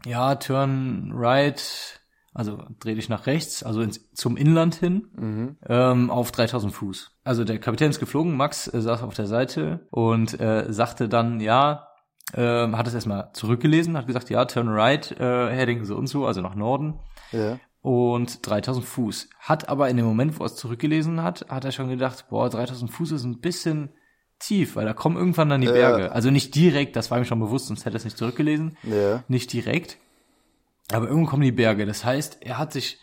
ja, 0.06 0.36
turn 0.36 1.12
right 1.14 2.02
also 2.34 2.64
dreh 2.80 2.96
dich 2.96 3.10
nach 3.10 3.26
rechts, 3.26 3.64
also 3.64 3.82
ins, 3.82 4.12
zum 4.14 4.38
Inland 4.38 4.76
hin, 4.76 5.08
mhm. 5.16 5.58
ähm, 5.68 6.10
auf 6.10 6.32
3000 6.32 6.74
Fuß. 6.74 7.18
Also 7.24 7.44
der 7.44 7.60
Kapitän 7.60 7.90
ist 7.90 8.00
geflogen, 8.00 8.36
Max 8.36 8.72
äh, 8.74 8.82
saß 8.82 9.04
auf 9.04 9.14
der 9.14 9.28
Seite 9.28 9.88
und 9.92 10.40
äh, 10.40 10.66
sagte 10.70 11.10
dann, 11.10 11.40
ja, 11.40 11.88
äh, 12.34 12.42
hat 12.72 12.88
es 12.88 12.94
erstmal 12.94 13.32
zurückgelesen, 13.34 13.98
hat 13.98 14.08
gesagt, 14.08 14.30
ja, 14.30 14.46
turn 14.46 14.70
right, 14.70 15.12
äh, 15.20 15.50
heading 15.50 15.86
so 15.86 15.96
und 15.96 16.08
so, 16.08 16.26
also 16.26 16.42
nach 16.42 16.56
Norden. 16.56 17.00
Ja. 17.32 17.60
Und 17.82 18.46
3000 18.48 18.86
Fuß. 18.86 19.30
Hat 19.40 19.70
aber 19.70 19.90
in 19.90 19.98
dem 19.98 20.06
Moment, 20.06 20.38
wo 20.38 20.44
er 20.44 20.48
es 20.48 20.56
zurückgelesen 20.56 21.24
hat, 21.24 21.46
hat 21.50 21.64
er 21.64 21.72
schon 21.72 21.90
gedacht, 21.90 22.26
boah, 22.30 22.50
3000 22.50 22.92
Fuß 22.92 23.14
ist 23.14 23.24
ein 23.24 23.40
bisschen 23.40 23.90
tief, 24.38 24.76
weil 24.76 24.86
da 24.86 24.94
kommen 24.94 25.18
irgendwann 25.18 25.50
dann 25.50 25.62
die 25.62 25.68
Berge. 25.68 26.12
Also 26.12 26.30
nicht 26.30 26.56
direkt, 26.56 26.96
das 26.96 27.10
war 27.10 27.18
ihm 27.18 27.26
schon 27.26 27.40
bewusst, 27.40 27.68
sonst 27.68 27.86
hätte 27.86 27.96
er 27.96 28.00
es 28.00 28.06
nicht 28.06 28.18
zurückgelesen. 28.18 28.78
Ja. 28.84 29.24
Nicht 29.28 29.52
direkt. 29.54 29.98
Aber 30.92 31.08
irgendwann 31.08 31.30
kommen 31.30 31.44
die 31.44 31.52
Berge. 31.52 31.86
Das 31.86 32.04
heißt, 32.04 32.40
er 32.42 32.58
hat 32.58 32.74
sich 32.74 33.00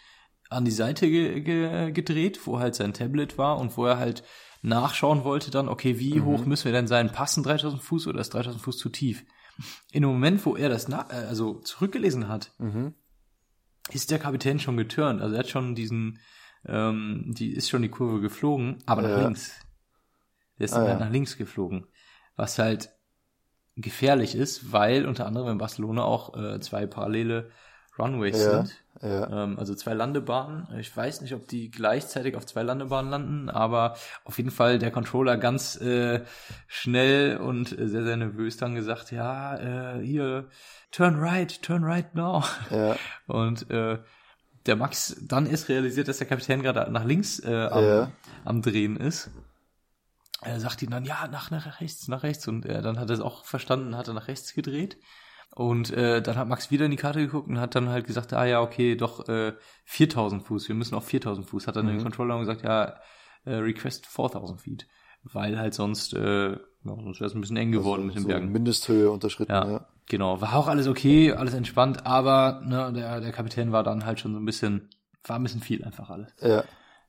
an 0.49 0.65
die 0.65 0.71
Seite 0.71 1.09
ge 1.09 1.41
ge 1.41 1.91
gedreht, 1.93 2.47
wo 2.47 2.59
halt 2.59 2.75
sein 2.75 2.93
Tablet 2.93 3.39
war 3.39 3.59
und 3.59 3.77
wo 3.77 3.87
er 3.87 3.99
halt 3.99 4.23
nachschauen 4.63 5.25
wollte 5.25 5.51
dann, 5.51 5.69
okay, 5.69 5.99
wie 5.99 6.15
mhm. 6.15 6.25
hoch 6.25 6.45
müssen 6.45 6.67
wir 6.67 6.73
denn 6.73 6.89
sein? 6.89 7.13
Passen 7.13 7.43
3000 7.43 7.81
Fuß 7.83 8.09
oder 8.09 8.21
ist 8.21 8.35
3000 8.35 8.63
Fuß 8.63 8.79
zu 8.79 8.89
tief? 8.89 9.25
In 9.93 10.03
dem 10.03 10.11
Moment, 10.11 10.45
wo 10.45 10.57
er 10.57 10.69
das 10.69 10.89
äh, 10.89 10.95
also 10.95 11.61
zurückgelesen 11.61 12.29
hat, 12.29 12.53
mhm. 12.59 12.95
ist 13.91 14.11
der 14.11 14.19
Kapitän 14.19 14.59
schon 14.59 14.77
geturnt. 14.77 15.23
Also 15.23 15.35
er 15.35 15.41
hat 15.41 15.49
schon 15.49 15.75
diesen, 15.75 16.19
ähm, 16.67 17.33
die 17.37 17.53
ist 17.53 17.71
schon 17.71 17.83
die 17.83 17.89
Kurve 17.89 18.21
geflogen, 18.21 18.83
aber 18.87 19.03
ja. 19.03 19.09
nach 19.09 19.25
links. 19.25 19.53
Der 20.59 20.65
ist 20.65 20.73
ah, 20.73 20.79
dann 20.79 20.89
halt 20.89 21.01
ja. 21.01 21.07
nach 21.07 21.13
links 21.13 21.37
geflogen. 21.37 21.87
Was 22.35 22.59
halt 22.59 22.91
gefährlich 23.77 24.35
ist, 24.35 24.73
weil 24.73 25.07
unter 25.07 25.27
anderem 25.27 25.53
in 25.53 25.59
Barcelona 25.59 26.03
auch 26.03 26.37
äh, 26.37 26.61
zwei 26.61 26.87
parallele 26.87 27.51
Runways 27.99 28.39
ja, 28.39 28.65
sind. 28.65 28.77
Ja. 29.03 29.45
Ähm, 29.45 29.59
also 29.59 29.75
zwei 29.75 29.95
Landebahnen. 29.95 30.69
Ich 30.79 30.95
weiß 30.97 31.21
nicht, 31.21 31.35
ob 31.35 31.49
die 31.49 31.71
gleichzeitig 31.71 32.37
auf 32.37 32.47
zwei 32.47 32.63
Landebahnen 32.63 33.11
landen, 33.11 33.51
aber 33.51 33.97
auf 34.25 34.39
jeden 34.39 34.51
Fall 34.51 34.79
der 34.79 34.91
Controller 34.91 35.37
ganz 35.37 35.77
äh, 35.81 36.23
schnell 36.67 37.37
und 37.37 37.69
sehr, 37.69 38.05
sehr 38.05 38.17
nervös 38.17 38.57
dann 38.57 38.75
gesagt, 38.75 39.13
ja, 39.13 39.97
äh, 39.97 40.03
hier, 40.03 40.49
turn 40.91 41.17
right, 41.19 41.63
turn 41.63 41.85
right 41.85 42.15
now. 42.15 42.43
Ja. 42.71 42.97
Und 43.27 43.71
äh, 43.71 43.99
der 44.67 44.77
Max 44.77 45.17
dann 45.23 45.47
ist 45.47 45.69
realisiert, 45.69 46.09
dass 46.09 46.19
der 46.19 46.27
Kapitän 46.27 46.63
gerade 46.63 46.91
nach 46.91 47.05
links 47.05 47.39
äh, 47.41 47.69
am, 47.71 47.85
ja. 47.85 48.13
am 48.45 48.63
Drehen 48.63 48.97
ist. 48.97 49.31
er 50.43 50.59
sagt 50.59 50.83
ihn 50.83 50.91
dann, 50.91 51.05
ja, 51.05 51.29
nach, 51.29 51.51
nach 51.51 51.81
rechts, 51.81 52.09
nach 52.09 52.23
rechts. 52.23 52.49
Und 52.49 52.67
äh, 52.67 52.83
dann 52.83 52.99
hat 52.99 53.11
er 53.11 53.15
es 53.15 53.21
auch 53.21 53.45
verstanden, 53.45 53.97
hat 53.97 54.09
er 54.09 54.15
nach 54.15 54.29
rechts 54.29 54.55
gedreht. 54.55 54.97
Und 55.57 55.91
äh, 55.91 56.21
dann 56.21 56.37
hat 56.37 56.49
Max 56.49 56.71
wieder 56.71 56.85
in 56.85 56.91
die 56.91 56.99
Karte 56.99 57.19
geguckt 57.19 57.49
und 57.49 57.59
hat 57.59 57.75
dann 57.75 57.89
halt 57.89 58.07
gesagt, 58.07 58.35
ah 58.35 58.45
ja, 58.45 58.61
okay, 58.61 58.95
doch 58.95 59.27
äh, 59.27 59.55
4000 59.87 60.43
Fuß, 60.43 60.69
wir 60.69 60.75
müssen 60.75 60.95
auf 60.95 61.07
4000 61.07 61.49
Fuß. 61.49 61.67
Hat 61.67 61.77
dann 61.77 61.87
mhm. 61.87 61.93
den 61.93 62.03
Controller 62.03 62.39
gesagt, 62.39 62.63
ja, 62.63 63.01
äh, 63.47 63.55
request 63.55 64.05
4000 64.05 64.61
Feet. 64.61 64.87
Weil 65.23 65.59
halt 65.59 65.73
sonst, 65.73 66.13
äh, 66.13 66.51
ja, 66.51 66.59
sonst 66.85 67.21
wäre 67.21 67.29
es 67.29 67.35
ein 67.35 67.41
bisschen 67.41 67.57
eng 67.57 67.73
geworden 67.73 68.03
also, 68.03 68.07
mit 68.07 68.17
den 68.17 68.23
so 68.25 68.29
Bergen. 68.29 68.53
Mindesthöhe 68.53 69.11
unterschritten, 69.11 69.53
ja, 69.53 69.67
ja. 69.67 69.87
Genau, 70.05 70.43
war 70.43 70.57
auch 70.57 70.69
alles 70.69 70.89
okay, 70.89 71.33
alles 71.33 71.55
entspannt, 71.55 72.05
aber 72.05 72.61
ne, 72.63 72.93
der, 72.93 73.23
der 73.23 73.33
Kapitän 73.33 73.73
war 73.73 73.83
dann 73.83 74.05
halt 74.05 74.21
schon 74.21 74.35
so 74.35 74.39
ein 74.39 74.45
bisschen, 74.45 74.91
war 75.25 75.37
ein 75.37 75.43
bisschen 75.43 75.63
viel 75.63 75.83
einfach 75.85 76.11
alles. 76.11 76.35
Ja. 76.43 76.65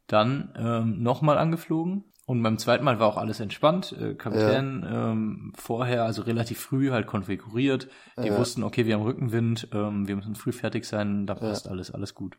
Dann 0.07 0.53
ähm, 0.57 1.03
nochmal 1.03 1.37
angeflogen, 1.37 2.05
und 2.27 2.43
beim 2.43 2.57
zweiten 2.57 2.83
Mal 2.83 2.99
war 2.99 3.07
auch 3.07 3.15
alles 3.15 3.39
entspannt. 3.39 3.93
Äh, 3.93 4.13
Kapitän 4.15 4.83
ja. 4.83 5.11
ähm, 5.11 5.53
vorher, 5.55 6.03
also 6.03 6.23
relativ 6.23 6.59
früh 6.59 6.91
halt 6.91 7.07
konfiguriert. 7.07 7.87
Die 8.21 8.27
ja. 8.27 8.37
wussten, 8.37 8.63
okay, 8.63 8.85
wir 8.85 8.95
haben 8.95 9.03
Rückenwind, 9.03 9.69
ähm, 9.71 10.09
wir 10.09 10.17
müssen 10.17 10.35
früh 10.35 10.51
fertig 10.51 10.83
sein, 10.83 11.25
da 11.25 11.35
passt 11.35 11.65
ja. 11.65 11.71
alles, 11.71 11.89
alles 11.89 12.15
gut. 12.15 12.37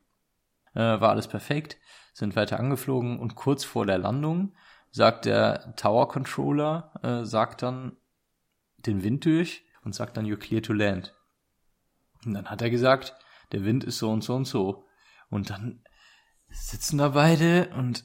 Äh, 0.75 0.81
war 0.81 1.09
alles 1.09 1.27
perfekt, 1.27 1.79
sind 2.13 2.37
weiter 2.37 2.61
angeflogen 2.61 3.19
und 3.19 3.35
kurz 3.35 3.65
vor 3.65 3.87
der 3.87 3.97
Landung 3.97 4.53
sagt 4.91 5.25
der 5.25 5.75
Tower 5.77 6.07
Controller, 6.09 6.93
äh, 7.03 7.25
sagt 7.25 7.63
dann 7.63 7.97
den 8.77 9.03
Wind 9.03 9.25
durch 9.25 9.65
und 9.85 9.95
sagt 9.95 10.19
dann, 10.19 10.27
you're 10.27 10.37
clear 10.37 10.61
to 10.61 10.75
land. 10.75 11.15
Und 12.27 12.35
dann 12.35 12.51
hat 12.51 12.61
er 12.61 12.69
gesagt, 12.69 13.17
der 13.53 13.65
Wind 13.65 13.85
ist 13.85 13.97
so 13.97 14.11
und 14.11 14.23
so 14.23 14.35
und 14.35 14.45
so. 14.45 14.85
Und 15.31 15.49
dann 15.49 15.83
sitzen 16.51 16.99
da 16.99 17.09
beide 17.09 17.71
und 17.75 18.05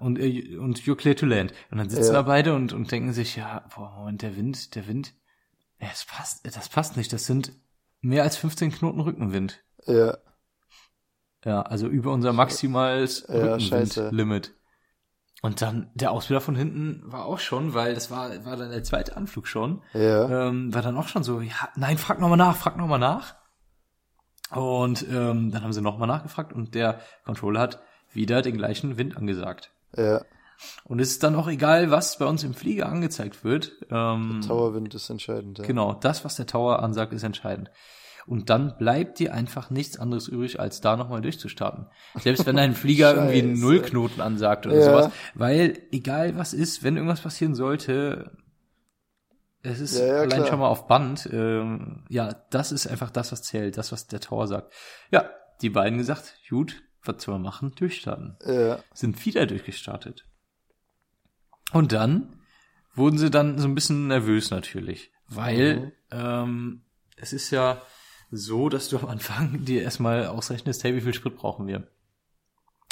und, 0.00 0.18
äh, 0.18 0.56
und 0.56 0.80
You're 0.80 0.96
Clear 0.96 1.14
to 1.14 1.26
Land. 1.26 1.52
Und 1.70 1.78
dann 1.78 1.88
sitzen 1.88 2.08
ja. 2.08 2.12
da 2.14 2.22
beide 2.22 2.54
und, 2.54 2.72
und 2.72 2.90
denken 2.90 3.12
sich, 3.12 3.36
ja, 3.36 3.64
boah, 3.74 3.92
Moment, 3.98 4.22
der 4.22 4.36
Wind, 4.36 4.74
der 4.74 4.86
Wind, 4.88 5.14
ja, 5.80 5.88
das 5.88 6.04
passt, 6.04 6.56
das 6.56 6.68
passt 6.68 6.96
nicht. 6.96 7.12
Das 7.12 7.26
sind 7.26 7.52
mehr 8.00 8.22
als 8.22 8.36
15 8.36 8.72
Knoten 8.72 9.00
Rückenwind. 9.00 9.62
Ja. 9.86 10.18
Ja, 11.44 11.62
also 11.62 11.86
über 11.86 12.12
unser 12.12 12.32
maximales 12.32 13.26
ja, 13.28 13.54
Rückenwind-Limit. 13.54 14.54
Und 15.42 15.62
dann 15.62 15.90
der 15.94 16.10
Ausbilder 16.10 16.42
von 16.42 16.54
hinten 16.54 17.00
war 17.04 17.24
auch 17.24 17.38
schon, 17.38 17.72
weil 17.72 17.94
das 17.94 18.10
war, 18.10 18.44
war 18.44 18.56
dann 18.56 18.70
der 18.70 18.82
zweite 18.82 19.16
Anflug 19.16 19.46
schon. 19.46 19.82
Ja. 19.94 20.48
Ähm, 20.48 20.74
war 20.74 20.82
dann 20.82 20.98
auch 20.98 21.08
schon 21.08 21.22
so, 21.22 21.40
ja, 21.40 21.70
nein, 21.76 21.96
frag 21.96 22.20
nochmal 22.20 22.36
nach, 22.36 22.56
frag 22.56 22.76
nochmal 22.76 22.98
nach. 22.98 23.36
Und 24.50 25.06
ähm, 25.08 25.50
dann 25.50 25.62
haben 25.62 25.72
sie 25.72 25.80
nochmal 25.80 26.08
nachgefragt 26.08 26.52
und 26.52 26.74
der 26.74 27.00
Controller 27.24 27.60
hat 27.60 27.82
wieder 28.12 28.42
den 28.42 28.56
gleichen 28.56 28.96
Wind 28.96 29.16
angesagt. 29.16 29.70
Ja. 29.96 30.22
Und 30.84 31.00
es 31.00 31.12
ist 31.12 31.22
dann 31.22 31.34
auch 31.34 31.48
egal, 31.48 31.90
was 31.90 32.18
bei 32.18 32.26
uns 32.26 32.44
im 32.44 32.54
Flieger 32.54 32.88
angezeigt 32.88 33.44
wird. 33.44 33.72
Ähm, 33.90 34.40
der 34.40 34.48
Towerwind 34.48 34.94
ist 34.94 35.08
entscheidend. 35.08 35.58
Ja. 35.58 35.64
Genau, 35.64 35.94
das, 35.94 36.24
was 36.24 36.36
der 36.36 36.46
Tower 36.46 36.82
ansagt, 36.82 37.12
ist 37.12 37.22
entscheidend. 37.22 37.70
Und 38.26 38.50
dann 38.50 38.76
bleibt 38.76 39.18
dir 39.18 39.32
einfach 39.32 39.70
nichts 39.70 39.98
anderes 39.98 40.28
übrig, 40.28 40.60
als 40.60 40.80
da 40.80 40.96
nochmal 40.96 41.22
durchzustarten. 41.22 41.86
Selbst 42.16 42.46
wenn 42.46 42.56
dein 42.56 42.74
Flieger 42.76 43.14
irgendwie 43.14 43.42
einen 43.42 43.58
Nullknoten 43.58 44.20
ansagt 44.20 44.66
oder 44.66 44.76
ja. 44.76 44.84
sowas. 44.84 45.12
Weil, 45.34 45.78
egal 45.90 46.36
was 46.36 46.52
ist, 46.52 46.84
wenn 46.84 46.96
irgendwas 46.96 47.22
passieren 47.22 47.54
sollte, 47.54 48.30
es 49.62 49.80
ist 49.80 49.98
ja, 49.98 50.06
ja, 50.06 50.14
allein 50.14 50.28
klar. 50.28 50.46
schon 50.46 50.58
mal 50.60 50.68
auf 50.68 50.86
Band, 50.86 51.28
ähm, 51.32 52.04
ja, 52.08 52.34
das 52.50 52.72
ist 52.72 52.86
einfach 52.86 53.10
das, 53.10 53.32
was 53.32 53.42
zählt, 53.42 53.76
das, 53.76 53.92
was 53.92 54.06
der 54.06 54.20
Tower 54.20 54.46
sagt. 54.46 54.72
Ja, 55.10 55.30
die 55.60 55.70
beiden 55.70 55.98
gesagt, 55.98 56.34
gut, 56.48 56.82
was 57.02 57.22
soll 57.22 57.34
man 57.34 57.42
machen? 57.42 57.74
Durchstarten. 57.74 58.36
Ja. 58.44 58.82
Sind 58.92 59.24
wieder 59.24 59.46
durchgestartet. 59.46 60.26
Und 61.72 61.92
dann 61.92 62.40
wurden 62.94 63.18
sie 63.18 63.30
dann 63.30 63.58
so 63.58 63.68
ein 63.68 63.74
bisschen 63.74 64.08
nervös 64.08 64.50
natürlich, 64.50 65.12
weil 65.28 65.76
mhm. 65.76 65.92
ähm, 66.10 66.82
es 67.16 67.32
ist 67.32 67.50
ja 67.50 67.80
so, 68.30 68.68
dass 68.68 68.88
du 68.88 68.98
am 68.98 69.06
Anfang 69.06 69.64
dir 69.64 69.82
erstmal 69.82 70.26
ausrechnest, 70.26 70.84
hey, 70.84 70.94
wie 70.94 71.00
viel 71.00 71.14
Sprit 71.14 71.36
brauchen 71.36 71.66
wir? 71.66 71.88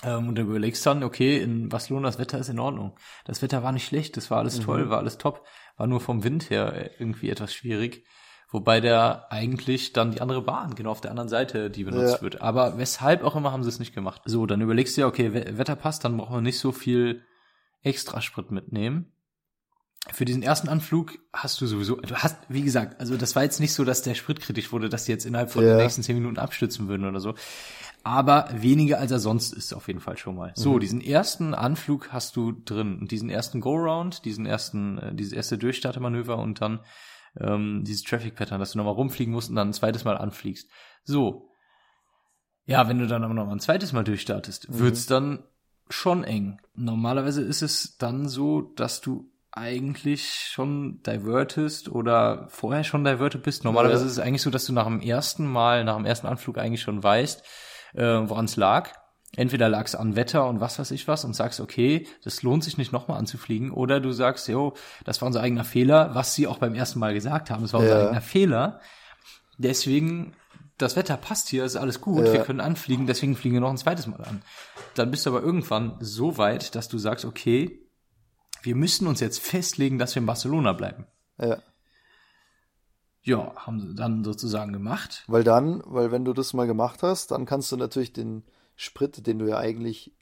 Ähm, 0.05 0.29
und 0.29 0.37
dann 0.37 0.47
überlegst 0.47 0.87
dann, 0.87 1.03
okay, 1.03 1.39
in 1.39 1.69
Barcelona 1.69 2.09
das 2.09 2.19
Wetter 2.19 2.39
ist 2.39 2.49
in 2.49 2.61
Ordnung. 2.61 2.97
Das 3.25 3.43
Wetter 3.43 3.63
war 3.63 3.73
nicht 3.73 3.87
schlecht, 3.87 4.17
das 4.17 4.31
war 4.31 4.39
alles 4.39 4.61
mhm. 4.61 4.65
toll, 4.65 4.91
war 4.91 4.99
alles 4.99 5.19
top, 5.19 5.45
war 5.77 5.87
nur 5.87 6.01
vom 6.01 6.23
Wind 6.23 6.51
her 6.51 7.01
irgendwie 7.01 7.31
etwas 7.31 7.53
schwierig. 7.53 8.05
Wobei 8.51 8.81
der 8.81 9.31
eigentlich 9.31 9.93
dann 9.93 10.13
die 10.13 10.23
andere 10.23 10.41
Bahn, 10.41 10.75
genau 10.75 10.91
auf 10.91 11.03
der 11.03 11.11
anderen 11.11 11.29
Seite, 11.29 11.69
die 11.71 11.85
benutzt 11.85 12.17
ja. 12.17 12.23
wird. 12.23 12.41
Aber 12.41 12.79
weshalb 12.79 13.23
auch 13.23 13.37
immer 13.37 13.53
haben 13.53 13.63
sie 13.63 13.69
es 13.69 13.79
nicht 13.79 13.95
gemacht. 13.95 14.23
So, 14.25 14.47
dann 14.47 14.63
überlegst 14.63 14.97
du 14.97 15.03
ja, 15.03 15.07
okay, 15.07 15.35
Wetter 15.35 15.77
passt, 15.77 16.05
dann 16.05 16.17
brauchen 16.17 16.37
wir 16.37 16.41
nicht 16.41 16.59
so 16.59 16.73
viel 16.73 17.23
Extrasprit 17.83 18.51
mitnehmen. 18.51 19.13
Für 20.11 20.25
diesen 20.25 20.43
ersten 20.43 20.71
Anflug 20.71 21.19
hast 21.35 21.61
du 21.61 21.67
sowieso, 21.67 21.97
du 21.97 22.15
hast, 22.15 22.39
wie 22.49 22.63
gesagt, 22.63 22.99
also 22.99 23.19
das 23.19 23.37
war 23.37 23.43
jetzt 23.43 23.61
nicht 23.61 23.75
so, 23.75 23.85
dass 23.85 24.01
der 24.01 24.15
Sprit 24.15 24.41
kritisch 24.41 24.73
wurde, 24.73 24.89
dass 24.89 25.05
die 25.05 25.13
jetzt 25.13 25.27
innerhalb 25.27 25.51
von 25.51 25.63
ja. 25.63 25.75
den 25.75 25.79
nächsten 25.79 26.03
zehn 26.03 26.17
Minuten 26.17 26.39
abstürzen 26.39 26.89
würden 26.89 27.07
oder 27.07 27.21
so. 27.21 27.35
Aber 28.03 28.49
weniger 28.55 28.99
als 28.99 29.11
er 29.11 29.19
sonst 29.19 29.53
ist 29.53 29.75
auf 29.75 29.89
jeden 29.89 30.01
Fall 30.01 30.17
schon 30.17 30.37
mal. 30.37 30.53
So, 30.55 30.75
mhm. 30.75 30.81
diesen 30.81 31.01
ersten 31.03 31.53
Anflug 31.53 32.13
hast 32.13 32.37
du 32.37 32.53
drin 32.53 32.99
und 32.99 33.11
diesen 33.11 33.29
ersten 33.29 33.61
Go-Round, 33.61 34.25
diesen 34.25 34.47
ersten, 34.47 34.97
äh, 34.97 35.15
dieses 35.15 35.35
erste 35.35 35.59
Durchstartemanöver 35.59 36.39
und 36.39 36.63
dann 36.63 36.81
ähm, 37.39 37.85
dieses 37.87 38.03
Traffic 38.03 38.35
Pattern, 38.35 38.61
dass 38.61 38.73
du 38.73 38.79
nochmal 38.79 38.95
rumfliegen 38.95 39.33
musst 39.33 39.51
und 39.51 39.57
dann 39.57 39.69
ein 39.69 39.75
zweites 39.75 40.05
Mal 40.05 40.17
anfliegst. 40.17 40.71
So. 41.05 41.51
Ja, 42.67 42.89
wenn 42.89 42.99
du 42.99 43.07
dann 43.07 43.25
aber 43.25 43.35
nochmal 43.35 43.57
ein 43.57 43.61
zweites 43.61 43.93
Mal 43.93 44.05
durchstartest, 44.05 44.69
mhm. 44.69 44.79
wird's 44.79 45.07
dann 45.07 45.45
schon 45.89 46.25
eng. 46.25 46.61
Normalerweise 46.75 47.43
ist 47.43 47.63
es 47.63 47.97
dann 47.97 48.29
so, 48.29 48.61
dass 48.61 49.01
du 49.01 49.31
eigentlich 49.51 50.47
schon 50.51 51.03
divertest 51.03 51.89
oder 51.89 52.47
vorher 52.51 52.85
schon 52.85 53.05
diverted 53.05 53.43
bist. 53.43 53.65
Normalerweise 53.65 54.03
ja. 54.03 54.07
ist 54.07 54.13
es 54.13 54.19
eigentlich 54.19 54.43
so, 54.43 54.51
dass 54.51 54.67
du 54.67 54.73
nach 54.73 54.85
dem 54.85 55.01
ersten 55.01 55.47
Mal, 55.47 55.85
nach 55.85 55.97
dem 55.97 56.05
ersten 56.05 56.27
Anflug 56.27 56.59
eigentlich 56.59 56.83
schon 56.83 57.03
weißt, 57.03 57.43
äh, 57.95 58.05
woran 58.05 58.45
es 58.45 58.57
lag 58.57 58.93
entweder 59.37 59.69
lag 59.69 59.87
es 59.87 59.95
an 59.95 60.17
Wetter 60.17 60.49
und 60.49 60.61
was 60.61 60.79
weiß 60.79 60.91
ich 60.91 61.07
was 61.07 61.25
und 61.25 61.35
sagst, 61.35 61.61
okay, 61.61 62.07
das 62.25 62.43
lohnt 62.43 62.65
sich 62.65 62.79
nicht 62.79 62.93
nochmal 62.93 63.19
anzufliegen, 63.19 63.71
oder 63.71 64.01
du 64.01 64.13
sagst, 64.13 64.49
jo, 64.49 64.75
das 65.05 65.21
war 65.21 65.27
unser 65.27 65.43
eigener 65.43 65.65
Fehler, 65.65 66.15
was 66.15 66.35
sie 66.35 66.47
auch 66.47 66.59
beim 66.59 66.75
ersten 66.75 66.99
Mal 66.99 67.15
gesagt 67.15 67.51
haben, 67.51 67.65
es 67.65 67.73
war 67.73 67.83
ja. 67.83 67.87
unser 67.87 68.07
eigener 68.07 68.21
Fehler. 68.21 68.81
Deswegen, 69.59 70.35
das 70.79 70.97
Wetter 70.97 71.17
passt 71.17 71.49
hier, 71.49 71.65
ist 71.65 71.77
alles 71.77 72.01
gut, 72.01 72.27
ja. 72.27 72.33
wir 72.33 72.41
können 72.41 72.61
anfliegen, 72.61 73.07
deswegen 73.07 73.37
fliegen 73.37 73.55
wir 73.55 73.61
noch 73.61 73.71
ein 73.71 73.77
zweites 73.77 74.07
Mal 74.07 74.23
an. 74.25 74.43
Dann 74.95 75.11
bist 75.11 75.27
du 75.27 75.31
aber 75.31 75.43
irgendwann 75.43 75.97
so 76.01 76.39
weit, 76.39 76.75
dass 76.75 76.89
du 76.89 76.99
sagst, 76.99 77.25
okay, 77.25 77.85
wir 78.63 78.75
müssen 78.75 79.07
uns 79.07 79.21
jetzt 79.21 79.41
festlegen, 79.41 79.99
dass 79.99 80.15
wir 80.15 80.21
in 80.21 80.27
Barcelona 80.27 80.73
bleiben. 80.73 81.07
Ja. 81.41 81.59
Ja, 83.23 83.53
haben 83.57 83.81
sie 83.81 83.95
dann 83.95 84.25
sozusagen 84.25 84.73
gemacht. 84.73 85.25
Weil 85.27 85.45
dann, 85.45 85.83
weil 85.85 86.11
wenn 86.11 86.25
du 86.25 86.33
das 86.33 86.55
mal 86.55 86.67
gemacht 86.67 87.03
hast, 87.03 87.31
dann 87.31 87.45
kannst 87.45 87.71
du 87.71 87.77
natürlich 87.77 88.13
den 88.13 88.45
Sprit, 88.81 89.27
den 89.27 89.41
du 89.41 89.49
ja 89.49 89.59
eigentlich 89.59 90.13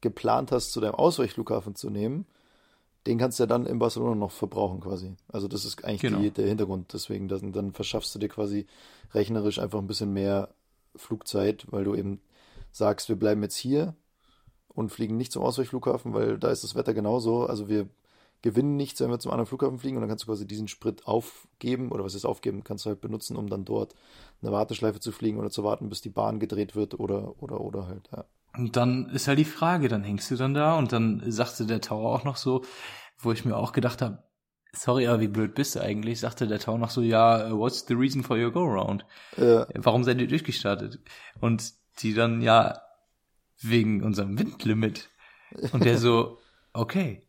geplant 0.00 0.52
hast, 0.52 0.72
zu 0.72 0.80
deinem 0.80 0.94
Ausweichflughafen 0.94 1.74
zu 1.74 1.90
nehmen, 1.90 2.24
den 3.06 3.18
kannst 3.18 3.38
du 3.38 3.42
ja 3.42 3.46
dann 3.46 3.66
in 3.66 3.78
Barcelona 3.78 4.14
noch 4.14 4.30
verbrauchen 4.30 4.80
quasi. 4.80 5.12
Also 5.28 5.48
das 5.48 5.66
ist 5.66 5.84
eigentlich 5.84 6.00
genau. 6.00 6.18
die, 6.18 6.30
der 6.30 6.48
Hintergrund. 6.48 6.94
Deswegen, 6.94 7.28
dann, 7.28 7.52
dann 7.52 7.72
verschaffst 7.74 8.14
du 8.14 8.18
dir 8.18 8.30
quasi 8.30 8.66
rechnerisch 9.12 9.58
einfach 9.58 9.78
ein 9.78 9.86
bisschen 9.86 10.14
mehr 10.14 10.48
Flugzeit, 10.96 11.66
weil 11.70 11.84
du 11.84 11.94
eben 11.94 12.22
sagst, 12.72 13.10
wir 13.10 13.16
bleiben 13.16 13.42
jetzt 13.42 13.56
hier 13.56 13.94
und 14.68 14.90
fliegen 14.90 15.18
nicht 15.18 15.32
zum 15.32 15.42
Ausweichflughafen, 15.42 16.14
weil 16.14 16.38
da 16.38 16.50
ist 16.50 16.64
das 16.64 16.74
Wetter 16.74 16.94
genauso. 16.94 17.44
Also 17.44 17.68
wir 17.68 17.86
gewinnen 18.42 18.76
nichts, 18.76 19.00
wenn 19.00 19.10
wir 19.10 19.18
zum 19.18 19.30
anderen 19.30 19.46
Flughafen 19.46 19.78
fliegen 19.78 19.96
und 19.96 20.02
dann 20.02 20.08
kannst 20.08 20.24
du 20.24 20.28
quasi 20.28 20.46
diesen 20.46 20.68
Sprit 20.68 21.06
aufgeben 21.06 21.92
oder 21.92 22.04
was 22.04 22.14
ist 22.14 22.24
aufgeben, 22.24 22.64
kannst 22.64 22.84
du 22.84 22.90
halt 22.90 23.00
benutzen, 23.00 23.36
um 23.36 23.48
dann 23.48 23.64
dort 23.64 23.94
eine 24.42 24.52
Warteschleife 24.52 25.00
zu 25.00 25.12
fliegen 25.12 25.38
oder 25.38 25.50
zu 25.50 25.64
warten, 25.64 25.88
bis 25.88 26.00
die 26.00 26.08
Bahn 26.10 26.40
gedreht 26.40 26.74
wird 26.74 26.98
oder 26.98 27.40
oder 27.42 27.60
oder 27.60 27.86
halt, 27.86 28.08
ja. 28.12 28.24
Und 28.56 28.76
dann 28.76 29.08
ist 29.10 29.28
halt 29.28 29.38
die 29.38 29.44
Frage, 29.44 29.88
dann 29.88 30.02
hängst 30.02 30.30
du 30.30 30.36
dann 30.36 30.54
da 30.54 30.76
und 30.76 30.92
dann 30.92 31.22
sagte 31.30 31.66
der 31.66 31.80
Tower 31.80 32.14
auch 32.14 32.24
noch 32.24 32.36
so, 32.36 32.64
wo 33.18 33.30
ich 33.30 33.44
mir 33.44 33.56
auch 33.56 33.72
gedacht 33.72 34.02
habe, 34.02 34.24
sorry, 34.72 35.06
aber 35.06 35.20
wie 35.20 35.28
blöd 35.28 35.54
bist 35.54 35.76
du 35.76 35.80
eigentlich? 35.80 36.20
Sagte 36.20 36.46
der 36.46 36.58
Tower 36.58 36.78
noch 36.78 36.90
so, 36.90 37.00
ja, 37.00 37.52
what's 37.56 37.84
the 37.86 37.94
reason 37.94 38.22
for 38.22 38.36
your 38.36 38.50
go-round? 38.50 39.04
Ja. 39.36 39.66
Warum 39.74 40.02
seid 40.02 40.20
ihr 40.20 40.26
durchgestartet? 40.26 40.98
Und 41.40 41.74
die 42.00 42.14
dann, 42.14 42.42
ja, 42.42 42.80
wegen 43.60 44.02
unserem 44.02 44.38
Windlimit. 44.38 45.10
Und 45.72 45.84
der 45.84 45.98
so, 45.98 46.38
okay, 46.72 47.22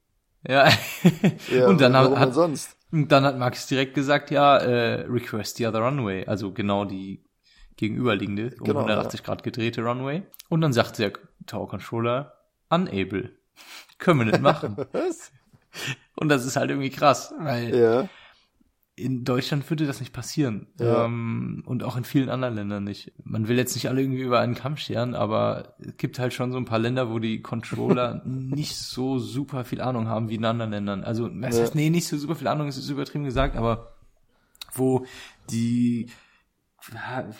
ja. 0.47 0.69
ja 1.51 1.67
und 1.67 1.81
dann 1.81 1.95
hat, 1.95 2.17
hat 2.17 2.33
sonst? 2.33 2.77
dann 2.91 3.23
hat 3.23 3.37
Max 3.37 3.67
direkt 3.67 3.93
gesagt, 3.93 4.31
ja, 4.31 4.57
äh, 4.57 5.01
request 5.01 5.57
the 5.57 5.67
other 5.67 5.79
runway, 5.79 6.25
also 6.25 6.51
genau 6.51 6.85
die 6.85 7.23
gegenüberliegende, 7.81 8.55
um 8.59 8.65
genau, 8.65 8.79
180 8.81 9.19
ja. 9.19 9.25
Grad 9.25 9.43
gedrehte 9.43 9.81
Runway. 9.81 10.23
Und 10.49 10.61
dann 10.61 10.71
sagt 10.71 10.99
der 10.99 11.13
Tower 11.47 11.67
Controller, 11.67 12.33
unable. 12.69 13.31
Können 13.97 14.19
wir 14.19 14.25
nicht 14.25 14.41
machen. 14.41 14.77
Was? 14.91 15.31
Und 16.15 16.29
das 16.29 16.45
ist 16.45 16.57
halt 16.57 16.69
irgendwie 16.69 16.89
krass, 16.89 17.33
weil 17.39 17.75
ja. 17.75 18.09
In 19.01 19.23
Deutschland 19.23 19.69
würde 19.69 19.85
das 19.87 19.99
nicht 19.99 20.13
passieren. 20.13 20.67
Ja. 20.79 21.05
Ähm, 21.05 21.63
und 21.65 21.83
auch 21.83 21.97
in 21.97 22.03
vielen 22.03 22.29
anderen 22.29 22.55
Ländern 22.55 22.83
nicht. 22.83 23.11
Man 23.23 23.47
will 23.47 23.57
jetzt 23.57 23.75
nicht 23.75 23.89
alle 23.89 24.01
irgendwie 24.01 24.21
über 24.21 24.39
einen 24.39 24.55
Kamm 24.55 24.77
scheren, 24.77 25.15
aber 25.15 25.75
es 25.79 25.97
gibt 25.97 26.19
halt 26.19 26.33
schon 26.33 26.51
so 26.51 26.57
ein 26.57 26.65
paar 26.65 26.79
Länder, 26.79 27.09
wo 27.11 27.19
die 27.19 27.41
Controller 27.41 28.21
nicht 28.25 28.75
so 28.77 29.19
super 29.19 29.65
viel 29.65 29.81
Ahnung 29.81 30.07
haben 30.07 30.29
wie 30.29 30.35
in 30.35 30.45
anderen 30.45 30.71
Ländern. 30.71 31.03
Also, 31.03 31.27
das 31.27 31.55
Ja. 31.57 31.61
heißt, 31.63 31.75
nee, 31.75 31.89
nicht 31.89 32.07
so 32.07 32.17
super 32.17 32.35
viel 32.35 32.47
Ahnung, 32.47 32.67
es 32.67 32.77
ist 32.77 32.89
übertrieben 32.89 33.23
gesagt, 33.25 33.55
aber 33.57 33.93
wo 34.73 35.05
die, 35.49 36.09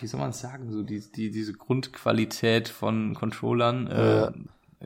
wie 0.00 0.06
soll 0.06 0.20
man 0.20 0.30
es 0.30 0.40
sagen, 0.40 0.70
so 0.70 0.82
die, 0.82 1.02
die, 1.14 1.30
diese 1.30 1.52
Grundqualität 1.52 2.68
von 2.68 3.14
Controllern 3.14 3.86
äh, 3.86 4.16
Ja. 4.20 4.32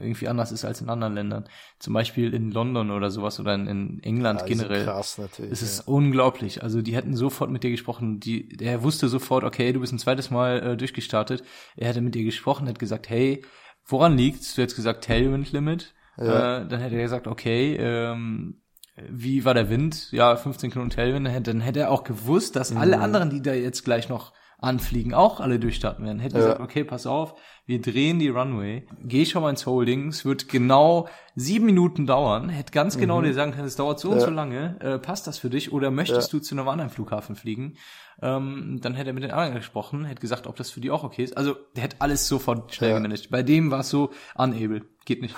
Irgendwie 0.00 0.28
anders 0.28 0.52
ist 0.52 0.64
als 0.64 0.80
in 0.80 0.88
anderen 0.88 1.14
Ländern. 1.14 1.44
Zum 1.78 1.92
Beispiel 1.94 2.32
in 2.34 2.50
London 2.50 2.90
oder 2.90 3.10
sowas 3.10 3.38
oder 3.40 3.54
in, 3.54 3.66
in 3.66 4.00
England 4.02 4.40
Ja, 4.42 4.46
generell. 4.46 4.84
krass 4.84 5.18
natürlich. 5.18 5.52
Es 5.52 5.62
ist 5.62 5.78
ja. 5.78 5.84
unglaublich. 5.86 6.62
Also 6.62 6.82
die 6.82 6.94
hätten 6.94 7.16
sofort 7.16 7.50
mit 7.50 7.62
dir 7.62 7.70
gesprochen. 7.70 8.20
Die, 8.20 8.48
der 8.48 8.82
wusste 8.82 9.08
sofort, 9.08 9.44
okay, 9.44 9.72
du 9.72 9.80
bist 9.80 9.92
ein 9.92 9.98
zweites 9.98 10.30
Mal 10.30 10.62
äh, 10.62 10.76
durchgestartet. 10.76 11.42
Er 11.76 11.88
hätte 11.88 12.00
mit 12.00 12.14
dir 12.14 12.24
gesprochen, 12.24 12.66
hätte 12.66 12.78
gesagt, 12.80 13.08
hey, 13.08 13.44
woran 13.86 14.16
liegt's? 14.16 14.54
Du 14.54 14.62
hättest 14.62 14.76
gesagt 14.76 15.04
Tailwind 15.04 15.52
Limit. 15.52 15.94
Ja. 16.18 16.62
Äh, 16.62 16.68
dann 16.68 16.80
hätte 16.80 16.96
er 16.96 17.02
gesagt, 17.02 17.26
okay, 17.26 17.76
ähm, 17.76 18.62
wie 19.10 19.44
war 19.44 19.52
der 19.52 19.68
Wind? 19.68 20.10
Ja, 20.12 20.36
15 20.36 20.70
Knoten 20.70 20.88
Tailwind. 20.90 21.26
Dann 21.46 21.60
hätte, 21.60 21.80
er 21.80 21.90
auch 21.90 22.02
gewusst, 22.02 22.56
dass 22.56 22.70
Mhm. 22.70 22.78
alle 22.78 22.98
anderen, 23.00 23.28
die 23.30 23.42
da 23.42 23.52
jetzt 23.52 23.84
gleich 23.84 24.08
noch 24.08 24.32
anfliegen, 24.58 25.12
auch 25.12 25.40
alle 25.40 25.58
durchstarten 25.58 26.04
werden. 26.04 26.18
Hätte 26.18 26.36
Ja. 26.36 26.42
gesagt, 26.44 26.60
okay, 26.60 26.82
pass 26.84 27.06
auf, 27.06 27.34
wir 27.66 27.80
drehen 27.80 28.18
die 28.18 28.28
Runway, 28.28 28.86
geh 29.02 29.26
schon 29.26 29.42
mal 29.42 29.50
ins 29.50 29.66
Holding, 29.66 30.08
es 30.08 30.24
wird 30.24 30.48
genau 30.48 31.08
sieben 31.34 31.66
Minuten 31.66 32.06
dauern, 32.06 32.48
hätte 32.48 32.72
ganz 32.72 32.96
genau 32.96 33.20
dir 33.20 33.34
sagen 33.34 33.52
können, 33.52 33.66
es 33.66 33.76
dauert 33.76 34.00
so 34.00 34.08
und 34.08 34.14
Mhm. 34.14 34.20
Ja. 34.20 34.26
so 34.26 34.30
lange, 34.32 34.76
äh, 34.80 34.98
passt 34.98 35.26
das 35.26 35.38
für 35.38 35.50
dich 35.50 35.72
oder 35.72 35.90
möchtest 35.90 36.32
du 36.32 36.38
zu 36.38 36.54
einem 36.54 36.68
anderen 36.68 36.90
Flughafen 36.90 37.36
fliegen? 37.36 37.74
Ähm, 38.22 38.78
dann 38.80 38.94
hätte 38.94 39.10
er 39.10 39.12
mit 39.12 39.24
den 39.24 39.30
anderen 39.30 39.56
gesprochen, 39.56 40.06
hätte 40.06 40.22
gesagt, 40.22 40.46
ob 40.46 40.56
das 40.56 40.70
für 40.70 40.80
die 40.80 40.90
auch 40.90 41.04
okay 41.04 41.22
ist. 41.24 41.36
Also 41.36 41.54
der 41.74 41.82
hätte 41.84 41.96
alles 41.98 42.26
sofort 42.26 42.74
schnell 42.74 42.90
Ja. 42.92 42.96
gemanagt. 42.96 43.28
Bei 43.30 43.42
dem 43.42 43.70
war 43.70 43.80
es 43.80 43.90
so, 43.90 44.10
unable, 44.36 44.82
geht 45.04 45.20
nicht. 45.20 45.34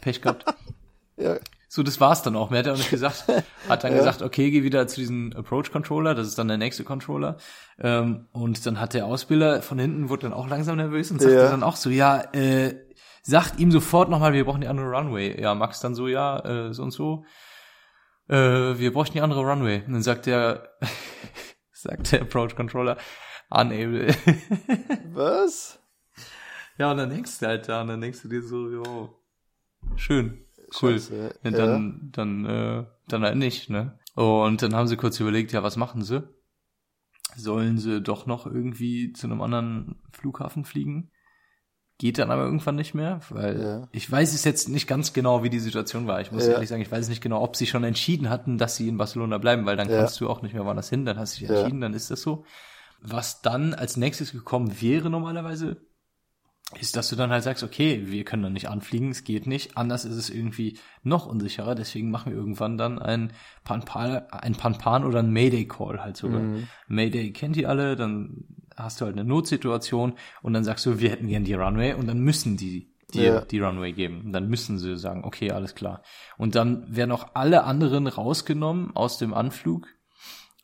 Pech 0.00 0.22
gehabt. 0.22 0.44
ja. 1.16 1.36
So, 1.74 1.82
das 1.82 1.98
war's 1.98 2.22
dann 2.22 2.36
auch. 2.36 2.50
Mehr 2.50 2.60
hat 2.60 2.66
er 2.68 2.74
auch 2.74 2.78
nicht 2.78 2.90
gesagt. 2.90 3.24
Hat 3.68 3.82
dann 3.82 3.94
gesagt, 3.96 4.22
okay, 4.22 4.52
geh 4.52 4.62
wieder 4.62 4.86
zu 4.86 5.00
diesem 5.00 5.32
Approach-Controller, 5.34 6.14
das 6.14 6.28
ist 6.28 6.38
dann 6.38 6.46
der 6.46 6.56
nächste 6.56 6.84
Controller. 6.84 7.36
Ähm, 7.80 8.28
und 8.30 8.64
dann 8.64 8.78
hat 8.78 8.94
der 8.94 9.06
Ausbilder 9.06 9.60
von 9.60 9.80
hinten, 9.80 10.08
wurde 10.08 10.22
dann 10.28 10.34
auch 10.34 10.46
langsam 10.46 10.76
nervös 10.76 11.10
und 11.10 11.20
sagte 11.20 11.34
Ja. 11.36 11.50
dann 11.50 11.64
auch 11.64 11.74
so, 11.74 11.90
ja, 11.90 12.20
äh, 12.32 12.76
sagt 13.24 13.58
ihm 13.58 13.72
sofort 13.72 14.08
nochmal, 14.08 14.34
wir 14.34 14.44
brauchen 14.44 14.60
die 14.60 14.68
andere 14.68 14.86
Runway. 14.88 15.40
Ja, 15.40 15.56
Max 15.56 15.80
dann 15.80 15.96
so, 15.96 16.06
ja, 16.06 16.38
äh, 16.44 16.72
so 16.72 16.84
und 16.84 16.92
so. 16.92 17.24
Äh, 18.28 18.36
wir 18.78 18.92
bräuchten 18.92 19.14
die 19.14 19.22
andere 19.22 19.40
Runway. 19.40 19.82
Und 19.84 19.94
dann 19.94 20.02
sagt 20.02 20.26
der, 20.26 20.68
sagt 21.72 22.12
der 22.12 22.20
Approach-Controller, 22.22 22.98
unable. 23.50 24.14
Was? 25.12 25.80
ja, 26.78 26.92
und 26.92 26.98
dann 26.98 27.10
hängst 27.10 27.42
du 27.42 27.46
halt 27.46 27.68
da 27.68 27.80
und 27.80 27.88
dann 27.88 28.00
denkst 28.00 28.22
du 28.22 28.28
dir 28.28 28.42
so, 28.42 28.70
jo, 28.70 29.20
schön. 29.96 30.43
Cool. 30.80 30.94
Scheiße, 30.94 31.34
Ja, 31.42 31.50
dann, 31.50 32.10
dann, 32.12 32.44
äh, 32.44 32.84
dann 33.08 33.22
halt 33.22 33.36
nicht, 33.36 33.70
ne? 33.70 33.98
Und 34.14 34.62
dann 34.62 34.74
haben 34.74 34.88
sie 34.88 34.96
kurz 34.96 35.18
überlegt, 35.20 35.52
ja, 35.52 35.62
was 35.62 35.76
machen 35.76 36.02
sie? 36.02 36.22
Sollen 37.36 37.78
sie 37.78 38.00
doch 38.00 38.26
noch 38.26 38.46
irgendwie 38.46 39.12
zu 39.12 39.26
einem 39.26 39.40
anderen 39.40 39.96
Flughafen 40.12 40.64
fliegen? 40.64 41.10
Geht 41.98 42.18
dann 42.18 42.30
aber 42.30 42.44
irgendwann 42.44 42.74
nicht 42.76 42.94
mehr, 42.94 43.20
weil 43.30 43.60
Ja. 43.60 43.88
ich 43.92 44.10
weiß 44.10 44.34
es 44.34 44.44
jetzt 44.44 44.68
nicht 44.68 44.88
ganz 44.88 45.12
genau, 45.12 45.42
wie 45.44 45.50
die 45.50 45.60
Situation 45.60 46.06
war. 46.06 46.20
Ich 46.20 46.32
muss 46.32 46.46
Ja. 46.46 46.54
ehrlich 46.54 46.68
sagen, 46.68 46.82
ich 46.82 46.90
weiß 46.90 47.08
nicht 47.08 47.22
genau, 47.22 47.40
ob 47.42 47.54
sie 47.56 47.66
schon 47.66 47.84
entschieden 47.84 48.30
hatten, 48.30 48.58
dass 48.58 48.76
sie 48.76 48.88
in 48.88 48.96
Barcelona 48.96 49.38
bleiben, 49.38 49.64
weil 49.66 49.76
dann 49.76 49.88
kannst 49.88 50.20
du 50.20 50.28
auch 50.28 50.42
nicht 50.42 50.54
mehr 50.54 50.64
woanders 50.64 50.90
hin, 50.90 51.04
dann 51.04 51.18
hast 51.18 51.36
du 51.36 51.40
dich 51.40 51.48
entschieden, 51.50 51.80
dann 51.80 51.94
ist 51.94 52.10
das 52.10 52.20
so. 52.22 52.44
Was 53.00 53.42
dann 53.42 53.74
als 53.74 53.96
nächstes 53.96 54.32
gekommen 54.32 54.80
wäre 54.80 55.10
normalerweise, 55.10 55.76
ist, 56.80 56.96
dass 56.96 57.08
du 57.08 57.16
dann 57.16 57.30
halt 57.30 57.44
sagst, 57.44 57.62
okay, 57.62 58.04
wir 58.06 58.24
können 58.24 58.42
dann 58.42 58.52
nicht 58.54 58.68
anfliegen, 58.68 59.10
es 59.10 59.24
geht 59.24 59.46
nicht, 59.46 59.76
anders 59.76 60.04
ist 60.04 60.16
es 60.16 60.30
irgendwie 60.30 60.78
noch 61.02 61.26
unsicherer, 61.26 61.74
deswegen 61.74 62.10
machen 62.10 62.32
wir 62.32 62.38
irgendwann 62.38 62.78
dann 62.78 62.98
ein 62.98 63.32
Panpan, 63.64 64.22
ein 64.30 64.54
Panpan 64.54 65.04
oder 65.04 65.20
ein 65.20 65.30
Mayday-Call 65.30 66.02
halt 66.02 66.16
sogar. 66.16 66.40
Mhm. 66.40 66.66
Mayday 66.88 67.32
kennt 67.32 67.56
ihr 67.56 67.68
alle, 67.68 67.96
dann 67.96 68.44
hast 68.76 69.00
du 69.00 69.04
halt 69.04 69.14
eine 69.14 69.24
Notsituation 69.28 70.14
und 70.42 70.52
dann 70.52 70.64
sagst 70.64 70.84
du, 70.86 70.98
wir 70.98 71.10
hätten 71.10 71.28
gern 71.28 71.44
die 71.44 71.54
Runway 71.54 71.94
und 71.94 72.06
dann 72.06 72.18
müssen 72.20 72.56
die 72.56 72.92
dir 73.12 73.22
Ja. 73.22 73.40
die 73.42 73.60
Runway 73.60 73.92
geben. 73.92 74.22
Und 74.24 74.32
dann 74.32 74.48
müssen 74.48 74.78
sie 74.78 74.96
sagen, 74.96 75.22
okay, 75.24 75.52
alles 75.52 75.74
klar. 75.76 76.02
Und 76.38 76.56
dann 76.56 76.84
werden 76.96 77.12
auch 77.12 77.34
alle 77.34 77.64
anderen 77.64 78.08
rausgenommen 78.08 78.96
aus 78.96 79.18
dem 79.18 79.32
Anflug 79.34 79.86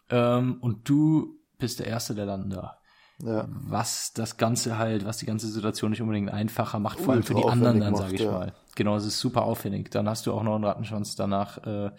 ähm, 0.09 0.57
und 0.61 0.88
du 0.88 1.38
bist 1.59 1.78
der 1.78 1.86
Erste, 1.86 2.14
der 2.14 2.26
landen 2.26 2.51
darf 2.51 2.80
Ja. 3.24 3.46
was 3.48 4.12
das 4.14 4.36
Ganze 4.36 4.78
halt, 4.78 5.04
was 5.04 5.18
die 5.18 5.26
ganze 5.26 5.48
Situation 5.48 5.90
nicht 5.90 6.00
unbedingt 6.00 6.30
einfacher 6.30 6.78
macht, 6.78 7.00
vor 7.00 7.14
allem 7.14 7.22
für 7.22 7.34
die 7.34 7.44
anderen 7.44 7.80
dann, 7.80 7.94
sage 7.94 8.14
ich 8.14 8.22
ja. 8.22 8.30
mal. 8.30 8.52
Genau, 8.76 8.96
es 8.96 9.04
ist 9.04 9.18
super 9.18 9.42
aufwendig. 9.42 9.90
Dann 9.90 10.08
hast 10.08 10.26
du 10.26 10.32
auch 10.32 10.42
noch 10.42 10.54
einen 10.54 10.64
Rattenschwanz 10.64 11.16
danach, 11.16 11.58
äh, 11.66 11.90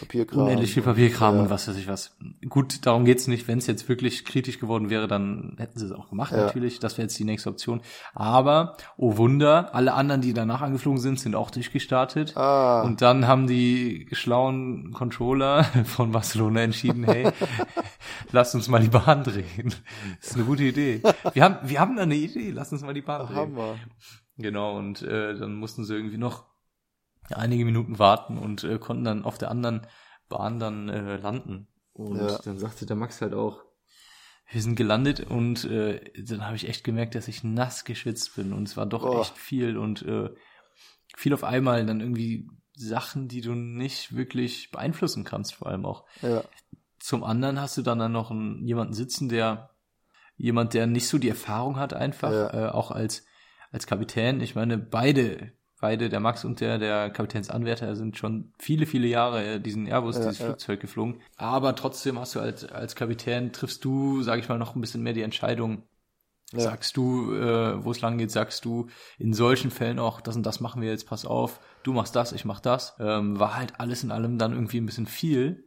Papierkram. 0.00 0.42
unendlich 0.44 0.72
viel 0.74 0.82
Papierkram 0.82 1.36
Ja. 1.36 1.42
und 1.42 1.50
was 1.50 1.68
weiß 1.68 1.76
ich 1.76 1.88
was. 1.88 2.16
Gut, 2.48 2.84
darum 2.86 3.04
geht's 3.04 3.26
nicht. 3.26 3.46
Wenn 3.48 3.58
es 3.58 3.66
jetzt 3.66 3.88
wirklich 3.88 4.24
kritisch 4.24 4.58
geworden 4.58 4.90
wäre, 4.90 5.06
dann 5.08 5.54
hätten 5.58 5.78
sie 5.78 5.86
es 5.86 5.92
auch 5.92 6.08
gemacht 6.10 6.32
Ja. 6.32 6.38
natürlich. 6.46 6.80
Das 6.80 6.96
wäre 6.98 7.04
jetzt 7.04 7.18
die 7.18 7.24
nächste 7.24 7.48
Option. 7.50 7.80
Aber, 8.14 8.76
oh 8.96 9.16
Wunder, 9.16 9.74
alle 9.74 9.94
anderen, 9.94 10.20
die 10.20 10.32
danach 10.34 10.60
angeflogen 10.62 11.00
sind, 11.00 11.20
sind 11.20 11.34
auch 11.34 11.50
durchgestartet. 11.50 12.36
Ah, 12.36 12.82
Und 12.82 13.02
dann 13.02 13.26
haben 13.26 13.46
die 13.46 14.08
schlauen 14.12 14.92
Controller 14.92 15.64
von 15.84 16.12
Barcelona 16.12 16.62
entschieden, 16.62 17.04
hey, 17.04 17.30
lass 18.32 18.54
uns 18.54 18.68
mal 18.68 18.80
die 18.80 18.88
Bahn 18.88 19.24
drehen. 19.24 19.74
Das 20.20 20.30
ist 20.30 20.36
eine 20.36 20.44
gute 20.44 20.64
Idee. 20.64 21.00
Wir 21.32 21.44
haben, 21.44 21.56
wir 21.68 21.80
haben 21.80 21.96
da 21.96 22.02
eine 22.02 22.14
Idee, 22.16 22.50
lass 22.50 22.72
uns 22.72 22.82
mal 22.82 22.94
die 22.94 23.02
Bahn 23.02 23.26
drehen. 23.26 23.36
Hammer. 23.36 23.74
Genau, 24.36 24.76
und 24.76 25.02
äh, 25.02 25.34
dann 25.38 25.54
mussten 25.54 25.84
sie 25.84 25.94
irgendwie 25.94 26.18
noch 26.18 26.44
einige 27.30 27.64
Minuten 27.64 27.98
warten 27.98 28.38
und 28.38 28.64
äh, 28.64 28.78
konnten 28.78 29.04
dann 29.04 29.24
auf 29.24 29.38
der 29.38 29.50
anderen 29.50 29.86
Bahn 30.28 30.58
dann 30.58 30.88
äh, 30.88 31.16
landen. 31.16 31.68
Und 31.92 32.18
Ja. 32.18 32.38
dann 32.44 32.58
sagte 32.58 32.86
der 32.86 32.96
Max 32.96 33.20
halt 33.20 33.34
auch, 33.34 33.62
wir 34.50 34.60
sind 34.60 34.76
gelandet 34.76 35.20
und 35.20 35.64
äh, 35.64 36.00
dann 36.22 36.44
habe 36.44 36.56
ich 36.56 36.68
echt 36.68 36.84
gemerkt, 36.84 37.14
dass 37.14 37.28
ich 37.28 37.44
nass 37.44 37.84
geschwitzt 37.84 38.36
bin 38.36 38.52
und 38.52 38.68
es 38.68 38.76
war 38.76 38.84
doch 38.86 39.02
Boah. 39.02 39.20
echt 39.20 39.38
viel 39.38 39.78
und 39.78 40.02
äh, 40.02 40.28
viel 41.16 41.32
auf 41.32 41.44
einmal 41.44 41.86
dann 41.86 42.00
irgendwie 42.00 42.48
Sachen, 42.76 43.28
die 43.28 43.40
du 43.40 43.54
nicht 43.54 44.14
wirklich 44.16 44.70
beeinflussen 44.70 45.24
kannst, 45.24 45.54
vor 45.54 45.68
allem 45.68 45.86
auch. 45.86 46.04
Ja. 46.22 46.44
Zum 46.98 47.24
anderen 47.24 47.60
hast 47.60 47.76
du 47.76 47.82
dann, 47.82 47.98
dann 47.98 48.12
noch 48.12 48.30
einen, 48.30 48.66
jemanden 48.66 48.92
sitzen, 48.94 49.28
der 49.28 49.70
jemand, 50.36 50.74
der 50.74 50.86
nicht 50.86 51.08
so 51.08 51.18
die 51.18 51.28
Erfahrung 51.28 51.78
hat, 51.78 51.94
einfach, 51.94 52.32
Ja. 52.32 52.66
äh, 52.66 52.70
auch 52.70 52.90
als, 52.90 53.24
als 53.70 53.86
Kapitän. 53.86 54.40
Ich 54.40 54.54
meine, 54.56 54.76
beide, 54.78 55.52
beide, 55.84 56.08
der 56.08 56.20
Max 56.20 56.46
und 56.46 56.62
der, 56.62 56.78
der 56.78 57.10
Kapitänsanwärter, 57.10 57.94
sind 57.94 58.16
schon 58.16 58.54
viele, 58.58 58.86
viele 58.86 59.06
Jahre 59.06 59.44
äh, 59.44 59.60
diesen 59.60 59.86
Airbus, 59.86 60.16
Ja, 60.16 60.22
dieses 60.22 60.38
ja. 60.38 60.46
Flugzeug 60.46 60.80
geflogen. 60.80 61.20
Aber 61.36 61.76
trotzdem 61.76 62.18
hast 62.18 62.34
du 62.34 62.40
als, 62.40 62.64
als 62.64 62.96
Kapitän, 62.96 63.52
triffst 63.52 63.84
du, 63.84 64.22
sag 64.22 64.38
ich 64.38 64.48
mal, 64.48 64.56
noch 64.58 64.74
ein 64.74 64.80
bisschen 64.80 65.02
mehr 65.02 65.12
die 65.12 65.20
Entscheidung. 65.20 65.82
Ja. 66.52 66.60
Sagst 66.60 66.96
du, 66.96 67.34
äh, 67.34 67.84
wo 67.84 67.90
es 67.90 68.00
lang 68.00 68.16
geht, 68.16 68.30
sagst 68.30 68.64
du 68.64 68.86
in 69.18 69.34
solchen 69.34 69.70
Fällen 69.70 69.98
auch, 69.98 70.22
das 70.22 70.36
und 70.36 70.46
das 70.46 70.60
machen 70.60 70.80
wir 70.80 70.88
jetzt, 70.88 71.06
pass 71.06 71.26
auf, 71.26 71.60
du 71.82 71.92
machst 71.92 72.16
das, 72.16 72.32
ich 72.32 72.46
mach 72.46 72.60
das. 72.60 72.96
Ähm, 72.98 73.38
war 73.38 73.54
halt 73.54 73.78
alles 73.78 74.04
in 74.04 74.10
allem 74.10 74.38
dann 74.38 74.54
irgendwie 74.54 74.80
ein 74.80 74.86
bisschen 74.86 75.06
viel. 75.06 75.64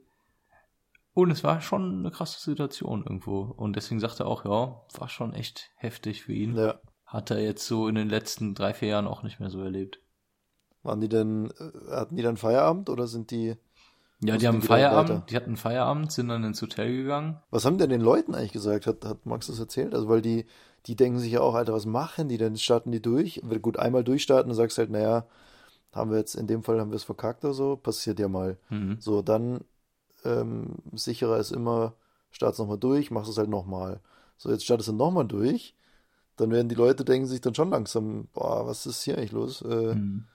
Und 1.14 1.30
es 1.30 1.44
war 1.44 1.62
schon 1.62 2.00
eine 2.00 2.10
krasse 2.10 2.40
Situation 2.40 3.04
irgendwo. 3.04 3.42
Und 3.42 3.76
deswegen 3.76 4.00
sagte 4.00 4.24
er 4.24 4.28
auch, 4.28 4.46
ja, 4.46 4.82
war 5.00 5.10
schon 5.10 5.36
echt 5.36 5.70
heftig 5.76 6.24
für 6.24 6.34
ihn. 6.34 6.56
Ja. 6.56 6.80
Hat 7.06 7.30
er 7.30 7.40
jetzt 7.40 7.68
so 7.68 7.88
in 7.88 7.94
den 7.94 8.10
letzten 8.10 8.56
drei, 8.56 8.74
vier 8.74 8.90
Jahren 8.90 9.08
auch 9.08 9.22
nicht 9.22 9.40
mehr 9.40 9.52
so 9.52 9.62
erlebt. 9.62 10.00
Waren 10.88 11.02
die 11.02 11.10
denn, 11.10 11.52
äh, 11.60 11.92
hatten 11.92 12.16
die 12.16 12.24
dann 12.24 12.38
Feierabend 12.38 12.90
oder 12.90 13.08
sind 13.08 13.30
die, 13.32 13.58
Ja, 14.22 14.38
die 14.38 14.48
haben 14.48 14.64
wieder 14.64 14.68
Feierabend, 14.68 15.10
weiter? 15.10 15.26
die 15.30 15.36
hatten 15.36 15.58
Feierabend, 15.58 16.14
sind 16.14 16.30
dann 16.30 16.46
ins 16.46 16.62
Hotel 16.62 16.96
gegangen. 16.96 17.42
was 17.52 17.66
haben 17.66 17.78
denn 17.78 17.90
den 17.90 18.00
Leuten 18.00 18.34
eigentlich 18.34 18.54
gesagt? 18.54 18.88
Hat, 18.88 19.04
hat 19.04 19.26
Max 19.26 19.48
das 19.48 19.60
erzählt? 19.60 19.94
Also, 19.94 20.08
weil 20.08 20.22
die, 20.22 20.46
die 20.86 20.96
denken 20.96 21.20
sich 21.20 21.34
ja 21.34 21.42
auch, 21.42 21.56
Alter, 21.56 21.74
was 21.74 21.86
machen 21.86 22.30
die 22.30 22.38
denn? 22.38 22.56
Starten 22.56 22.94
die 22.94 23.02
durch? 23.02 23.42
Wird 23.44 23.62
gut 23.62 23.78
einmal 23.78 24.06
durchstarten 24.06 24.50
und 24.50 24.56
sagst 24.56 24.78
halt, 24.78 24.90
naja, 24.90 25.26
haben 25.92 26.10
wir 26.12 26.20
jetzt, 26.20 26.36
in 26.36 26.48
dem 26.48 26.64
Fall 26.64 26.80
haben 26.80 26.92
wir 26.92 26.96
es 26.96 27.04
verkackt 27.04 27.44
oder 27.44 27.54
so, 27.54 27.76
passiert 27.76 28.18
ja 28.18 28.30
mal. 28.30 28.58
Mhm. 28.70 28.96
So, 29.00 29.22
dann 29.22 29.60
ähm, 30.24 30.76
sicherer 30.94 31.38
ist 31.38 31.52
immer, 31.52 31.96
start's 32.32 32.60
nochmal 32.60 32.78
durch, 32.78 33.12
machst 33.12 33.30
es 33.30 33.38
halt 33.38 33.50
nochmal. 33.50 34.00
So, 34.38 34.50
jetzt 34.52 34.64
startest 34.64 34.88
du 34.88 34.94
nochmal 34.94 35.26
durch, 35.28 35.76
dann 36.38 36.50
werden 36.52 36.70
die 36.70 36.76
Leute 36.76 37.04
denken 37.04 37.28
sich 37.28 37.42
dann 37.42 37.56
schon 37.56 37.72
langsam, 37.72 38.30
boah, 38.34 38.66
was 38.66 38.86
ist 38.86 39.04
hier 39.04 39.18
eigentlich 39.18 39.34
los? 39.34 39.62
Äh, 39.64 39.96
Mhm. 39.96 40.28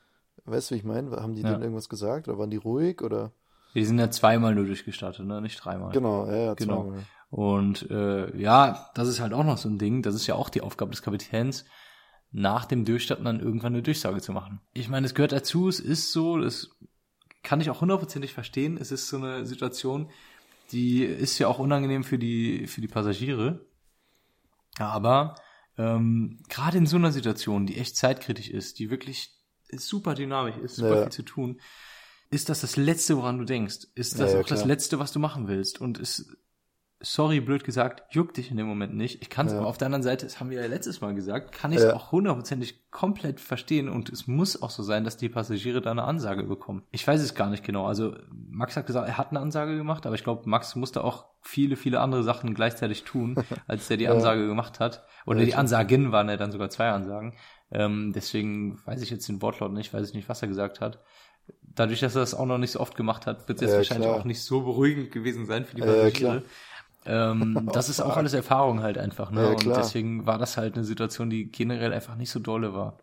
Weißt 0.44 0.70
du, 0.70 0.74
wie 0.74 0.78
ich 0.78 0.84
meine? 0.84 1.10
Haben 1.10 1.34
die 1.34 1.42
Ja. 1.42 1.52
denn 1.52 1.62
irgendwas 1.62 1.88
gesagt 1.88 2.28
oder 2.28 2.38
waren 2.38 2.50
die 2.50 2.56
ruhig 2.56 3.02
oder? 3.02 3.32
Die 3.74 3.84
sind 3.84 3.98
ja 3.98 4.10
zweimal 4.10 4.54
nur 4.54 4.66
durchgestartet, 4.66 5.24
ne? 5.24 5.40
Nicht 5.40 5.64
dreimal. 5.64 5.92
Genau, 5.92 6.26
ja, 6.26 6.36
ja, 6.36 6.54
Genau. 6.54 6.84
zweimal. 6.84 7.04
Und 7.30 7.90
äh, 7.90 8.36
ja, 8.36 8.90
das 8.94 9.08
ist 9.08 9.20
halt 9.20 9.32
auch 9.32 9.44
noch 9.44 9.56
so 9.56 9.68
ein 9.68 9.78
Ding. 9.78 10.02
Das 10.02 10.14
ist 10.14 10.26
ja 10.26 10.34
auch 10.34 10.50
die 10.50 10.60
Aufgabe 10.60 10.90
des 10.90 11.00
Kapitäns, 11.00 11.64
nach 12.30 12.64
dem 12.66 12.84
Durchstarten 12.84 13.24
dann 13.24 13.40
irgendwann 13.40 13.72
eine 13.72 13.82
Durchsage 13.82 14.20
zu 14.20 14.32
machen. 14.32 14.60
Ich 14.74 14.88
meine, 14.88 15.06
es 15.06 15.14
gehört 15.14 15.32
dazu, 15.32 15.68
es 15.68 15.80
ist 15.80 16.12
so, 16.12 16.38
das 16.38 16.70
kann 17.42 17.60
ich 17.60 17.70
auch 17.70 17.80
hundertprozentig 17.80 18.34
verstehen. 18.34 18.76
Es 18.78 18.92
ist 18.92 19.08
so 19.08 19.16
eine 19.16 19.46
Situation, 19.46 20.10
die 20.72 21.04
ist 21.04 21.38
ja 21.38 21.48
auch 21.48 21.58
unangenehm 21.58 22.04
für 22.04 22.18
die, 22.18 22.66
für 22.66 22.80
die 22.80 22.88
Passagiere. 22.88 23.66
Aber 24.78 25.34
ähm, 25.78 26.42
gerade 26.48 26.78
in 26.78 26.86
so 26.86 26.96
einer 26.96 27.12
Situation, 27.12 27.66
die 27.66 27.78
echt 27.78 27.96
zeitkritisch 27.96 28.50
ist, 28.50 28.78
die 28.78 28.90
wirklich 28.90 29.30
super 29.76 30.14
dynamisch 30.14 30.56
ist, 30.56 30.76
super 30.76 30.96
ja. 30.96 31.02
viel 31.02 31.12
zu 31.12 31.22
tun, 31.22 31.60
ist 32.30 32.48
das 32.48 32.62
das 32.62 32.76
Letzte, 32.76 33.16
woran 33.16 33.38
du 33.38 33.44
denkst? 33.44 33.88
Ist 33.94 34.18
das 34.18 34.32
ja, 34.32 34.40
auch 34.40 34.46
klar. 34.46 34.58
das 34.58 34.66
Letzte, 34.66 34.98
was 34.98 35.12
du 35.12 35.18
machen 35.18 35.48
willst? 35.48 35.80
Und 35.80 36.00
es 36.00 36.34
sorry, 37.02 37.40
blöd 37.40 37.64
gesagt, 37.64 38.14
juckt 38.14 38.36
dich 38.36 38.50
in 38.50 38.56
dem 38.56 38.66
Moment 38.66 38.94
nicht. 38.94 39.20
Ich 39.22 39.30
kann 39.30 39.46
es 39.46 39.52
ja. 39.52 39.58
aber 39.58 39.66
auf 39.66 39.76
der 39.76 39.86
anderen 39.86 40.02
Seite, 40.02 40.24
das 40.24 40.40
haben 40.40 40.50
wir 40.50 40.60
ja 40.60 40.66
letztes 40.66 41.00
Mal 41.00 41.14
gesagt, 41.14 41.52
kann 41.52 41.72
ich 41.72 41.78
es 41.78 41.84
ja. 41.84 41.94
auch 41.94 42.12
hundertprozentig 42.12 42.90
komplett 42.90 43.40
verstehen 43.40 43.88
und 43.88 44.08
es 44.08 44.26
muss 44.26 44.62
auch 44.62 44.70
so 44.70 44.82
sein, 44.82 45.04
dass 45.04 45.16
die 45.16 45.28
Passagiere 45.28 45.80
da 45.80 45.90
eine 45.90 46.04
Ansage 46.04 46.44
bekommen. 46.44 46.84
Ich 46.90 47.06
weiß 47.06 47.20
es 47.20 47.34
gar 47.34 47.50
nicht 47.50 47.64
genau. 47.64 47.86
Also 47.86 48.14
Max 48.30 48.76
hat 48.76 48.86
gesagt, 48.86 49.08
er 49.08 49.18
hat 49.18 49.30
eine 49.30 49.40
Ansage 49.40 49.76
gemacht, 49.76 50.06
aber 50.06 50.14
ich 50.14 50.24
glaube, 50.24 50.48
Max 50.48 50.76
musste 50.76 51.02
auch 51.04 51.26
viele, 51.40 51.76
viele 51.76 52.00
andere 52.00 52.22
Sachen 52.22 52.54
gleichzeitig 52.54 53.04
tun, 53.04 53.36
als 53.66 53.88
der 53.88 53.96
die 53.96 54.08
Ansage 54.08 54.42
ja. 54.42 54.46
gemacht 54.46 54.80
hat. 54.80 55.04
Oder 55.26 55.44
die 55.44 55.54
Ansagen 55.54 56.12
waren 56.12 56.28
ja 56.28 56.36
dann 56.36 56.52
sogar 56.52 56.70
zwei 56.70 56.90
Ansagen. 56.90 57.34
Ähm, 57.72 58.12
deswegen 58.14 58.78
weiß 58.86 59.02
ich 59.02 59.10
jetzt 59.10 59.28
den 59.28 59.42
Wortlaut 59.42 59.72
nicht, 59.72 59.92
weiß 59.92 60.08
ich 60.08 60.14
nicht, 60.14 60.28
was 60.28 60.42
er 60.42 60.48
gesagt 60.48 60.80
hat 60.80 61.02
dadurch, 61.60 62.00
dass 62.00 62.14
er 62.14 62.20
das 62.20 62.34
auch 62.34 62.46
noch 62.46 62.58
nicht 62.58 62.72
so 62.72 62.80
oft 62.80 62.96
gemacht 62.96 63.26
hat, 63.26 63.48
wird 63.48 63.58
es 63.58 63.62
jetzt 63.62 63.70
ja, 63.70 63.76
wahrscheinlich 63.78 64.08
klar. 64.08 64.20
auch 64.20 64.24
nicht 64.24 64.42
so 64.42 64.62
beruhigend 64.62 65.10
gewesen 65.10 65.46
sein 65.46 65.64
für 65.64 65.76
die 65.76 65.82
Passagiere. 65.82 66.42
Ja, 67.04 67.32
ähm, 67.32 67.68
das 67.72 67.88
ist 67.88 68.00
auch 68.00 68.16
alles 68.16 68.34
Erfahrung 68.34 68.82
halt 68.82 68.98
einfach, 68.98 69.30
ne? 69.30 69.42
Ja, 69.42 69.48
und 69.50 69.66
deswegen 69.66 70.26
war 70.26 70.38
das 70.38 70.56
halt 70.56 70.74
eine 70.74 70.84
Situation, 70.84 71.30
die 71.30 71.50
generell 71.50 71.92
einfach 71.92 72.16
nicht 72.16 72.30
so 72.30 72.38
dolle 72.38 72.74
war. 72.74 72.98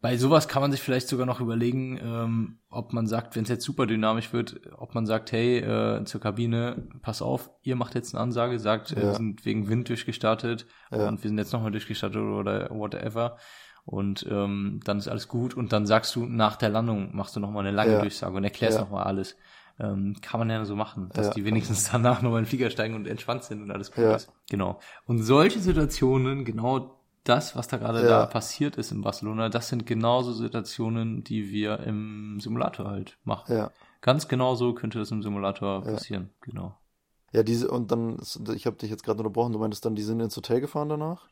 Bei 0.00 0.16
sowas 0.16 0.48
kann 0.48 0.62
man 0.62 0.72
sich 0.72 0.80
vielleicht 0.80 1.06
sogar 1.06 1.26
noch 1.26 1.40
überlegen, 1.40 1.96
ähm, 2.02 2.58
ob 2.70 2.92
man 2.92 3.06
sagt, 3.06 3.36
wenn 3.36 3.44
es 3.44 3.48
jetzt 3.48 3.64
super 3.64 3.86
dynamisch 3.86 4.32
wird, 4.32 4.60
ob 4.76 4.96
man 4.96 5.06
sagt, 5.06 5.30
hey, 5.30 5.58
äh, 5.58 6.04
zur 6.04 6.20
Kabine, 6.20 6.88
pass 7.02 7.22
auf, 7.22 7.50
ihr 7.62 7.76
macht 7.76 7.94
jetzt 7.94 8.12
eine 8.12 8.20
Ansage, 8.20 8.58
sagt, 8.58 8.90
ja. 8.90 8.96
wir 8.96 9.14
sind 9.14 9.44
wegen 9.44 9.68
Wind 9.68 9.88
durchgestartet 9.88 10.66
ja. 10.90 11.06
und 11.06 11.22
wir 11.22 11.28
sind 11.28 11.38
jetzt 11.38 11.52
nochmal 11.52 11.70
durchgestartet 11.70 12.20
oder 12.20 12.68
whatever. 12.70 13.38
Und 13.84 14.26
ähm, 14.30 14.80
dann 14.84 14.98
ist 14.98 15.08
alles 15.08 15.28
gut 15.28 15.54
und 15.54 15.72
dann 15.72 15.86
sagst 15.86 16.14
du 16.14 16.24
nach 16.24 16.56
der 16.56 16.68
Landung, 16.68 17.14
machst 17.16 17.34
du 17.34 17.40
nochmal 17.40 17.66
eine 17.66 17.74
lange 17.74 17.94
ja. 17.94 18.00
Durchsage 18.00 18.36
und 18.36 18.44
erklärst 18.44 18.78
ja. 18.78 18.84
nochmal 18.84 19.04
alles. 19.04 19.36
Ähm, 19.80 20.16
kann 20.20 20.38
man 20.38 20.50
ja 20.50 20.64
so 20.64 20.76
machen, 20.76 21.10
dass 21.14 21.28
ja. 21.28 21.32
die 21.32 21.44
wenigstens 21.44 21.88
danach 21.92 22.22
nochmal 22.22 22.40
in 22.40 22.44
den 22.44 22.48
Flieger 22.48 22.70
steigen 22.70 22.94
und 22.94 23.06
entspannt 23.06 23.44
sind 23.44 23.62
und 23.62 23.70
alles 23.70 23.90
gut 23.90 24.04
ja. 24.04 24.14
ist. 24.14 24.30
Genau. 24.48 24.78
Und 25.06 25.22
solche 25.22 25.58
Situationen, 25.58 26.44
genau 26.44 26.98
das, 27.24 27.56
was 27.56 27.68
da 27.68 27.76
gerade 27.76 28.02
da 28.02 28.26
passiert 28.26 28.76
ist 28.76 28.90
in 28.90 29.02
Barcelona, 29.02 29.48
das 29.48 29.68
sind 29.68 29.86
genauso 29.86 30.32
Situationen, 30.32 31.22
die 31.24 31.50
wir 31.50 31.80
im 31.80 32.38
Simulator 32.40 32.88
halt 32.88 33.16
machen. 33.24 33.54
Ja. 33.54 33.70
Ganz 34.00 34.26
genauso 34.26 34.74
könnte 34.74 34.98
das 34.98 35.10
im 35.12 35.22
Simulator 35.22 35.82
passieren, 35.82 36.30
genau. 36.40 36.76
Ja, 37.32 37.42
diese, 37.42 37.70
und 37.70 37.90
dann, 37.92 38.18
ich 38.54 38.66
habe 38.66 38.76
dich 38.76 38.90
jetzt 38.90 39.04
gerade 39.04 39.20
unterbrochen, 39.20 39.52
du 39.52 39.58
meintest 39.58 39.84
dann, 39.84 39.94
die 39.94 40.02
sind 40.02 40.20
ins 40.20 40.36
Hotel 40.36 40.60
gefahren 40.60 40.88
danach? 40.88 41.28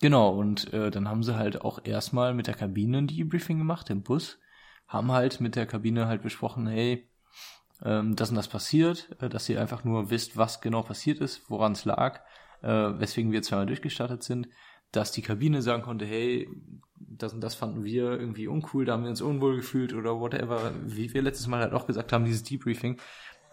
Genau, 0.00 0.30
und 0.30 0.72
äh, 0.72 0.90
dann 0.90 1.08
haben 1.08 1.22
sie 1.22 1.36
halt 1.36 1.62
auch 1.62 1.80
erstmal 1.84 2.34
mit 2.34 2.46
der 2.46 2.54
Kabine 2.54 2.98
ein 2.98 3.06
Debriefing 3.08 3.58
gemacht, 3.58 3.90
im 3.90 4.02
Bus, 4.02 4.38
haben 4.86 5.10
halt 5.10 5.40
mit 5.40 5.56
der 5.56 5.66
Kabine 5.66 6.06
halt 6.06 6.22
besprochen, 6.22 6.66
hey, 6.66 7.08
ähm, 7.84 8.16
dass 8.16 8.32
das 8.32 8.48
passiert, 8.48 9.10
äh, 9.20 9.28
dass 9.28 9.48
ihr 9.48 9.60
einfach 9.60 9.84
nur 9.84 10.10
wisst, 10.10 10.36
was 10.36 10.60
genau 10.60 10.82
passiert 10.82 11.20
ist, 11.20 11.50
woran 11.50 11.72
es 11.72 11.84
lag, 11.84 12.20
äh, 12.62 12.68
weswegen 12.68 13.32
wir 13.32 13.42
zweimal 13.42 13.66
durchgestartet 13.66 14.22
sind, 14.22 14.48
dass 14.92 15.12
die 15.12 15.22
Kabine 15.22 15.62
sagen 15.62 15.82
konnte, 15.82 16.06
hey, 16.06 16.48
das 16.96 17.32
und 17.32 17.40
das 17.40 17.54
fanden 17.54 17.84
wir 17.84 18.18
irgendwie 18.18 18.48
uncool, 18.48 18.84
da 18.84 18.92
haben 18.92 19.02
wir 19.02 19.10
uns 19.10 19.20
unwohl 19.20 19.56
gefühlt 19.56 19.92
oder 19.92 20.18
whatever, 20.20 20.72
wie 20.84 21.12
wir 21.12 21.22
letztes 21.22 21.46
Mal 21.46 21.60
halt 21.60 21.72
auch 21.72 21.86
gesagt 21.86 22.12
haben, 22.12 22.24
dieses 22.24 22.44
Debriefing, 22.44 22.98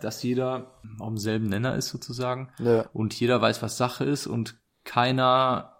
dass 0.02 0.24
jeder 0.24 0.80
auf 1.00 1.10
demselben 1.10 1.48
Nenner 1.48 1.76
ist 1.76 1.90
sozusagen 1.90 2.52
ja. 2.60 2.88
und 2.94 3.20
jeder 3.20 3.42
weiß, 3.42 3.62
was 3.62 3.78
Sache 3.78 4.04
ist 4.04 4.28
und 4.28 4.60
keiner 4.84 5.75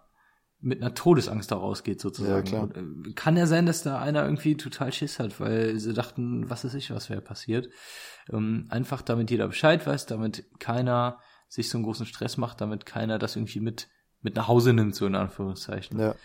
mit 0.66 0.82
einer 0.82 0.94
Todesangst 0.94 1.52
da 1.52 1.56
rausgeht 1.56 2.00
sozusagen. 2.00 2.50
Ja, 2.52 2.66
klar. 2.66 2.76
Äh, 2.76 3.12
kann 3.12 3.36
ja 3.36 3.46
sein, 3.46 3.66
dass 3.66 3.84
da 3.84 4.00
einer 4.00 4.24
irgendwie 4.24 4.56
total 4.56 4.92
Schiss 4.92 5.20
hat, 5.20 5.38
weil 5.38 5.78
sie 5.78 5.94
dachten, 5.94 6.50
was 6.50 6.64
ist 6.64 6.74
ich, 6.74 6.90
was 6.90 7.08
wäre 7.08 7.20
passiert. 7.20 7.68
Ähm, 8.32 8.66
einfach 8.68 9.02
damit 9.02 9.30
jeder 9.30 9.46
Bescheid 9.46 9.86
weiß, 9.86 10.06
damit 10.06 10.44
keiner 10.58 11.20
sich 11.48 11.70
so 11.70 11.78
einen 11.78 11.84
großen 11.84 12.04
Stress 12.04 12.36
macht, 12.36 12.60
damit 12.60 12.84
keiner 12.84 13.20
das 13.20 13.36
irgendwie 13.36 13.60
mit, 13.60 13.88
mit 14.22 14.34
nach 14.34 14.48
Hause 14.48 14.72
nimmt, 14.72 14.96
so 14.96 15.06
in 15.06 15.14
Anführungszeichen. 15.14 16.00
Ja. 16.00 16.16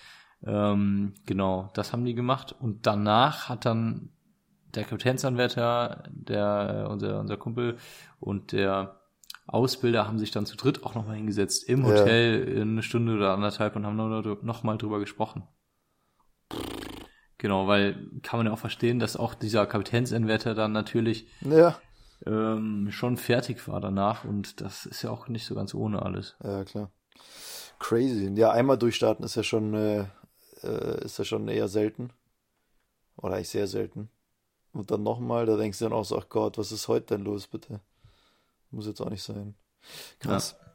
Ähm, 0.44 1.14
genau, 1.28 1.70
das 1.76 1.94
haben 1.94 2.04
die 2.04 2.16
gemacht. 2.16 2.56
Und 2.60 2.88
danach 2.88 3.48
hat 3.48 3.66
dann 3.66 4.10
der 4.74 4.86
Kapitänsanwärter, 4.86 6.04
der, 6.10 6.88
unser, 6.90 7.20
unser 7.20 7.38
Kumpel 7.38 7.78
und 8.20 8.54
der 8.54 9.01
Ausbilder 9.48 10.08
haben 10.08 10.20
sich 10.20 10.32
dann 10.32 10.46
zu 10.46 10.56
dritt 10.56 10.84
auch 10.84 10.96
nochmal 10.96 11.16
hingesetzt 11.16 11.68
im 11.68 11.86
Hotel 11.86 12.40
ja. 12.40 12.62
in 12.62 12.72
eine 12.72 12.84
Stunde 12.84 13.16
oder 13.16 13.34
anderthalb 13.34 13.76
und 13.76 13.86
haben 13.86 13.98
nochmal 14.44 14.78
drüber 14.78 15.00
gesprochen. 15.00 15.44
Genau, 17.38 17.68
weil 17.68 18.08
kann 18.22 18.38
man 18.40 18.46
ja 18.46 18.54
auch 18.54 18.60
verstehen, 18.60 19.00
dass 19.00 19.18
auch 19.18 19.34
dieser 19.34 19.66
Kapitänsanwärter 19.66 20.54
dann 20.54 20.72
natürlich 20.72 21.28
ja. 21.42 21.76
ähm, 22.26 22.90
schon 22.92 23.18
fertig 23.18 23.68
war 23.68 23.82
danach 23.82 24.26
und 24.26 24.62
das 24.62 24.86
ist 24.86 25.02
ja 25.02 25.10
auch 25.10 25.28
nicht 25.28 25.46
so 25.46 25.56
ganz 25.56 25.74
ohne 25.74 26.04
alles. 26.04 26.36
Ja, 26.44 26.64
klar. 26.64 26.92
Crazy. 27.80 28.32
Ja, 28.36 28.52
einmal 28.52 28.78
durchstarten 28.78 29.26
ist 29.26 29.36
ja 29.36 29.42
schon, 29.42 29.74
äh, 29.74 30.06
äh 30.62 31.04
ist 31.04 31.18
ja 31.18 31.26
schon 31.26 31.48
eher 31.48 31.68
selten. 31.68 32.12
Oder 33.18 33.36
eigentlich 33.36 33.50
sehr 33.50 33.68
selten. 33.68 34.10
Und 34.72 34.92
dann 34.92 35.04
nochmal, 35.04 35.46
da 35.46 35.58
denkst 35.58 35.80
du 35.80 35.86
dann 35.86 35.94
auch 35.94 36.06
so, 36.06 36.18
ach 36.18 36.30
Gott, 36.30 36.58
was 36.58 36.72
ist 36.72 36.88
heute 36.88 37.18
denn 37.18 37.26
los, 37.26 37.48
bitte? 37.48 37.82
Muss 38.72 38.88
jetzt 38.88 39.02
auch 39.02 39.10
nicht 39.10 39.24
sein. 39.24 39.56
Krass. 40.20 40.56
Ja. 40.60 40.72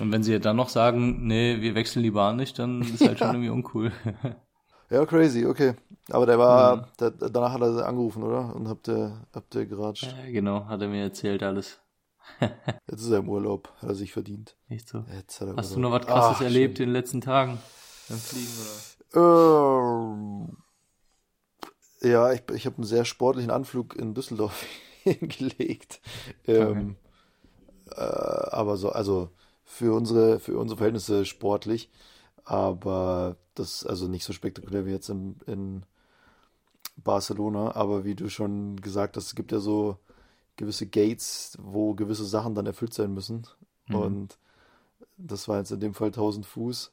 Und 0.00 0.10
wenn 0.10 0.22
sie 0.22 0.40
dann 0.40 0.56
noch 0.56 0.68
sagen, 0.70 1.26
nee, 1.26 1.60
wir 1.60 1.74
wechseln 1.74 2.02
lieber 2.02 2.22
an 2.22 2.36
nicht, 2.36 2.58
dann 2.58 2.82
ist 2.82 3.06
halt 3.06 3.18
schon 3.20 3.28
irgendwie 3.28 3.50
uncool. 3.50 3.92
ja, 4.90 5.06
crazy, 5.06 5.46
okay. 5.46 5.74
Aber 6.10 6.26
der 6.26 6.38
war, 6.38 6.76
ja. 6.76 7.10
der, 7.10 7.30
danach 7.30 7.52
hat 7.52 7.62
er 7.62 7.86
angerufen, 7.86 8.22
oder? 8.22 8.54
Und 8.54 8.68
habt 8.68 8.88
ihr, 8.88 9.26
habt 9.32 9.54
ihr 9.54 9.66
geratscht. 9.66 10.14
Ja, 10.24 10.30
genau, 10.30 10.66
hat 10.66 10.82
er 10.82 10.88
mir 10.88 11.02
erzählt 11.02 11.42
alles. 11.42 11.80
Jetzt 12.40 13.02
ist 13.02 13.10
er 13.10 13.18
im 13.18 13.28
Urlaub, 13.28 13.72
hat 13.80 13.90
er 13.90 13.94
sich 13.94 14.12
verdient. 14.12 14.56
Nicht 14.68 14.88
so. 14.88 15.04
Hast 15.06 15.42
Urlaub. 15.42 15.68
du 15.74 15.80
noch 15.80 15.92
was 15.92 16.06
krasses 16.06 16.36
Ach, 16.38 16.42
erlebt 16.42 16.78
schön. 16.78 16.88
in 16.88 16.90
den 16.90 17.00
letzten 17.00 17.20
Tagen? 17.20 17.58
Beim 18.08 18.18
Fliegen, 18.18 18.52
oder? 19.12 20.54
Äh, 22.02 22.08
ja, 22.10 22.32
ich, 22.32 22.42
ich 22.52 22.66
habe 22.66 22.76
einen 22.76 22.86
sehr 22.86 23.04
sportlichen 23.04 23.50
Anflug 23.50 23.94
in 23.96 24.14
Düsseldorf 24.14 24.64
hingelegt. 25.18 26.00
Ähm, 26.46 26.96
okay. 27.86 28.00
äh, 28.00 28.50
aber 28.50 28.76
so, 28.76 28.90
also 28.90 29.30
für 29.64 29.94
unsere, 29.94 30.40
für 30.40 30.58
unsere 30.58 30.78
Verhältnisse 30.78 31.24
sportlich, 31.24 31.90
aber 32.44 33.36
das 33.54 33.86
also 33.86 34.08
nicht 34.08 34.24
so 34.24 34.32
spektakulär 34.32 34.86
wie 34.86 34.90
jetzt 34.90 35.08
in, 35.08 35.36
in 35.46 35.86
Barcelona, 36.96 37.74
aber 37.74 38.04
wie 38.04 38.14
du 38.14 38.28
schon 38.28 38.80
gesagt 38.80 39.16
hast, 39.16 39.26
es 39.26 39.34
gibt 39.34 39.52
ja 39.52 39.60
so 39.60 39.98
gewisse 40.56 40.86
Gates, 40.86 41.58
wo 41.60 41.94
gewisse 41.94 42.24
Sachen 42.24 42.54
dann 42.54 42.66
erfüllt 42.66 42.94
sein 42.94 43.12
müssen. 43.12 43.46
Mhm. 43.88 43.96
Und 43.96 44.38
das 45.16 45.48
war 45.48 45.58
jetzt 45.58 45.72
in 45.72 45.80
dem 45.80 45.94
Fall 45.94 46.08
1000 46.08 46.46
Fuß. 46.46 46.92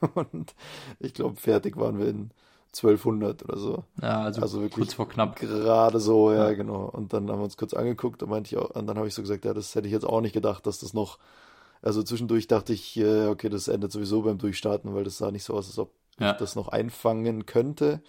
Und 0.14 0.54
ich 1.00 1.14
glaube, 1.14 1.36
fertig 1.36 1.76
waren 1.76 1.98
wir 1.98 2.08
in 2.08 2.30
1200 2.74 3.44
oder 3.44 3.58
so. 3.58 3.84
Ja, 4.02 4.22
also, 4.22 4.42
also 4.42 4.60
wirklich 4.60 4.74
kurz 4.74 4.94
vor 4.94 5.08
knapp. 5.08 5.36
Gerade 5.36 6.00
so, 6.00 6.32
ja, 6.32 6.48
ja, 6.48 6.54
genau. 6.54 6.84
Und 6.84 7.12
dann 7.12 7.30
haben 7.30 7.38
wir 7.38 7.44
uns 7.44 7.56
kurz 7.56 7.74
angeguckt 7.74 8.22
und 8.22 8.30
meinte 8.30 8.48
ich 8.48 8.56
auch, 8.56 8.70
und 8.70 8.86
dann 8.86 8.96
habe 8.96 9.08
ich 9.08 9.14
so 9.14 9.22
gesagt, 9.22 9.44
ja, 9.44 9.54
das 9.54 9.74
hätte 9.74 9.86
ich 9.86 9.92
jetzt 9.92 10.06
auch 10.06 10.20
nicht 10.20 10.34
gedacht, 10.34 10.66
dass 10.66 10.78
das 10.78 10.92
noch, 10.92 11.18
also 11.80 12.02
zwischendurch 12.02 12.46
dachte 12.46 12.72
ich, 12.72 12.96
äh, 12.98 13.26
okay, 13.26 13.48
das 13.48 13.68
endet 13.68 13.92
sowieso 13.92 14.22
beim 14.22 14.38
Durchstarten, 14.38 14.94
weil 14.94 15.04
das 15.04 15.18
sah 15.18 15.30
nicht 15.30 15.44
so 15.44 15.54
aus, 15.54 15.66
als 15.66 15.78
ob 15.78 15.92
ja. 16.18 16.32
ich 16.32 16.36
das 16.36 16.56
noch 16.56 16.68
einfangen 16.68 17.46
könnte. 17.46 18.02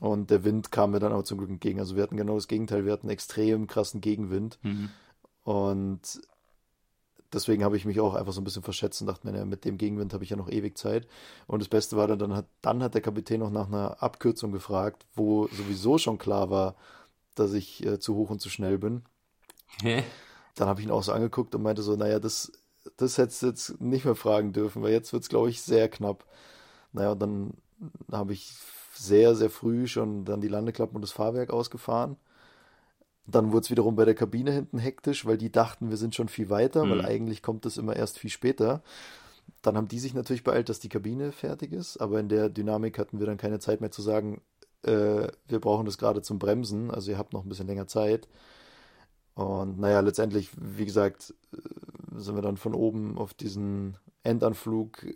Und 0.00 0.30
der 0.30 0.44
Wind 0.44 0.72
kam 0.72 0.92
mir 0.92 0.98
dann 0.98 1.12
aber 1.12 1.24
zum 1.24 1.38
Glück 1.38 1.50
entgegen. 1.50 1.78
Also 1.78 1.94
wir 1.94 2.02
hatten 2.02 2.16
genau 2.16 2.34
das 2.34 2.48
Gegenteil, 2.48 2.86
wir 2.86 2.92
hatten 2.92 3.10
extrem 3.10 3.66
krassen 3.66 4.00
Gegenwind. 4.00 4.58
Mhm. 4.62 4.88
Und 5.44 6.20
deswegen 7.32 7.64
habe 7.64 7.76
ich 7.76 7.84
mich 7.84 8.00
auch 8.00 8.14
einfach 8.14 8.32
so 8.32 8.40
ein 8.40 8.44
bisschen 8.44 8.62
verschätzt 8.62 9.00
und 9.00 9.06
dachte 9.06 9.30
mir, 9.30 9.44
mit 9.44 9.64
dem 9.64 9.78
Gegenwind 9.78 10.12
habe 10.12 10.24
ich 10.24 10.30
ja 10.30 10.36
noch 10.36 10.50
ewig 10.50 10.76
Zeit. 10.76 11.06
Und 11.46 11.60
das 11.60 11.68
Beste 11.68 11.96
war 11.96 12.06
dann, 12.06 12.18
dann 12.18 12.34
hat, 12.34 12.46
dann 12.62 12.82
hat 12.82 12.94
der 12.94 13.00
Kapitän 13.00 13.40
noch 13.40 13.50
nach 13.50 13.68
einer 13.68 14.02
Abkürzung 14.02 14.52
gefragt, 14.52 15.06
wo 15.14 15.46
sowieso 15.48 15.98
schon 15.98 16.18
klar 16.18 16.50
war, 16.50 16.74
dass 17.34 17.52
ich 17.52 17.84
äh, 17.84 17.98
zu 17.98 18.14
hoch 18.14 18.30
und 18.30 18.40
zu 18.40 18.50
schnell 18.50 18.78
bin. 18.78 19.02
Hä? 19.82 20.02
Dann 20.56 20.68
habe 20.68 20.80
ich 20.80 20.86
ihn 20.86 20.92
auch 20.92 21.02
so 21.02 21.12
angeguckt 21.12 21.54
und 21.54 21.62
meinte 21.62 21.82
so, 21.82 21.96
naja, 21.96 22.18
das, 22.18 22.52
das 22.96 23.18
hättest 23.18 23.42
du 23.42 23.46
jetzt 23.46 23.80
nicht 23.80 24.04
mehr 24.04 24.16
fragen 24.16 24.52
dürfen, 24.52 24.82
weil 24.82 24.92
jetzt 24.92 25.12
wird 25.12 25.22
es, 25.22 25.28
glaube 25.28 25.50
ich, 25.50 25.62
sehr 25.62 25.88
knapp. 25.88 26.24
Naja, 26.92 27.12
und 27.12 27.20
dann 27.20 27.54
habe 28.10 28.32
ich 28.32 28.52
sehr, 28.94 29.34
sehr 29.36 29.50
früh 29.50 29.86
schon 29.86 30.24
dann 30.24 30.40
die 30.40 30.48
Landeklappen 30.48 30.96
und 30.96 31.02
das 31.02 31.12
Fahrwerk 31.12 31.50
ausgefahren 31.50 32.16
dann 33.34 33.52
wurde 33.52 33.64
es 33.64 33.70
wiederum 33.70 33.96
bei 33.96 34.04
der 34.04 34.14
Kabine 34.14 34.52
hinten 34.52 34.78
hektisch, 34.78 35.26
weil 35.26 35.38
die 35.38 35.50
dachten, 35.50 35.90
wir 35.90 35.96
sind 35.96 36.14
schon 36.14 36.28
viel 36.28 36.50
weiter, 36.50 36.84
mhm. 36.84 36.90
weil 36.90 37.04
eigentlich 37.04 37.42
kommt 37.42 37.64
das 37.64 37.76
immer 37.76 37.96
erst 37.96 38.18
viel 38.18 38.30
später. 38.30 38.82
Dann 39.62 39.76
haben 39.76 39.88
die 39.88 39.98
sich 39.98 40.14
natürlich 40.14 40.44
beeilt, 40.44 40.68
dass 40.68 40.80
die 40.80 40.88
Kabine 40.88 41.32
fertig 41.32 41.72
ist, 41.72 41.98
aber 41.98 42.20
in 42.20 42.28
der 42.28 42.48
Dynamik 42.48 42.98
hatten 42.98 43.18
wir 43.18 43.26
dann 43.26 43.36
keine 43.36 43.58
Zeit 43.58 43.80
mehr 43.80 43.90
zu 43.90 44.02
sagen, 44.02 44.40
äh, 44.82 45.28
wir 45.48 45.60
brauchen 45.60 45.86
das 45.86 45.98
gerade 45.98 46.22
zum 46.22 46.38
Bremsen, 46.38 46.90
also 46.90 47.10
ihr 47.10 47.18
habt 47.18 47.32
noch 47.32 47.44
ein 47.44 47.48
bisschen 47.48 47.66
länger 47.66 47.86
Zeit. 47.86 48.28
Und 49.34 49.78
naja, 49.78 50.00
letztendlich, 50.00 50.50
wie 50.56 50.84
gesagt, 50.84 51.34
äh, 51.52 51.58
sind 52.18 52.34
wir 52.34 52.42
dann 52.42 52.56
von 52.56 52.74
oben 52.74 53.18
auf 53.18 53.34
diesen 53.34 53.96
Endanflug 54.22 55.02
äh, 55.04 55.14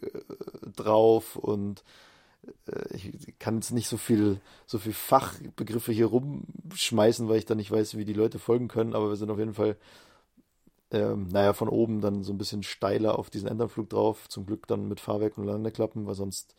drauf 0.76 1.36
und 1.36 1.84
ich 2.90 3.38
kann 3.38 3.56
jetzt 3.56 3.72
nicht 3.72 3.88
so 3.88 3.96
viel, 3.96 4.40
so 4.66 4.78
viel 4.78 4.92
Fachbegriffe 4.92 5.92
hier 5.92 6.06
rumschmeißen, 6.06 7.28
weil 7.28 7.38
ich 7.38 7.46
da 7.46 7.54
nicht 7.54 7.70
weiß, 7.70 7.96
wie 7.96 8.04
die 8.04 8.12
Leute 8.12 8.38
folgen 8.38 8.68
können, 8.68 8.94
aber 8.94 9.08
wir 9.08 9.16
sind 9.16 9.30
auf 9.30 9.38
jeden 9.38 9.54
Fall, 9.54 9.76
ähm, 10.90 11.28
naja, 11.28 11.52
von 11.52 11.68
oben 11.68 12.00
dann 12.00 12.22
so 12.22 12.32
ein 12.32 12.38
bisschen 12.38 12.62
steiler 12.62 13.18
auf 13.18 13.30
diesen 13.30 13.48
Endanflug 13.48 13.90
drauf. 13.90 14.28
Zum 14.28 14.46
Glück 14.46 14.66
dann 14.66 14.88
mit 14.88 15.00
Fahrwerk 15.00 15.38
und 15.38 15.46
Landeklappen, 15.46 16.06
weil 16.06 16.14
sonst, 16.14 16.54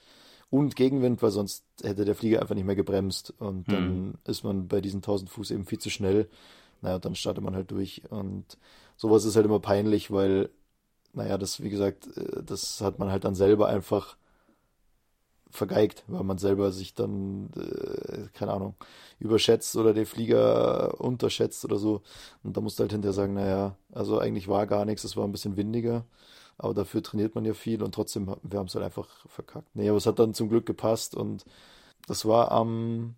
und 0.50 0.76
Gegenwind, 0.76 1.22
weil 1.22 1.32
sonst 1.32 1.64
hätte 1.82 2.06
der 2.06 2.16
Flieger 2.16 2.42
einfach 2.42 2.56
nicht 2.56 2.66
mehr 2.66 2.76
gebremst 2.76 3.34
und 3.40 3.72
dann 3.72 4.08
mhm. 4.08 4.14
ist 4.26 4.44
man 4.44 4.68
bei 4.68 4.82
diesen 4.82 4.98
1000 4.98 5.30
Fuß 5.30 5.52
eben 5.52 5.66
viel 5.66 5.80
zu 5.80 5.90
schnell. 5.90 6.30
Naja, 6.82 7.00
dann 7.00 7.16
startet 7.16 7.44
man 7.44 7.56
halt 7.56 7.72
durch 7.72 8.04
und 8.10 8.58
sowas 8.98 9.26
ist 9.26 9.36
halt 9.36 9.46
immer 9.46 9.60
peinlich, 9.60 10.12
weil, 10.12 10.50
naja, 11.14 11.38
das, 11.38 11.64
wie 11.64 11.70
gesagt, 11.70 12.16
äh, 12.18 12.44
das 12.44 12.82
hat 12.82 13.00
man 13.00 13.12
halt 13.12 13.24
dann 13.24 13.36
selber 13.36 13.68
einfach 13.68 14.18
vergeigt, 15.56 16.04
weil 16.08 16.24
man 16.24 16.38
selber 16.38 16.72
sich 16.72 16.96
dann, 16.96 17.50
äh, 17.56 18.28
keine 18.34 18.54
Ahnung, 18.54 18.76
überschätzt 19.20 19.76
oder 19.76 19.94
den 19.94 20.06
Flieger 20.06 21.00
unterschätzt 21.02 21.66
oder 21.66 21.78
so. 21.78 22.02
Und 22.44 22.58
da 22.58 22.62
musst 22.62 22.80
du 22.80 22.82
halt 22.82 22.92
hinterher 22.92 23.14
sagen, 23.14 23.34
naja, 23.34 23.76
also 23.92 24.20
eigentlich 24.20 24.48
war 24.48 24.68
gar 24.68 24.86
nichts, 24.86 25.04
es 25.04 25.18
war 25.18 25.26
ein 25.26 25.32
bisschen 25.32 25.58
windiger, 25.58 26.06
aber 26.58 26.74
dafür 26.74 27.04
trainiert 27.04 27.36
man 27.36 27.46
ja 27.46 27.54
viel 27.54 27.84
und 27.84 27.94
trotzdem, 27.96 28.34
wir 28.44 28.60
haben 28.60 28.68
es 28.68 28.76
halt 28.76 28.86
einfach 28.86 29.08
verkackt. 29.28 29.68
Nee, 29.74 29.90
aber 29.90 29.98
es 29.98 30.06
hat 30.06 30.20
dann 30.20 30.34
zum 30.34 30.50
Glück 30.50 30.66
gepasst 30.66 31.16
und 31.16 31.46
das 32.08 32.26
war 32.26 32.52
am 32.52 33.16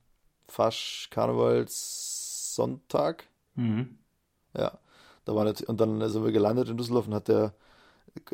Fasch 0.47 1.09
Karnevalssonntag. 1.11 3.25
Mhm. 3.55 3.97
Ja, 4.55 4.79
da 5.25 5.35
war 5.35 5.43
nicht, 5.43 5.63
und 5.63 5.81
dann 5.81 6.09
sind 6.09 6.23
wir 6.23 6.31
gelandet 6.31 6.69
in 6.69 6.77
Düsseldorf 6.77 7.07
und 7.07 7.13
hat 7.13 7.27
der, 7.27 7.53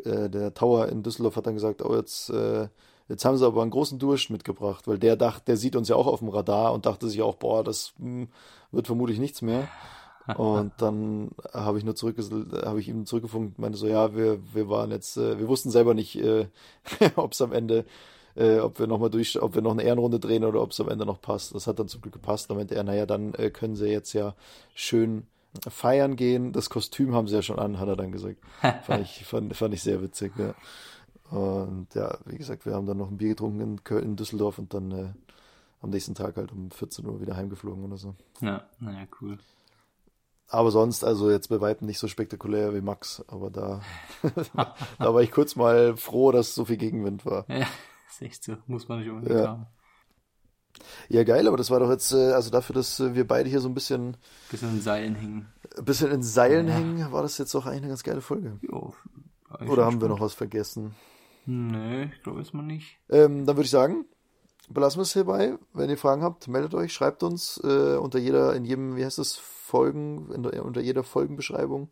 äh, 0.04 0.30
der 0.30 0.54
Tower 0.54 0.88
in 0.88 1.02
Düsseldorf 1.02 1.36
hat 1.36 1.46
dann 1.46 1.54
gesagt, 1.54 1.82
oh, 1.82 1.94
jetzt, 1.96 2.30
äh, 2.30 2.68
Jetzt 3.08 3.24
haben 3.24 3.36
sie 3.36 3.46
aber 3.46 3.62
einen 3.62 3.70
großen 3.70 3.98
Durst 3.98 4.30
mitgebracht, 4.30 4.88
weil 4.88 4.98
der 4.98 5.16
dachte, 5.16 5.44
der 5.46 5.56
sieht 5.56 5.76
uns 5.76 5.88
ja 5.88 5.96
auch 5.96 6.06
auf 6.06 6.20
dem 6.20 6.28
Radar 6.28 6.72
und 6.72 6.86
dachte 6.86 7.08
sich 7.08 7.20
auch, 7.22 7.36
boah, 7.36 7.62
das 7.62 7.92
mh, 7.98 8.22
hm, 8.22 8.28
wird 8.72 8.86
vermutlich 8.86 9.18
nichts 9.18 9.42
mehr. 9.42 9.68
Und 10.38 10.72
dann 10.78 11.32
habe 11.52 11.76
ich 11.76 11.84
nur 11.84 11.94
zurück, 11.94 12.16
habe 12.64 12.80
ich 12.80 12.88
ihm 12.88 13.04
zurückgefunkt, 13.04 13.58
meinte 13.58 13.76
so, 13.76 13.86
ja, 13.86 14.16
wir, 14.16 14.38
wir 14.54 14.70
waren 14.70 14.90
jetzt, 14.90 15.18
äh, 15.18 15.38
wir 15.38 15.48
wussten 15.48 15.70
selber 15.70 15.92
nicht, 15.92 16.16
äh, 16.16 16.46
ob 17.16 17.32
es 17.32 17.42
am 17.42 17.52
Ende, 17.52 17.84
äh, 18.34 18.58
ob 18.60 18.78
wir 18.78 18.86
nochmal 18.86 19.10
durch, 19.10 19.40
ob 19.42 19.54
wir 19.54 19.60
noch 19.60 19.72
eine 19.72 19.82
Ehrenrunde 19.82 20.18
drehen 20.18 20.44
oder 20.44 20.62
ob 20.62 20.70
es 20.70 20.80
am 20.80 20.88
Ende 20.88 21.04
noch 21.04 21.20
passt. 21.20 21.54
Das 21.54 21.66
hat 21.66 21.78
dann 21.78 21.88
zum 21.88 22.00
Glück 22.00 22.14
gepasst. 22.14 22.48
Da 22.48 22.54
meinte 22.54 22.74
er, 22.74 22.84
naja, 22.84 23.04
dann 23.04 23.34
äh, 23.34 23.50
können 23.50 23.76
sie 23.76 23.88
jetzt 23.88 24.14
ja 24.14 24.34
schön 24.74 25.26
feiern 25.68 26.16
gehen. 26.16 26.52
Das 26.52 26.70
Kostüm 26.70 27.14
haben 27.14 27.28
sie 27.28 27.34
ja 27.34 27.42
schon 27.42 27.58
an, 27.58 27.78
hat 27.78 27.88
er 27.88 27.96
dann 27.96 28.10
gesagt. 28.10 28.38
fand 28.86 29.02
ich, 29.02 29.26
fand, 29.26 29.54
fand 29.54 29.74
ich 29.74 29.82
sehr 29.82 30.00
witzig, 30.00 30.32
ja. 30.38 30.54
Und 31.34 31.88
ja, 31.94 32.16
wie 32.26 32.38
gesagt, 32.38 32.64
wir 32.64 32.74
haben 32.74 32.86
dann 32.86 32.98
noch 32.98 33.10
ein 33.10 33.16
Bier 33.16 33.30
getrunken 33.30 33.60
in 33.60 33.82
Köln, 33.82 34.04
in 34.04 34.16
Düsseldorf 34.16 34.60
und 34.60 34.72
dann 34.72 34.92
äh, 34.92 35.08
am 35.80 35.90
nächsten 35.90 36.14
Tag 36.14 36.36
halt 36.36 36.52
um 36.52 36.70
14 36.70 37.04
Uhr 37.04 37.20
wieder 37.20 37.34
heimgeflogen 37.34 37.82
oder 37.84 37.96
so. 37.96 38.14
Ja, 38.40 38.64
naja, 38.78 39.04
cool. 39.20 39.38
Aber 40.46 40.70
sonst, 40.70 41.02
also 41.02 41.32
jetzt 41.32 41.48
bei 41.48 41.60
weitem 41.60 41.88
nicht 41.88 41.98
so 41.98 42.06
spektakulär 42.06 42.72
wie 42.72 42.82
Max, 42.82 43.24
aber 43.26 43.50
da, 43.50 43.80
da 45.00 45.12
war 45.12 45.22
ich 45.22 45.32
kurz 45.32 45.56
mal 45.56 45.96
froh, 45.96 46.30
dass 46.30 46.54
so 46.54 46.66
viel 46.66 46.76
Gegenwind 46.76 47.26
war. 47.26 47.46
Ja, 47.48 47.66
ist 48.08 48.22
echt 48.22 48.44
so, 48.44 48.56
muss 48.68 48.86
man 48.86 49.00
nicht 49.00 49.10
unbedingt 49.10 49.40
ja. 49.40 49.48
haben. 49.48 49.66
Ja, 51.08 51.24
geil, 51.24 51.48
aber 51.48 51.56
das 51.56 51.72
war 51.72 51.80
doch 51.80 51.90
jetzt, 51.90 52.12
äh, 52.12 52.30
also 52.30 52.50
dafür, 52.50 52.74
dass 52.76 53.00
wir 53.00 53.26
beide 53.26 53.50
hier 53.50 53.60
so 53.60 53.68
ein 53.68 53.74
bisschen. 53.74 54.16
Bisschen 54.52 54.70
in 54.70 54.80
Seilen 54.80 55.16
hingen. 55.16 55.52
Ein 55.76 55.84
bisschen 55.84 56.12
in 56.12 56.22
Seilen 56.22 56.68
ja. 56.68 56.74
hingen, 56.74 57.10
war 57.10 57.22
das 57.22 57.38
jetzt 57.38 57.56
auch 57.56 57.66
eigentlich 57.66 57.82
eine 57.82 57.88
ganz 57.88 58.04
geile 58.04 58.20
Folge. 58.20 58.60
Jo, 58.62 58.94
Oder 59.66 59.84
haben 59.84 60.00
wir 60.00 60.06
noch 60.06 60.20
was 60.20 60.34
vergessen? 60.34 60.94
Nee, 61.46 62.04
ich 62.14 62.22
glaube 62.22 62.38
erstmal 62.38 62.64
nicht. 62.64 62.98
Ähm, 63.08 63.44
dann 63.46 63.56
würde 63.56 63.66
ich 63.66 63.70
sagen, 63.70 64.06
belassen 64.68 64.98
wir 64.98 65.02
es 65.02 65.12
hierbei. 65.12 65.58
Wenn 65.72 65.90
ihr 65.90 65.98
Fragen 65.98 66.22
habt, 66.22 66.48
meldet 66.48 66.74
euch, 66.74 66.92
schreibt 66.92 67.22
uns 67.22 67.60
äh, 67.64 67.96
unter 67.96 68.18
jeder, 68.18 68.54
in 68.54 68.64
jedem, 68.64 68.96
wie 68.96 69.04
heißt 69.04 69.18
das, 69.18 69.34
Folgen, 69.34 70.42
der, 70.42 70.64
unter 70.64 70.80
jeder 70.80 71.02
Folgenbeschreibung 71.02 71.90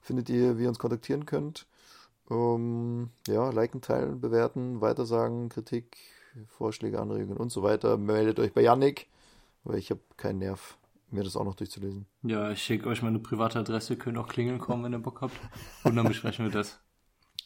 findet 0.00 0.28
ihr, 0.28 0.58
wie 0.58 0.64
ihr 0.64 0.68
uns 0.68 0.78
kontaktieren 0.78 1.26
könnt. 1.26 1.66
Um, 2.26 3.10
ja, 3.26 3.50
liken, 3.50 3.82
teilen, 3.82 4.20
bewerten, 4.20 4.80
weitersagen, 4.80 5.50
Kritik, 5.50 5.96
Vorschläge, 6.46 7.00
Anregungen 7.00 7.38
und 7.38 7.50
so 7.50 7.62
weiter. 7.62 7.98
Meldet 7.98 8.38
euch 8.38 8.52
bei 8.52 8.62
Yannick, 8.62 9.08
weil 9.64 9.78
ich 9.78 9.90
habe 9.90 10.00
keinen 10.16 10.38
Nerv, 10.38 10.78
mir 11.10 11.22
das 11.22 11.36
auch 11.36 11.44
noch 11.44 11.54
durchzulesen. 11.54 12.06
Ja, 12.22 12.50
ich 12.50 12.62
schicke 12.62 12.88
euch 12.88 13.02
meine 13.02 13.18
private 13.18 13.58
Adresse, 13.58 13.96
könnt 13.96 14.16
auch 14.16 14.28
klingeln 14.28 14.58
kommen, 14.58 14.84
wenn 14.84 14.92
ihr 14.92 15.00
Bock 15.00 15.20
habt. 15.20 15.34
Und 15.82 15.96
dann 15.96 16.08
besprechen 16.08 16.44
wir 16.46 16.52
das. 16.52 16.80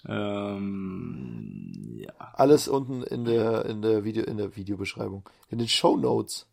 Ähm, 0.09 1.97
ja. 1.97 2.13
Alles 2.35 2.67
unten 2.67 3.03
in 3.03 3.25
der, 3.25 3.67
in 3.67 3.83
der 3.83 4.05
Video, 4.05 4.25
in 4.25 4.39
der 4.39 4.57
Videobeschreibung. 4.57 5.29
In 5.51 5.59
den 5.59 5.69
Show 5.69 5.97
Notes. 5.97 6.47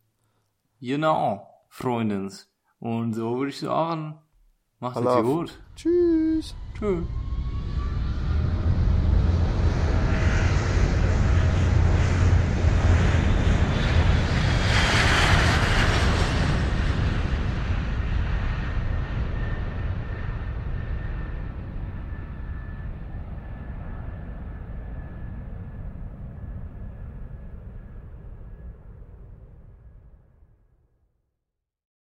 Genau, 0.81 1.47
Freundins. 1.69 2.49
Und 2.79 3.13
so 3.13 3.37
würde 3.37 3.49
ich 3.49 3.59
sagen, 3.59 4.19
macht 4.79 4.97
es 4.97 5.23
gut. 5.23 5.59
Tschüss. 5.75 6.53
Tschüss. 6.77 7.05